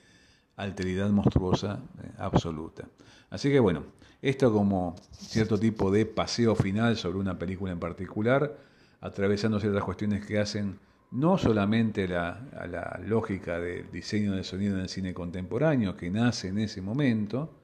alteridad 0.57 1.09
monstruosa 1.11 1.81
eh, 2.03 2.11
absoluta. 2.19 2.89
Así 3.31 3.51
que 3.51 3.59
bueno, 3.59 3.85
esto 4.21 4.53
como 4.53 4.97
cierto 5.13 5.59
tipo 5.59 5.91
de 5.91 6.05
paseo 6.05 6.55
final 6.55 6.97
sobre 6.99 7.19
una 7.19 7.39
película 7.39 7.73
en 7.73 7.81
particular, 7.81 8.55
atravesando 9.01 9.59
ciertas 9.61 9.83
cuestiones 9.83 10.25
que 10.27 10.39
hacen 10.39 10.79
no 11.15 11.39
solamente 11.39 12.09
la, 12.09 12.41
a 12.59 12.67
la 12.67 13.01
lógica 13.07 13.61
del 13.61 13.91
diseño 13.91 14.33
de 14.33 14.43
sonido 14.43 14.75
en 14.75 14.83
el 14.83 14.89
cine 14.89 15.15
contemporáneo, 15.15 15.97
que 15.97 16.11
nace 16.11 16.49
en 16.49 16.59
ese 16.59 16.83
momento 16.83 17.55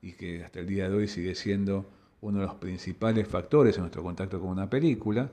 y 0.00 0.12
que 0.12 0.44
hasta 0.44 0.60
el 0.60 0.66
día 0.66 0.88
de 0.88 0.94
hoy 0.94 1.08
sigue 1.08 1.34
siendo 1.34 1.86
uno 2.20 2.40
de 2.40 2.46
los 2.46 2.54
principales 2.54 3.26
factores 3.26 3.76
en 3.76 3.82
nuestro 3.82 4.02
contacto 4.02 4.40
con 4.40 4.50
una 4.50 4.70
película, 4.70 5.28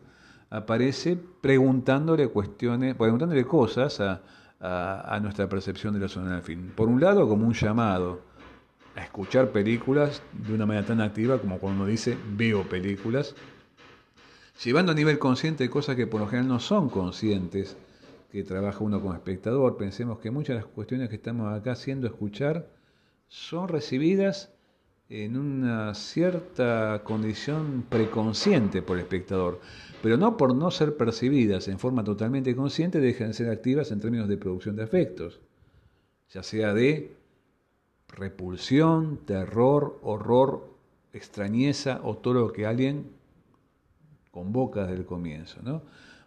aparece 0.50 1.16
preguntándole 1.16 2.28
cuestiones, 2.30 2.96
preguntándole 2.96 3.46
cosas 3.46 4.00
a, 4.02 4.22
a, 4.60 5.20
nuestra 5.22 5.48
percepción 5.48 5.94
de 5.94 6.00
lo 6.00 6.10
sonoro 6.10 6.34
del 6.34 6.42
film. 6.42 6.70
Por 6.72 6.90
un 6.90 7.00
lado, 7.00 7.28
como 7.28 7.48
un 7.48 7.54
llamado 7.54 8.22
a 8.96 9.02
escuchar 9.02 9.52
películas 9.52 10.22
de 10.34 10.54
una 10.54 10.66
manera 10.66 10.86
tan 10.86 11.00
activa 11.00 11.38
como 11.38 11.60
cuando 11.60 11.84
uno 11.84 11.90
dice 11.90 12.18
veo 12.36 12.64
películas, 12.64 13.36
llevando 14.64 14.92
a 14.92 14.96
nivel 14.96 15.18
consciente 15.18 15.70
cosas 15.70 15.96
que 15.96 16.08
por 16.08 16.22
lo 16.22 16.28
general 16.28 16.48
no 16.48 16.60
son 16.60 16.90
conscientes 16.90 17.76
que 18.32 18.44
trabaja 18.44 18.84
uno 18.84 19.02
como 19.02 19.14
espectador. 19.14 19.78
Pensemos 19.78 20.20
que 20.20 20.32
muchas 20.32 20.56
de 20.56 20.62
las 20.62 20.72
cuestiones 20.72 21.10
que 21.10 21.16
estamos 21.16 21.54
acá 21.54 21.74
haciendo 21.74 22.08
escuchar 22.08 22.68
son 23.28 23.68
recibidas 23.68 24.52
en 25.10 25.36
una 25.36 25.94
cierta 25.94 27.02
condición 27.04 27.84
preconsciente 27.90 28.82
por 28.82 28.98
el 28.98 29.04
espectador, 29.04 29.60
pero 30.02 30.16
no 30.16 30.38
por 30.38 30.56
no 30.56 30.72
ser 30.72 30.96
percibidas 30.96 31.68
en 31.68 31.80
forma 31.80 32.04
totalmente 32.04 32.56
consciente, 32.56 33.02
dejan 33.02 33.28
de 33.28 33.34
ser 33.34 33.50
activas 33.50 33.92
en 33.92 34.00
términos 34.00 34.30
de 34.30 34.38
producción 34.38 34.78
de 34.78 34.84
afectos, 34.84 35.42
ya 36.30 36.44
sea 36.44 36.74
de 36.74 37.14
repulsión, 38.08 39.18
terror, 39.26 40.00
horror, 40.02 40.70
extrañeza 41.12 42.00
o 42.04 42.16
todo 42.16 42.36
lo 42.36 42.54
que 42.54 42.66
alguien 42.66 43.21
convoca 44.32 44.82
desde 44.82 44.96
el 44.96 45.06
comienzo. 45.06 45.60
¿no? 45.64 45.84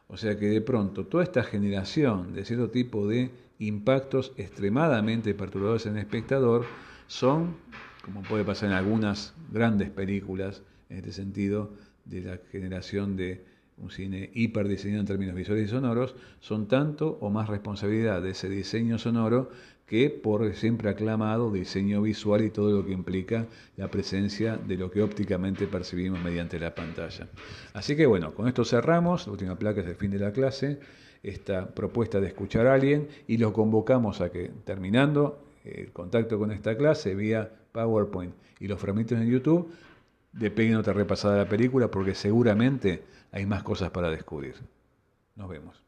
O 0.09 0.17
sea 0.17 0.39
que 0.39 0.47
de 0.47 0.61
pronto 0.61 1.07
toda 1.07 1.25
esta 1.25 1.43
generación 1.43 2.35
de 2.35 2.45
cierto 2.45 2.71
tipo 2.71 3.09
de 3.09 3.31
impactos 3.59 4.33
extremadamente 4.37 5.35
perturbadores 5.35 5.87
en 5.87 5.97
el 5.97 6.01
espectador 6.01 6.67
son 7.07 7.57
como 8.05 8.23
puede 8.23 8.45
pasar 8.45 8.69
en 8.71 8.77
algunas 8.77 9.35
grandes 9.51 9.91
películas, 9.91 10.63
en 10.91 10.99
este 10.99 11.13
sentido, 11.13 11.73
de 12.05 12.21
la 12.21 12.39
generación 12.53 13.17
de 13.17 13.47
un 13.79 13.91
cine 13.91 14.31
hiperdiseñado 14.35 15.01
en 15.01 15.07
términos 15.07 15.35
visuales 15.35 15.67
y 15.67 15.71
sonoros, 15.71 16.15
son 16.41 16.69
tanto 16.69 17.19
o 17.21 17.31
más 17.31 17.49
responsabilidad 17.49 18.23
de 18.23 18.31
ese 18.31 18.49
diseño 18.49 18.99
sonoro 18.99 19.51
que 19.87 20.11
por 20.11 20.55
siempre 20.55 20.89
aclamado 20.89 21.53
diseño 21.53 22.03
visual 22.03 22.45
y 22.45 22.51
todo 22.51 22.71
lo 22.71 22.87
que 22.87 22.93
implica 22.93 23.47
la 23.77 23.89
presencia 23.89 24.57
de 24.57 24.77
lo 24.77 24.91
que 24.91 25.03
ópticamente 25.03 25.67
percibimos 25.67 26.23
mediante 26.23 26.59
la 26.59 26.75
pantalla. 26.75 27.29
Así 27.75 27.95
que 27.97 28.07
bueno, 28.07 28.35
con 28.35 28.49
esto 28.49 28.65
cerramos, 28.65 29.27
la 29.27 29.33
última 29.33 29.59
placa 29.59 29.83
es 29.83 29.87
el 29.87 29.97
fin 29.97 30.11
de 30.11 30.19
la 30.19 30.33
clase, 30.33 30.81
esta 31.23 31.67
propuesta 31.67 32.21
de 32.21 32.29
escuchar 32.29 32.67
a 32.67 32.75
alguien 32.75 33.09
y 33.27 33.39
lo 33.39 33.53
convocamos 33.53 34.21
a 34.21 34.31
que 34.31 34.51
terminando 34.65 35.43
el 35.65 35.93
contacto 35.93 36.39
con 36.39 36.51
esta 36.53 36.77
clase 36.77 37.15
vía 37.15 37.51
PowerPoint 37.73 38.35
y 38.61 38.69
los 38.69 38.81
fragmentos 38.81 39.19
en 39.19 39.31
YouTube, 39.31 39.71
de 40.33 40.51
peguen 40.51 40.77
otra 40.77 40.93
repasada 40.93 41.37
la 41.37 41.49
película 41.49 41.91
porque 41.91 42.15
seguramente 42.15 43.03
hay 43.33 43.47
más 43.47 43.63
cosas 43.63 43.91
para 43.91 44.11
descubrir. 44.11 44.55
Nos 45.37 45.49
vemos. 45.49 45.84